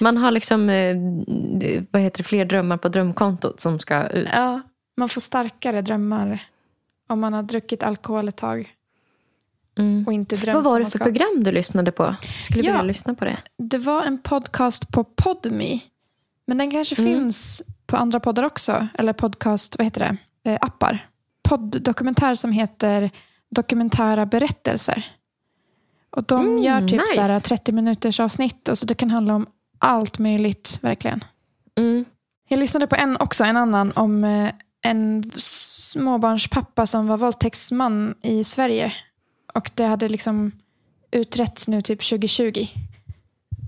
Man 0.00 0.16
har 0.16 0.30
liksom, 0.30 0.70
eh, 0.70 0.96
vad 1.90 2.02
heter 2.02 2.18
det, 2.18 2.22
fler 2.22 2.44
drömmar 2.44 2.76
på 2.76 2.88
drömkontot 2.88 3.60
som 3.60 3.78
ska 3.78 4.06
ut. 4.08 4.28
Ja, 4.32 4.60
man 4.96 5.08
får 5.08 5.20
starkare 5.20 5.82
drömmar 5.82 6.44
om 7.08 7.20
man 7.20 7.32
har 7.32 7.42
druckit 7.42 7.82
alkohol 7.82 8.28
ett 8.28 8.36
tag 8.36 8.74
Mm. 9.78 10.04
och 10.06 10.12
inte 10.12 10.36
drömt 10.36 10.54
Vad 10.54 10.64
var 10.64 10.80
det 10.80 10.90
för 10.90 10.98
program 10.98 11.44
du 11.44 11.52
lyssnade 11.52 11.92
på? 11.92 12.14
Skulle 12.42 12.62
Ja. 12.64 12.72
vilja 12.72 12.82
lyssna 12.82 13.14
på 13.14 13.24
det. 13.24 13.36
Det 13.58 13.78
var 13.78 14.02
en 14.02 14.18
podcast 14.18 14.88
på 14.88 15.04
Podme. 15.04 15.80
Men 16.46 16.58
den 16.58 16.70
kanske 16.70 17.02
Mm. 17.02 17.14
finns 17.14 17.62
på 17.86 17.96
andra 17.96 18.20
poddar 18.20 18.42
också. 18.42 18.88
Eller 18.98 19.12
podcast, 19.12 19.78
vad 19.78 19.84
heter 19.86 20.00
det? 20.44 20.50
Eh, 20.50 20.58
appar. 20.60 21.06
Podd-dokumentär 21.48 22.34
som 22.34 22.52
heter 22.52 23.10
Dokumentära 23.50 24.26
berättelser. 24.26 25.06
Och 26.16 26.24
de 26.24 26.40
Mm, 26.46 26.58
gör 26.62 26.80
typ 26.80 27.00
nice. 27.00 27.14
så 27.14 27.20
här 27.20 27.40
30 27.40 27.72
minuters 27.72 28.20
avsnitt. 28.20 28.68
Och 28.68 28.78
så 28.78 28.86
det 28.86 28.94
kan 28.94 29.10
handla 29.10 29.34
om 29.34 29.46
allt 29.78 30.18
möjligt, 30.18 30.78
verkligen. 30.82 31.24
Mm. 31.78 32.04
Jag 32.48 32.58
lyssnade 32.58 32.86
på 32.86 32.96
en 32.96 33.16
också, 33.16 33.44
en 33.44 33.56
annan, 33.56 33.92
om 33.92 34.24
eh, 34.24 34.50
en 34.84 35.30
småbarnspappa 35.36 36.86
som 36.86 37.06
var 37.06 37.16
våldtäktsman 37.16 38.14
i 38.22 38.44
Sverige. 38.44 38.92
Och 39.54 39.70
det 39.74 39.84
hade 39.84 40.08
liksom 40.08 40.52
utretts 41.10 41.68
nu 41.68 41.82
typ 41.82 42.00
2020 42.08 42.66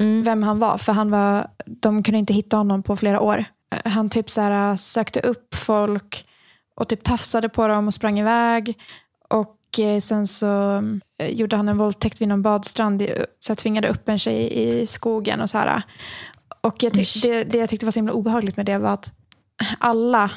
Mm. 0.00 0.22
vem 0.22 0.42
han 0.42 0.58
var. 0.58 0.78
För 0.78 0.92
han 0.92 1.10
var, 1.10 1.46
de 1.66 2.02
kunde 2.02 2.18
inte 2.18 2.34
hitta 2.34 2.56
honom 2.56 2.82
på 2.82 2.96
flera 2.96 3.20
år. 3.20 3.44
Eh, 3.70 3.92
Han 3.92 4.10
typ 4.10 4.30
så 4.30 4.40
här, 4.40 4.76
sökte 4.76 5.20
upp 5.20 5.54
folk 5.54 6.26
och 6.74 6.88
typ 6.88 7.02
tafsade 7.04 7.48
på 7.48 7.68
dem 7.68 7.86
och 7.86 7.94
sprang 7.94 8.18
iväg. 8.20 8.78
Och 9.28 9.56
eh, 9.63 9.63
sen 10.00 10.26
så 10.26 10.82
eh, 11.18 11.28
gjorde 11.28 11.56
han 11.56 11.68
en 11.68 11.76
våldtäkt 11.76 12.20
vid 12.20 12.28
någon 12.28 12.42
badstrand. 12.42 13.02
i- 13.02 13.24
Så 13.38 13.50
jag 13.50 13.58
tvingade 13.58 13.88
upp 13.88 14.08
en 14.08 14.18
tjej 14.18 14.52
i 14.62 14.86
skogen 14.86 15.40
och 15.40 15.50
så 15.50 15.58
här. 15.58 15.82
Och 16.60 16.82
jag 16.82 16.92
det, 17.22 17.44
det 17.44 17.58
jag 17.58 17.68
tyckte 17.68 17.86
var 17.86 17.90
så 17.90 17.98
himla 17.98 18.12
obehagligt 18.12 18.56
med 18.56 18.66
det 18.66 18.78
var 18.78 18.90
att 18.92 19.12
alla 19.78 20.30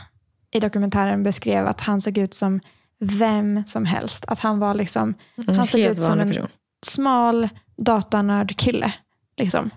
i 0.51 0.59
dokumentären 0.59 1.23
beskrev 1.23 1.67
att 1.67 1.81
han 1.81 2.01
såg 2.01 2.17
ut 2.17 2.33
som 2.33 2.59
vem 2.99 3.65
som 3.65 3.85
helst. 3.85 4.25
Att 4.27 4.39
han 4.39 4.59
var 4.59 4.73
liksom, 4.73 5.13
han 5.47 5.67
såg 5.67 5.81
ut 5.81 6.03
som 6.03 6.19
en 6.19 6.27
person. 6.29 6.47
smal 6.85 7.49
datanördkille. 7.77 8.93
Liksom. 9.37 9.69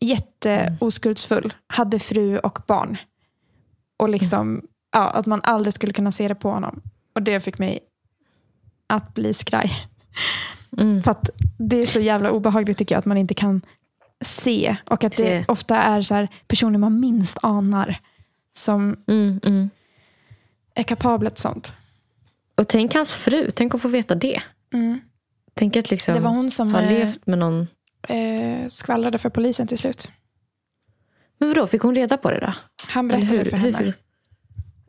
Jätte 0.00 0.50
Mm. 0.52 0.76
Hade 1.66 1.98
fru 1.98 2.38
och 2.38 2.58
barn. 2.66 2.96
Och 3.98 4.08
liksom, 4.08 4.62
ja, 4.92 5.10
att 5.10 5.26
man 5.26 5.40
aldrig 5.44 5.72
skulle 5.74 5.92
kunna 5.92 6.12
se 6.12 6.28
det 6.28 6.34
på 6.34 6.50
honom. 6.50 6.82
Och 7.14 7.22
det 7.22 7.40
fick 7.40 7.58
mig 7.58 7.78
att 8.90 9.14
bli 9.14 9.34
skraj. 9.34 9.70
Mm. 10.78 11.02
För 11.02 11.10
att 11.10 11.30
det 11.58 11.76
är 11.82 11.86
så 11.86 12.00
jävla 12.00 12.30
obehagligt 12.30 12.78
tycker 12.78 12.94
jag 12.94 12.98
att 12.98 13.06
man 13.06 13.16
inte 13.16 13.34
kan 13.34 13.60
se. 14.24 14.76
Och 14.86 15.04
att 15.04 15.12
det 15.12 15.16
Se. 15.16 15.44
ofta 15.48 15.76
är 15.76 16.02
så 16.02 16.14
här 16.14 16.28
personer 16.48 16.78
man 16.78 17.00
minst 17.00 17.38
anar 17.42 17.98
som 18.56 18.96
Mm, 19.08 19.40
mm. 19.44 19.70
är 20.74 20.82
kapabla 20.82 21.30
till 21.30 21.42
sånt. 21.42 21.74
Och 22.54 22.68
tänk 22.68 22.94
hans 22.94 23.12
fru, 23.12 23.50
tänk 23.54 23.74
att 23.74 23.82
få 23.82 23.88
veta 23.88 24.14
det. 24.14 24.42
Tänk 25.54 25.76
att 25.76 25.90
liksom 25.90 26.14
Det 26.14 26.20
var 26.20 26.30
hon 26.30 26.50
som 26.50 26.74
ha 26.74 26.80
eh, 26.82 26.88
levt 26.88 27.26
med 27.26 27.38
någon. 27.38 27.66
eh, 28.08 28.66
skvallrade 28.68 29.18
för 29.18 29.28
polisen 29.30 29.66
till 29.66 29.78
slut. 29.78 30.12
Men 31.38 31.48
vadå, 31.48 31.66
fick 31.66 31.82
hon 31.82 31.94
reda 31.94 32.16
på 32.16 32.30
det 32.30 32.40
då? 32.40 32.52
Han 32.86 33.08
berättade 33.08 33.36
hur- 33.36 33.44
för 33.44 33.56
hur 33.56 33.72
henne. 33.72 33.92
fick- 33.92 34.02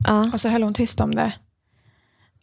Ja. 0.07 0.29
Och 0.33 0.41
så 0.41 0.49
höll 0.49 0.63
hon 0.63 0.73
tyst 0.73 1.01
om 1.01 1.15
det 1.15 1.33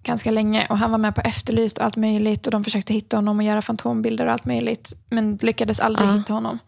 ganska 0.03 0.31
länge. 0.31 0.67
Och 0.71 0.79
han 0.79 0.91
var 0.91 0.99
med 0.99 1.15
på 1.15 1.21
Efterlyst 1.21 1.79
och 1.79 1.85
allt 1.85 1.97
möjligt. 1.97 2.47
Och 2.47 2.51
de 2.51 2.65
försökte 2.65 2.95
hitta 2.95 3.17
honom 3.17 3.39
och 3.39 3.43
göra 3.45 3.63
fantombilder 3.63 4.27
och 4.27 4.33
allt 4.33 4.45
möjligt. 4.45 4.93
Men 5.11 5.39
lyckades 5.43 5.81
aldrig 5.81 6.09
Ja. 6.09 6.17
hitta 6.17 6.33
honom. 6.33 6.59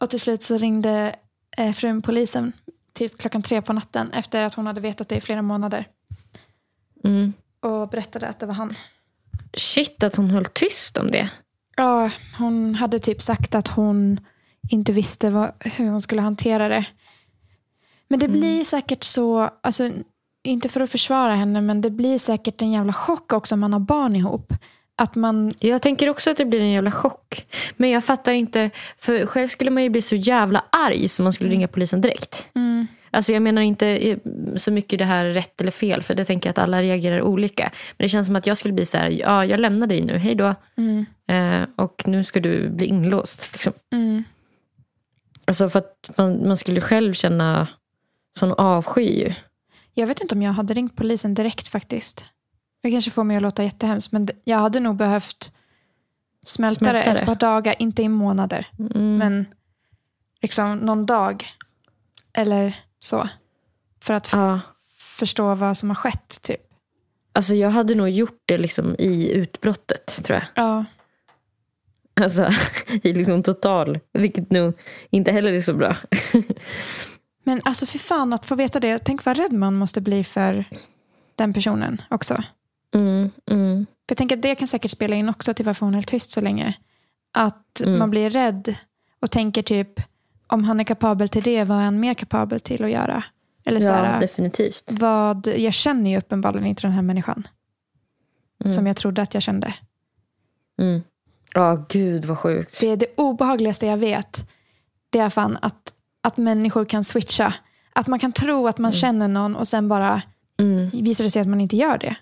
Och 0.00 0.10
till 0.10 0.20
slut 0.20 0.42
så 0.42 0.58
ringde 0.58 1.16
eh, 1.56 1.72
frun 1.72 2.02
polisen 2.02 2.52
typ 2.94 3.18
klockan 3.18 3.42
tre 3.42 3.62
på 3.62 3.72
natten. 3.72 4.12
Efter 4.12 4.42
att 4.42 4.54
hon 4.54 4.66
hade 4.66 4.80
vetat 4.80 5.08
det 5.08 5.16
i 5.16 5.20
flera 5.20 5.42
månader. 5.42 5.86
Mm. 7.04 7.32
Och 7.60 7.88
berättade 7.88 8.28
att 8.28 8.40
det 8.40 8.46
var 8.46 8.54
han. 8.54 8.74
Shit 9.56 10.02
att 10.02 10.16
hon 10.16 10.30
höll 10.30 10.44
tyst 10.44 10.96
om 10.98 11.10
det. 11.10 11.30
Ja, 11.76 12.10
hon 12.38 12.74
hade 12.74 12.98
typ 12.98 13.22
sagt 13.22 13.54
att 13.54 13.68
hon 13.68 14.20
inte 14.70 14.92
visste 14.92 15.30
vad, 15.30 15.52
hur 15.64 15.88
hon 15.90 16.02
skulle 16.02 16.22
hantera 16.22 16.68
det. 16.68 16.84
Men 18.08 18.18
det 18.18 18.28
blir 18.28 18.64
säkert 18.64 19.04
så, 19.04 19.50
alltså, 19.62 19.90
inte 20.48 20.68
för 20.68 20.80
att 20.80 20.90
försvara 20.90 21.34
henne, 21.34 21.60
men 21.60 21.80
det 21.80 21.90
blir 21.90 22.18
säkert 22.18 22.62
en 22.62 22.70
jävla 22.70 22.92
chock 22.92 23.32
också 23.32 23.54
om 23.54 23.60
man 23.60 23.72
har 23.72 23.80
barn 23.80 24.16
ihop. 24.16 24.52
Att 24.96 25.14
man, 25.14 25.52
Jag 25.60 25.82
tänker 25.82 26.08
också 26.08 26.30
att 26.30 26.36
det 26.36 26.44
blir 26.44 26.60
en 26.60 26.70
jävla 26.70 26.90
chock. 26.90 27.46
Men 27.76 27.90
jag 27.90 28.04
fattar 28.04 28.32
inte, 28.32 28.70
för 28.96 29.26
själv 29.26 29.48
skulle 29.48 29.70
man 29.70 29.82
ju 29.82 29.90
bli 29.90 30.02
så 30.02 30.16
jävla 30.16 30.64
arg 30.72 31.08
som 31.08 31.24
man 31.24 31.32
skulle 31.32 31.50
ringa 31.50 31.68
polisen 31.68 32.00
direkt. 32.00 32.48
Alltså 33.10 33.32
jag 33.32 33.42
menar 33.42 33.62
inte 33.62 33.88
eh, 33.88 34.18
så 34.56 34.72
mycket 34.72 34.98
det 34.98 35.04
här 35.04 35.24
rätt 35.24 35.60
eller 35.60 35.70
fel, 35.70 36.02
för 36.02 36.14
det 36.14 36.24
tänker 36.24 36.48
jag 36.48 36.50
att 36.50 36.58
alla 36.58 36.82
reagerar 36.82 37.22
olika. 37.22 37.62
Men 37.96 38.04
det 38.04 38.08
känns 38.08 38.26
som 38.26 38.36
att 38.36 38.46
jag 38.46 38.56
skulle 38.56 38.74
bli 38.74 38.84
så 38.84 38.98
här, 38.98 39.10
ja 39.10 39.44
jag 39.44 39.60
lämnar 39.60 39.86
dig 39.86 40.00
nu, 40.02 40.18
hej 40.18 40.34
då. 40.34 40.54
Eh, 41.34 41.62
och 41.76 42.02
nu 42.06 42.24
ska 42.24 42.40
du 42.40 42.68
bli 42.68 42.86
inlåst. 42.86 43.50
Liksom. 43.52 43.72
Alltså 45.44 45.68
för 45.68 45.78
att 45.78 46.10
man, 46.16 46.48
man 46.48 46.56
skulle 46.56 46.80
själv 46.80 47.12
känna 47.12 47.68
sån 48.38 48.52
avsky. 48.52 49.34
Jag 50.00 50.06
vet 50.06 50.20
inte 50.20 50.34
om 50.34 50.42
jag 50.42 50.52
hade 50.52 50.74
ringt 50.74 50.96
polisen 50.96 51.34
direkt 51.34 51.68
faktiskt. 51.68 52.26
Det 52.82 52.90
kanske 52.90 53.10
får 53.10 53.24
mig 53.24 53.36
att 53.36 53.42
låta 53.42 53.64
jättehemskt, 53.64 54.12
men 54.12 54.28
jag 54.44 54.58
hade 54.58 54.80
nog 54.80 54.96
behövt 54.96 55.52
smälta, 56.46 56.78
Smälta 56.78 57.12
det 57.12 57.18
ett 57.20 57.26
par 57.26 57.34
dagar, 57.34 57.74
inte 57.78 58.02
i 58.02 58.08
månader. 58.08 58.66
Mm. 58.78 59.16
Men 59.16 59.46
liksom 60.42 60.76
någon 60.78 61.06
dag 61.06 61.46
eller 62.32 62.80
så. 62.98 63.28
För 64.00 64.14
att 64.14 64.28
Ja. 64.32 64.60
förstå 64.98 65.54
vad 65.54 65.76
som 65.76 65.90
har 65.90 65.96
skett. 65.96 66.42
Typ. 66.42 66.60
Alltså 67.32 67.54
jag 67.54 67.70
hade 67.70 67.94
nog 67.94 68.08
gjort 68.08 68.42
det 68.46 68.58
liksom 68.58 68.96
i 68.98 69.30
utbrottet 69.32 70.06
tror 70.24 70.38
jag. 70.38 70.64
Ja. 70.64 70.84
Alltså 72.20 72.50
i 73.02 73.12
liksom 73.12 73.42
total, 73.42 73.98
vilket 74.12 74.50
nog 74.50 74.78
inte 75.10 75.32
heller 75.32 75.52
är 75.52 75.60
så 75.60 75.74
bra. 75.74 75.96
Men 77.48 77.60
alltså 77.64 77.86
för 77.86 77.98
fan 77.98 78.32
att 78.32 78.46
få 78.46 78.54
veta 78.54 78.80
det. 78.80 78.98
Tänk 78.98 79.24
vad 79.24 79.36
rädd 79.36 79.52
man 79.52 79.74
måste 79.74 80.00
bli 80.00 80.24
för 80.24 80.64
den 81.36 81.52
personen 81.52 82.02
också. 82.10 82.42
Mm, 82.94 83.30
mm, 83.50 83.86
För 83.86 84.12
jag 84.12 84.16
tänker 84.16 84.36
att 84.36 84.42
det 84.42 84.54
kan 84.54 84.68
säkert 84.68 84.90
spela 84.90 85.16
in 85.16 85.28
också 85.28 85.54
till 85.54 85.64
varför 85.66 85.86
hon 85.86 85.94
är 85.94 85.96
helt 85.96 86.08
tyst 86.08 86.30
så 86.30 86.40
länge. 86.40 86.74
Att 87.32 87.80
Mm. 87.80 87.98
man 87.98 88.10
blir 88.10 88.30
rädd 88.30 88.74
och 89.20 89.30
tänker 89.30 89.62
typ 89.62 90.00
om 90.46 90.64
han 90.64 90.80
är 90.80 90.84
kapabel 90.84 91.28
till 91.28 91.42
det, 91.42 91.64
vad 91.64 91.78
är 91.78 91.82
han 91.82 92.00
mer 92.00 92.14
kapabel 92.14 92.60
till 92.60 92.84
att 92.84 92.90
göra? 92.90 93.24
Eller 93.64 93.80
så 93.80 93.86
ja, 93.86 93.92
här, 93.94 94.20
definitivt. 94.20 94.84
vad, 94.92 95.46
jag 95.46 95.72
känner 95.72 96.10
ju 96.10 96.18
uppenbarligen 96.18 96.66
inte 96.66 96.82
den 96.82 96.92
här 96.92 97.02
människan. 97.02 97.48
Som 98.74 98.86
jag 98.86 98.96
trodde 98.96 99.22
att 99.22 99.34
jag 99.34 99.42
kände. 99.42 99.74
Mm. 100.80 101.02
Ja, 101.54 101.86
gud 101.88 102.24
vad 102.24 102.38
sjukt. 102.38 102.80
Det 102.80 102.86
är 102.88 102.96
det 102.96 103.06
obehagligaste 103.16 103.86
jag 103.86 103.96
vet. 103.96 104.50
Det 105.10 105.18
är 105.18 105.30
fan 105.30 105.58
att, 105.62 105.94
att 106.28 106.36
människor 106.36 106.84
kan 106.84 107.04
switcha. 107.04 107.54
Att 107.92 108.06
man 108.06 108.18
kan 108.18 108.32
tro 108.32 108.66
att 108.68 108.78
man 108.78 108.92
känner 108.92 109.28
någon 109.28 109.56
och 109.56 109.68
sen 109.68 109.88
bara 109.88 110.22
Mm, 110.60 110.90
visar 110.90 111.24
det 111.24 111.30
sig 111.30 111.42
att 111.42 111.48
man 111.48 111.60
inte 111.60 111.76
gör 111.76 111.98
det. 111.98 112.16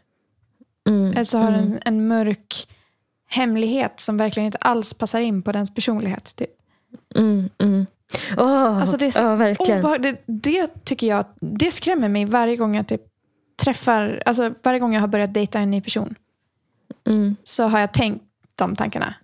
mm, 0.88 1.10
Eller 1.12 1.24
så 1.24 1.38
har 1.38 1.52
en, 1.52 1.78
en 1.84 2.08
mörk 2.08 2.68
hemlighet 3.28 4.00
som 4.00 4.16
verkligen 4.16 4.46
inte 4.46 4.58
alls 4.58 4.94
passar 4.94 5.20
in 5.20 5.42
på 5.42 5.52
dens 5.52 5.74
personlighet. 5.74 6.36
Typ. 6.36 6.50
mm, 7.14 7.48
mm. 7.58 7.86
Åh, 8.36 8.78
Alltså 8.80 8.96
det 8.96 9.06
är 9.06 9.10
så 9.10 9.34
verkligen. 9.36 9.82
obehag- 9.84 9.98
det, 10.02 10.22
det 10.26 10.84
tycker 10.84 11.06
jag, 11.06 11.24
det 11.40 11.70
skrämmer 11.70 12.08
mig 12.08 12.24
varje 12.24 12.56
gång 12.56 12.76
jag 12.76 12.86
typ 12.86 13.02
träffar, 13.56 14.22
alltså 14.26 14.54
varje 14.62 14.78
gång 14.78 14.94
jag 14.94 15.00
har 15.00 15.08
börjat 15.08 15.34
dejta 15.34 15.58
en 15.60 15.70
ny 15.70 15.80
person. 15.80 16.14
Mm, 17.06 17.36
Så 17.44 17.64
har 17.66 17.78
jag 17.80 17.92
tänkt 17.92 18.24
de 18.54 18.76
tankarna. 18.76 19.14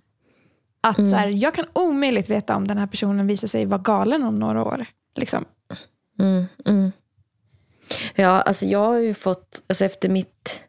Att 0.85 1.09
så 1.09 1.17
här, 1.17 1.29
jag 1.29 1.55
kan 1.55 1.67
omöjligt 1.73 2.31
veta 2.31 2.57
om 2.57 2.69
den 2.69 2.79
här 2.79 2.87
personen 2.87 3.27
visar 3.27 3.49
sig 3.49 3.65
vara 3.67 3.81
galen 3.81 4.23
om 4.23 4.39
några 4.39 4.65
år. 4.65 4.87
Liksom. 5.17 5.45
mm, 6.19 6.45
mm. 6.65 6.93
Ja, 8.15 8.29
alltså 8.29 8.67
jag 8.67 8.85
har 8.85 8.99
ju 8.99 9.15
fått, 9.15 9.63
alltså 9.67 9.85
efter 9.85 10.09
mitt, 10.09 10.63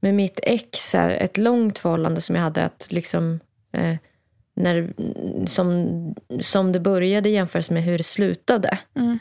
med 0.00 0.14
mitt 0.14 0.40
ex 0.42 0.92
här, 0.92 1.10
ett 1.10 1.38
långt 1.38 1.78
förhållande 1.78 2.20
som 2.20 2.36
jag 2.36 2.42
hade 2.42 2.64
att 2.64 2.86
liksom, 2.90 3.40
eh, 3.72 3.96
när, 4.56 4.92
som, 5.46 5.88
som 6.40 6.72
det 6.72 6.80
började 6.80 7.28
jämfört 7.28 7.70
med 7.70 7.82
hur 7.82 7.98
det 7.98 8.04
slutade. 8.04 8.78
Mm. 8.94 9.18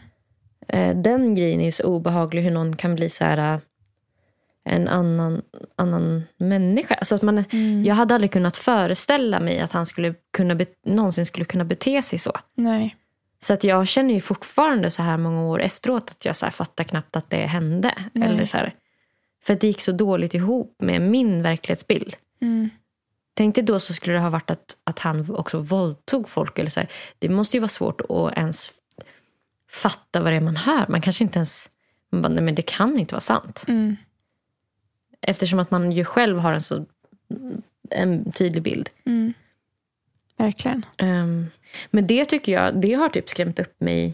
Eh, 0.67 0.97
den 0.97 1.35
grejen 1.35 1.61
är 1.61 1.71
så 1.71 1.83
obehaglig 1.83 2.41
hur 2.41 2.51
någon 2.51 2.75
kan 2.75 2.95
bli 2.95 3.09
så 3.09 3.25
här 3.25 3.61
en 4.65 4.87
annan, 4.87 5.41
annan 5.75 6.23
människa. 6.37 6.95
Alltså 6.95 7.15
att 7.15 7.21
man, 7.21 7.43
Jag 7.85 7.95
hade 7.95 8.15
aldrig 8.15 8.31
kunnat 8.31 8.57
föreställa 8.57 9.39
mig 9.39 9.59
att 9.59 9.71
han 9.71 9.85
skulle 9.85 10.15
kunna 10.33 10.55
be, 10.55 10.65
någonsin 10.85 11.25
skulle 11.25 11.45
kunna 11.45 11.65
bete 11.65 12.01
sig 12.01 12.19
så. 12.19 12.31
Nej. 12.55 12.95
Så 13.39 13.53
att 13.53 13.63
jag 13.63 13.87
känner 13.87 14.13
ju 14.13 14.21
fortfarande 14.21 14.89
så 14.89 15.01
här 15.01 15.17
många 15.17 15.43
år 15.43 15.61
efteråt 15.61 16.11
att 16.11 16.25
jag 16.25 16.35
så 16.35 16.45
här 16.45 16.51
fattar 16.51 16.83
knappt 16.83 17.15
att 17.15 17.29
det 17.29 17.45
hände. 17.45 17.93
Nej. 18.13 18.29
Eller 18.29 18.45
så 18.45 18.57
här, 18.57 18.75
för 19.43 19.53
att 19.53 19.61
det 19.61 19.67
gick 19.67 19.81
så 19.81 19.91
dåligt 19.91 20.33
ihop 20.33 20.75
med 20.81 21.01
min 21.01 21.43
verklighetsbild. 21.43 22.15
Mm. 22.41 22.69
Tänk 23.33 23.55
dig 23.55 23.63
då 23.63 23.79
så 23.79 23.93
skulle 23.93 24.15
det 24.15 24.19
ha 24.19 24.29
varit 24.29 24.51
att, 24.51 24.77
att 24.83 24.99
han 24.99 25.35
också 25.35 25.57
våldtog 25.57 26.29
folk. 26.29 26.59
Eller 26.59 26.69
så 26.69 26.79
här. 26.79 26.89
Det 27.19 27.29
måste 27.29 27.57
ju 27.57 27.61
vara 27.61 27.67
svårt 27.69 28.01
att 28.01 28.37
ens 28.37 28.69
fatta 29.71 30.21
vad 30.21 30.31
det 30.31 30.37
är 30.37 30.41
man 30.41 30.55
hör. 30.55 30.85
Man 30.89 31.01
kanske 31.01 31.23
inte 31.23 31.39
ens... 31.39 31.69
Man 32.11 32.21
bara, 32.21 32.29
nej 32.29 32.43
men 32.43 32.55
det 32.55 32.61
kan 32.61 32.99
inte 32.99 33.15
vara 33.15 33.21
sant. 33.21 33.65
Mm. 33.67 33.95
Eftersom 35.27 35.59
att 35.59 35.71
man 35.71 35.91
ju 35.91 36.05
själv 36.05 36.37
har 36.39 36.53
en 36.53 36.61
så 36.63 36.85
en 37.89 38.31
tydlig 38.31 38.63
bild. 38.63 38.89
Mm. 39.05 39.33
Verkligen. 40.37 40.83
Ehm, 40.97 41.47
men 41.91 42.07
det 42.07 42.25
tycker 42.25 42.51
jag, 42.51 42.81
det 42.81 42.93
har 42.93 43.09
typ 43.09 43.29
skrämt 43.29 43.59
upp 43.59 43.81
mig. 43.81 44.13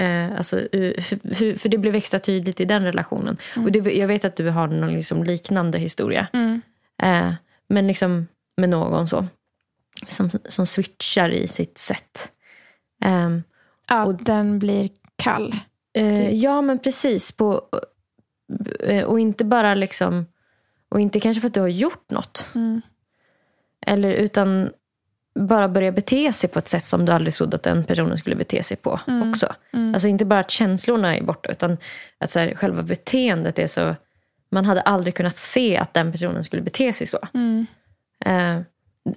Uh, 0.00 0.36
alltså, 0.36 0.56
uh, 0.56 0.92
hur- 1.22 1.54
för 1.54 1.68
det 1.68 1.78
blev 1.78 1.94
extra 1.94 2.20
tydligt 2.20 2.60
i 2.60 2.64
den 2.64 2.84
relationen. 2.84 3.36
Och 3.56 3.72
det, 3.72 3.92
jag 3.94 4.08
vet 4.08 4.24
att 4.24 4.36
du 4.36 4.48
har 4.50 4.66
någon 4.66 4.92
liksom 4.94 5.24
liknande 5.24 5.78
historia. 5.78 6.26
Mm. 6.32 6.60
Eh, 7.02 7.32
men 7.68 7.86
liksom 7.86 8.26
med 8.56 8.68
någon 8.68 9.08
så. 9.08 9.26
Som, 10.06 10.30
som 10.48 10.66
switchar 10.66 11.28
i 11.28 11.48
sitt 11.48 11.78
sätt. 11.78 12.32
Ehm, 13.04 13.42
Att 13.86 14.26
den 14.26 14.58
blir 14.58 14.90
kall. 15.16 15.54
eh, 15.92 16.30
ja 16.34 16.62
men 16.62 16.78
precis. 16.78 17.32
På, 17.32 17.62
och 19.06 19.20
inte 19.20 19.44
bara 19.44 19.74
liksom. 19.74 20.26
Och 20.90 21.00
inte 21.00 21.20
kanske 21.20 21.40
för 21.40 21.48
att 21.48 21.54
du 21.54 21.60
har 21.60 21.68
gjort 21.68 22.10
något. 22.10 22.46
Mm. 22.54 22.80
Eller 23.86 24.10
utan 24.10 24.70
bara 25.34 25.68
börja 25.68 25.92
bete 25.92 26.32
sig 26.32 26.50
på 26.50 26.58
ett 26.58 26.68
sätt 26.68 26.84
som 26.84 27.04
du 27.04 27.12
aldrig 27.12 27.34
trodde 27.34 27.56
att 27.56 27.62
den 27.62 27.84
personen 27.84 28.18
skulle 28.18 28.36
bete 28.36 28.62
sig 28.62 28.76
på 28.76 29.00
också. 29.30 29.54
Alltså 29.94 30.08
inte 30.08 30.24
bara 30.24 30.40
att 30.40 30.50
känslorna 30.50 31.16
är 31.16 31.22
borta 31.22 31.52
utan 31.52 31.76
att 32.18 32.30
så 32.30 32.38
här, 32.38 32.54
själva 32.54 32.82
beteendet 32.82 33.58
är 33.58 33.66
så... 33.66 33.94
Man 34.50 34.64
hade 34.64 34.80
aldrig 34.80 35.14
kunnat 35.14 35.36
se 35.36 35.76
att 35.76 35.94
den 35.94 36.12
personen 36.12 36.44
skulle 36.44 36.62
bete 36.62 36.92
sig 36.92 37.06
så. 37.06 37.18
Mm. 37.34 37.66
Eh, 38.24 38.60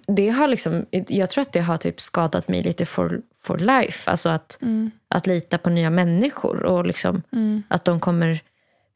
det 0.07 0.30
har 0.30 0.47
liksom, 0.47 0.86
jag 0.91 1.30
tror 1.30 1.41
att 1.41 1.53
det 1.53 1.61
har 1.61 1.78
typ 1.78 2.01
skadat 2.01 2.47
mig 2.47 2.63
lite 2.63 2.86
for, 2.86 3.21
for 3.41 3.57
life. 3.57 4.11
Alltså 4.11 4.30
att, 4.30 4.59
att 5.07 5.28
lita 5.28 5.57
på 5.57 5.69
nya 5.69 5.89
människor 5.89 6.63
och 6.63 6.86
liksom 6.86 7.21
att 7.67 7.86
de 7.86 7.99
kommer 7.99 8.41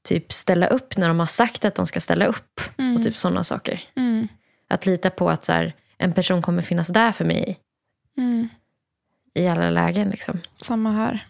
typ 0.07 0.31
ställa 0.31 0.67
upp 0.67 0.97
när 0.97 1.07
de 1.07 1.19
har 1.19 1.25
sagt 1.25 1.65
att 1.65 1.75
de 1.75 1.87
ska 1.87 1.99
ställa 1.99 2.25
upp. 2.25 2.61
Och 2.97 3.03
typ 3.03 3.15
sådana 3.17 3.43
saker. 3.43 3.83
Mm. 3.95 4.27
Att 4.69 4.85
lita 4.85 5.09
på 5.09 5.29
att 5.29 5.45
så 5.45 5.53
här, 5.53 5.75
en 5.97 6.13
person 6.13 6.41
kommer 6.41 6.61
finnas 6.61 6.87
där 6.87 7.11
för 7.11 7.25
mig 7.25 7.59
Mm. 8.17 8.49
i 9.33 9.47
alla 9.47 9.69
lägen. 9.69 10.09
Liksom. 10.09 10.39
Samma 10.57 10.91
här. 10.91 11.25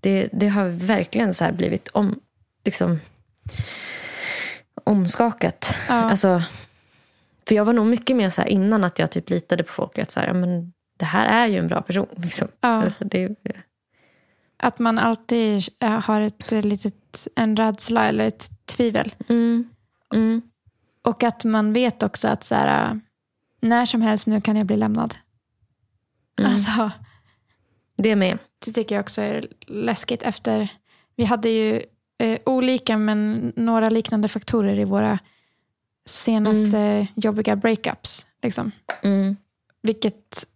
Det, 0.00 0.28
det 0.32 0.48
har 0.48 0.68
verkligen 0.68 1.34
så 1.34 1.44
här 1.44 1.52
blivit 1.52 1.88
om, 1.88 2.20
liksom, 2.64 3.00
omskakat. 4.84 5.74
Ja. 5.88 5.94
Alltså, 5.94 6.42
för 7.48 7.54
jag 7.54 7.64
var 7.64 7.72
nog 7.72 7.86
mycket 7.86 8.16
mer 8.16 8.30
så 8.30 8.42
innan 8.42 8.84
att 8.84 8.98
jag 8.98 9.10
typ 9.10 9.30
litade 9.30 9.62
på 9.64 9.72
folk. 9.72 9.98
Att 9.98 10.10
så 10.10 10.20
här, 10.20 10.26
ja, 10.26 10.32
men 10.34 10.72
det 10.98 11.04
här 11.04 11.26
är 11.26 11.46
ju 11.46 11.58
en 11.58 11.68
bra 11.68 11.82
person. 11.82 12.06
Liksom. 12.16 12.48
Ja. 12.60 12.68
Alltså, 12.68 13.04
det, 13.04 13.28
Att 14.62 14.78
man 14.78 14.98
alltid 14.98 15.62
eh, 15.80 16.00
har 16.00 16.20
ett 16.20 16.52
eh, 16.52 16.62
litet, 16.62 17.28
en 17.36 17.56
rädsla 17.56 18.04
eller 18.08 18.26
ett 18.26 18.66
tvivel. 18.66 19.14
mm, 19.28 19.68
mm, 20.14 20.42
Och 21.02 21.22
att 21.22 21.44
man 21.44 21.72
vet 21.72 22.02
också 22.02 22.28
att 22.28 22.44
så 22.44 22.54
här, 22.54 22.90
äh, 22.90 22.96
när 23.60 23.86
som 23.86 24.02
helst 24.02 24.26
nu 24.26 24.40
kan 24.40 24.56
jag 24.56 24.66
bli 24.66 24.76
lämnad. 24.76 25.14
Mm. 26.38 26.52
Alltså, 26.52 26.90
det 27.96 28.16
med. 28.16 28.38
det 28.64 28.72
tycker 28.72 28.94
jag 28.94 29.02
också 29.02 29.22
är 29.22 29.46
läskigt. 29.66 30.22
Efter, 30.22 30.68
vi 31.16 31.24
hade 31.24 31.48
ju 31.48 31.82
eh, 32.18 32.38
olika 32.46 32.98
men 32.98 33.52
några 33.56 33.90
liknande 33.90 34.28
faktorer 34.28 34.78
i 34.78 34.84
våra 34.84 35.18
senaste 36.04 37.06
jobbiga 37.16 37.56
breakups. 37.56 38.26
Liksom. 38.42 38.72
Mm, 39.02 39.36
Vilket 39.82 40.46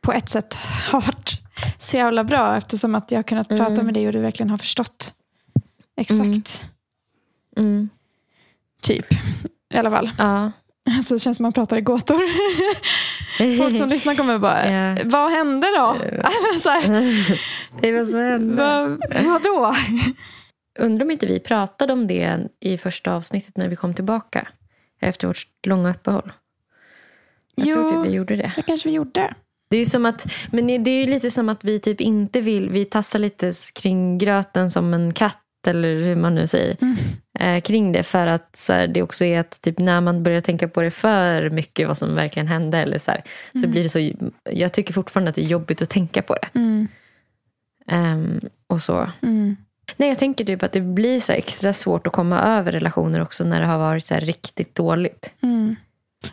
på 0.00 0.12
ett 0.12 0.28
sätt 0.28 0.54
har 0.90 1.00
varit 1.00 1.45
så 1.78 1.96
jävla 1.96 2.24
bra 2.24 2.56
eftersom 2.56 2.94
att 2.94 3.10
jag 3.10 3.18
har 3.18 3.22
kunnat 3.22 3.48
prata 3.48 3.82
med 3.82 3.94
dig 3.94 4.06
och 4.06 4.12
du 4.12 4.18
verkligen 4.20 4.50
har 4.50 4.58
förstått 4.58 5.14
exakt. 5.96 6.70
mm, 7.56 7.88
Typ. 8.82 9.06
I 9.74 9.76
alla 9.76 9.90
fall. 9.90 10.10
ja. 10.18 10.52
Så 11.04 11.14
det 11.14 11.20
känns 11.20 11.36
som 11.36 11.42
man 11.42 11.52
pratar 11.52 11.76
i 11.76 11.80
gåtor. 11.80 12.22
Folk 13.58 13.78
som 13.78 13.88
lyssnar 13.88 14.14
kommer 14.14 14.38
bara, 14.38 14.70
Ja. 14.70 14.98
vad 15.04 15.30
hände 15.32 15.66
då? 15.66 15.96
så 16.60 16.68
det 17.80 17.92
var 17.92 18.04
så 18.04 18.18
hände. 18.20 18.54
vad, 18.56 19.02
vadå? 19.26 19.74
Undrar 20.78 21.04
om 21.04 21.10
inte 21.10 21.26
vi 21.26 21.40
pratade 21.40 21.92
om 21.92 22.06
det 22.06 22.38
i 22.60 22.78
första 22.78 23.12
avsnittet 23.14 23.56
när 23.56 23.68
vi 23.68 23.76
kom 23.76 23.94
tillbaka. 23.94 24.48
Efter 25.00 25.26
vårt 25.28 25.46
långa 25.66 25.90
uppehåll. 25.90 26.32
Jag 27.54 27.64
tror 27.66 27.92
Jo. 27.94 28.02
typ 28.02 28.10
vi 28.10 28.14
gjorde 28.16 28.36
det. 28.36 28.52
Det 28.56 28.62
kanske 28.62 28.88
vi 28.88 28.94
gjorde. 28.94 29.34
Det 29.68 29.76
är, 29.76 29.84
som 29.84 30.06
att, 30.06 30.26
men 30.50 30.66
det 30.66 30.90
är 30.90 31.00
ju 31.00 31.06
lite 31.06 31.30
som 31.30 31.48
att 31.48 31.64
vi 31.64 31.80
typ 31.80 32.00
inte 32.00 32.40
vill, 32.40 32.70
vi 32.70 32.84
tassar 32.84 33.18
lite 33.18 33.50
kring 33.74 34.18
gröten 34.18 34.70
som 34.70 34.94
en 34.94 35.12
katt 35.12 35.42
eller 35.66 35.94
hur 35.94 36.16
man 36.16 36.34
nu 36.34 36.46
säger. 36.46 36.76
Eh, 37.38 37.60
kring 37.60 37.92
det 37.92 38.02
för 38.02 38.26
att 38.26 38.56
så 38.56 38.72
här, 38.72 38.86
det 38.86 39.02
också 39.02 39.24
är 39.24 39.40
att 39.40 39.60
typ, 39.60 39.78
när 39.78 40.00
man 40.00 40.22
börjar 40.22 40.40
tänka 40.40 40.68
på 40.68 40.82
det 40.82 40.90
för 40.90 41.50
mycket 41.50 41.88
vad 41.88 41.98
som 41.98 42.14
verkligen 42.14 42.46
hände 42.46 42.78
eller 42.78 42.98
så, 42.98 43.10
här, 43.10 43.24
så 43.60 43.68
blir 43.68 43.82
det 43.82 43.88
så, 43.88 44.10
jag 44.50 44.72
tycker 44.72 44.94
fortfarande 44.94 45.28
att 45.28 45.34
det 45.34 45.42
är 45.42 45.46
jobbigt 45.46 45.82
att 45.82 45.90
tänka 45.90 46.22
på 46.22 46.34
det. 46.34 46.48
Mm. 46.58 46.88
Ehm, 47.86 48.40
och 48.66 48.82
så. 48.82 49.10
Mm. 49.22 49.56
Nej, 49.96 50.08
jag 50.08 50.18
tänker 50.18 50.44
typ 50.44 50.62
att 50.62 50.72
det 50.72 50.80
blir 50.80 51.20
så 51.20 51.32
extra 51.32 51.72
svårt 51.72 52.06
att 52.06 52.12
komma 52.12 52.40
över 52.40 52.72
relationer 52.72 53.22
också 53.22 53.44
när 53.44 53.60
det 53.60 53.66
har 53.66 53.78
varit 53.78 54.06
så 54.06 54.14
riktigt 54.14 54.74
dåligt. 54.74 55.34
Mm. 55.42 55.76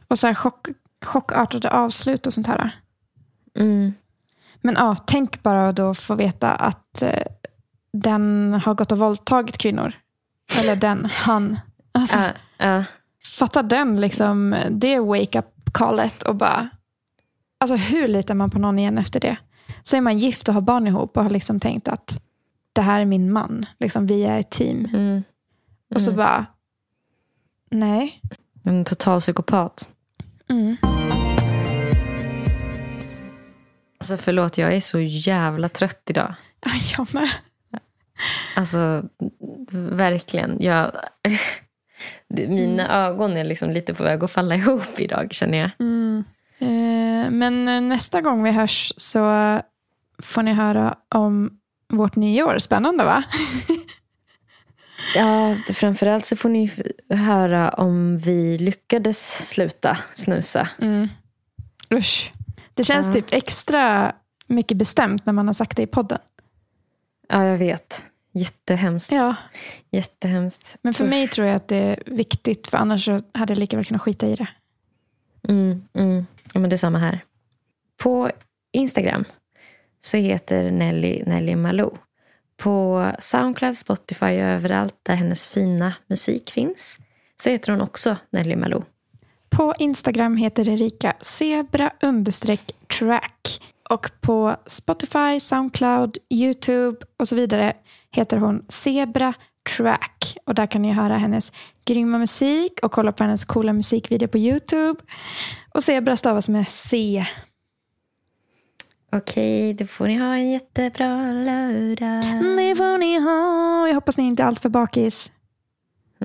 Och 0.08 0.20
så 0.20 0.28
här 0.28 0.34
chock, 0.34 0.68
chockartade 1.06 1.70
avslut 1.70 2.28
och 2.28 2.34
sånt 2.34 2.48
här. 2.48 2.72
Mm. 3.60 3.94
Men 4.62 4.76
ja, 4.76 4.96
tänk 5.08 5.44
bara 5.44 5.72
då 5.72 5.94
få 5.94 6.16
veta 6.16 6.52
att 6.52 7.02
eh, 7.02 7.24
den 7.94 8.54
har 8.66 8.74
gått 8.74 8.92
och 8.92 8.98
våldtagit 8.98 9.58
kvinnor. 9.58 9.94
Eller 10.60 10.76
den, 10.76 11.06
han. 11.12 11.60
Alltså, 11.92 12.18
Ja, 12.18 12.32
ja. 12.58 12.84
Fatta 13.38 13.64
den, 13.64 14.02
liksom, 14.02 14.56
det 14.70 15.00
wake-up 15.00 15.46
callet 15.74 16.24
och 16.24 16.36
bara... 16.36 16.70
Alltså 17.58 17.76
hur 17.76 18.08
litar 18.08 18.34
man 18.34 18.50
på 18.50 18.60
någon 18.60 18.80
igen 18.80 18.98
efter 18.98 19.20
det? 19.20 19.38
Så 19.84 19.98
är 19.98 20.02
man 20.02 20.18
gift 20.18 20.48
och 20.48 20.54
har 20.54 20.62
barn 20.62 20.88
ihop 20.88 21.18
och 21.18 21.24
har 21.24 21.30
liksom 21.30 21.60
tänkt 21.60 21.88
att 21.88 22.24
det 22.74 22.82
här 22.82 23.02
är 23.02 23.06
min 23.06 23.32
man. 23.32 23.66
Liksom, 23.80 24.08
vi 24.08 24.24
är 24.24 24.40
ett 24.40 24.50
team. 24.50 24.86
Mm. 24.94 25.24
Och 25.96 26.02
så 26.02 26.12
bara... 26.12 26.46
Nej. 27.72 28.22
En 28.66 28.86
total 28.86 29.20
psykopat. 29.20 29.90
Mm. 30.50 30.78
Alltså 34.04 34.18
förlåt, 34.18 34.58
jag 34.58 34.74
är 34.74 34.82
så 34.82 35.00
jävla 35.00 35.70
trött 35.70 36.02
idag. 36.10 36.36
Ja, 36.66 36.72
Jag 36.98 37.14
med. 37.14 37.30
Alltså, 38.56 39.04
verkligen. 39.72 40.58
Jag, 40.60 40.92
mina 42.48 43.06
ögon 43.08 43.38
är 43.38 43.44
liksom 43.44 43.70
lite 43.70 43.94
på 43.94 44.04
väg 44.04 44.24
att 44.24 44.32
falla 44.32 44.56
ihop 44.56 45.00
idag, 45.00 45.28
känner 45.34 45.58
jag. 45.58 45.72
Mm. 45.80 46.24
Eh, 46.60 47.32
men 47.32 47.68
eh, 47.68 47.82
nästa 47.82 48.22
gång 48.22 48.44
vi 48.44 48.52
hörs 48.52 48.94
så 48.98 49.20
får 50.24 50.44
ni 50.44 50.54
höra 50.54 50.96
om 51.16 51.60
vårt 51.90 52.16
nyår. 52.16 52.58
Spännande 52.58 53.04
va? 53.04 53.24
Ja, 55.16 55.56
framförallt 55.74 56.26
så 56.26 56.36
får 56.36 56.50
ni 56.50 56.72
höra 57.10 57.70
om 57.70 58.18
vi 58.18 58.58
lyckades 58.58 59.50
sluta 59.50 59.98
snusa. 60.14 60.70
Mm. 60.82 61.10
Usch. 61.94 62.32
Det 62.74 62.84
känns 62.84 63.08
Ja. 63.08 63.14
typ 63.14 63.26
extra 63.34 64.16
mycket 64.48 64.78
bestämt 64.78 65.26
när 65.26 65.34
man 65.34 65.48
har 65.48 65.54
sagt 65.54 65.78
det 65.78 65.84
i 65.84 65.88
podden. 65.88 66.20
Ja, 67.30 67.46
jag 67.46 67.58
vet. 67.58 68.04
Jättehemskt. 68.34 69.12
Ja. 69.12 69.36
Jättehemskt. 69.92 70.78
Men 70.82 70.94
för 70.94 71.06
mig 71.08 71.28
tror 71.28 71.48
jag 71.48 71.56
att 71.56 71.68
det 71.68 71.78
är 71.78 72.04
viktigt, 72.06 72.68
för 72.68 72.78
annars 72.78 73.08
hade 73.34 73.54
jag 73.54 73.58
lika 73.58 73.76
väl 73.76 73.86
kunnat 73.86 74.02
skita 74.02 74.28
i 74.28 74.36
det. 74.36 74.48
Mm, 75.50 75.84
mm. 75.94 76.26
Ja, 76.54 76.60
men 76.60 76.70
det 76.70 76.76
är 76.76 76.78
samma 76.78 76.98
här. 77.00 77.20
På 77.98 78.32
Instagram 78.72 79.26
så 80.00 80.18
heter 80.18 80.72
Nelly 80.72 81.24
Nelly 81.26 81.56
Malou. 81.56 81.98
På 82.58 83.12
Soundcloud, 83.20 83.76
Spotify 83.76 84.26
och 84.26 84.32
överallt 84.32 84.96
där 85.04 85.16
hennes 85.16 85.48
fina 85.48 85.94
musik 86.08 86.52
finns 86.52 86.98
så 87.44 87.50
heter 87.50 87.72
hon 87.72 87.82
också 87.82 88.18
Nelly 88.30 88.56
Malou. 88.56 88.84
På 89.58 89.74
Instagram 89.78 90.38
heter 90.38 90.70
Erika 90.70 91.14
zebra 91.22 91.92
track. 93.00 93.62
Och 93.90 94.12
på 94.22 94.56
Spotify, 94.66 95.40
Soundcloud, 95.40 96.18
YouTube 96.30 96.98
och 97.20 97.28
så 97.28 97.36
vidare 97.36 97.74
heter 98.12 98.38
hon 98.38 98.66
Zebra 98.70 99.34
Track. 99.78 100.38
Och 100.46 100.56
där 100.56 100.66
kan 100.66 100.82
ni 100.82 100.92
höra 100.92 101.18
hennes 101.18 101.54
grymma 101.86 102.18
musik 102.18 102.80
och 102.82 102.92
kolla 102.92 103.12
på 103.12 103.24
hennes 103.24 103.46
coola 103.46 103.74
musikvideo 103.74 104.28
på 104.28 104.38
YouTube. 104.38 105.00
Och 105.74 105.84
Zebra 105.84 106.18
stavas 106.18 106.50
med 106.50 106.68
C. 106.68 107.26
Okej, 109.12 109.74
då 109.74 109.86
får 109.86 110.08
ni 110.08 110.18
ha 110.18 110.34
en 110.34 110.52
jättebra 110.52 111.32
lördag. 111.32 112.24
Det 112.58 112.76
får 112.76 112.98
ni 112.98 113.20
ha. 113.20 113.88
Jag 113.88 113.96
hoppas 113.96 114.18
ni 114.18 114.24
inte 114.24 114.44
är 114.44 114.48
alltför 114.48 114.70
bakis. 114.70 115.32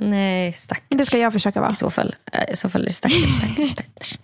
Nej, 0.01 0.53
stackars. 0.53 0.85
Det 0.89 1.05
ska 1.07 1.19
jag 1.19 1.33
försöka 1.33 1.61
vara. 1.61 1.71
I 1.71 1.75
så 1.75 1.91
fall, 1.91 2.17
eh, 2.33 2.53
i 2.53 2.57
så 2.57 2.69
fall 2.69 2.83
är 2.83 2.87
det 2.87 2.93
stackars, 2.93 3.19
stackars, 3.39 3.71
stackars. 3.71 4.19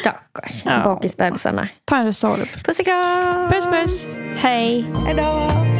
Stackars 0.00 0.62
Ja. 0.64 0.82
bakisbebisarna. 0.84 1.68
Ta 1.84 1.96
en 1.96 2.04
Resorb. 2.06 2.48
Puss 2.64 2.78
och 2.78 2.84
kram! 2.84 3.50
Puss 3.50 3.66
puss. 3.66 4.08
Hej. 4.36 4.84
Hej 5.06 5.14
då! 5.14 5.71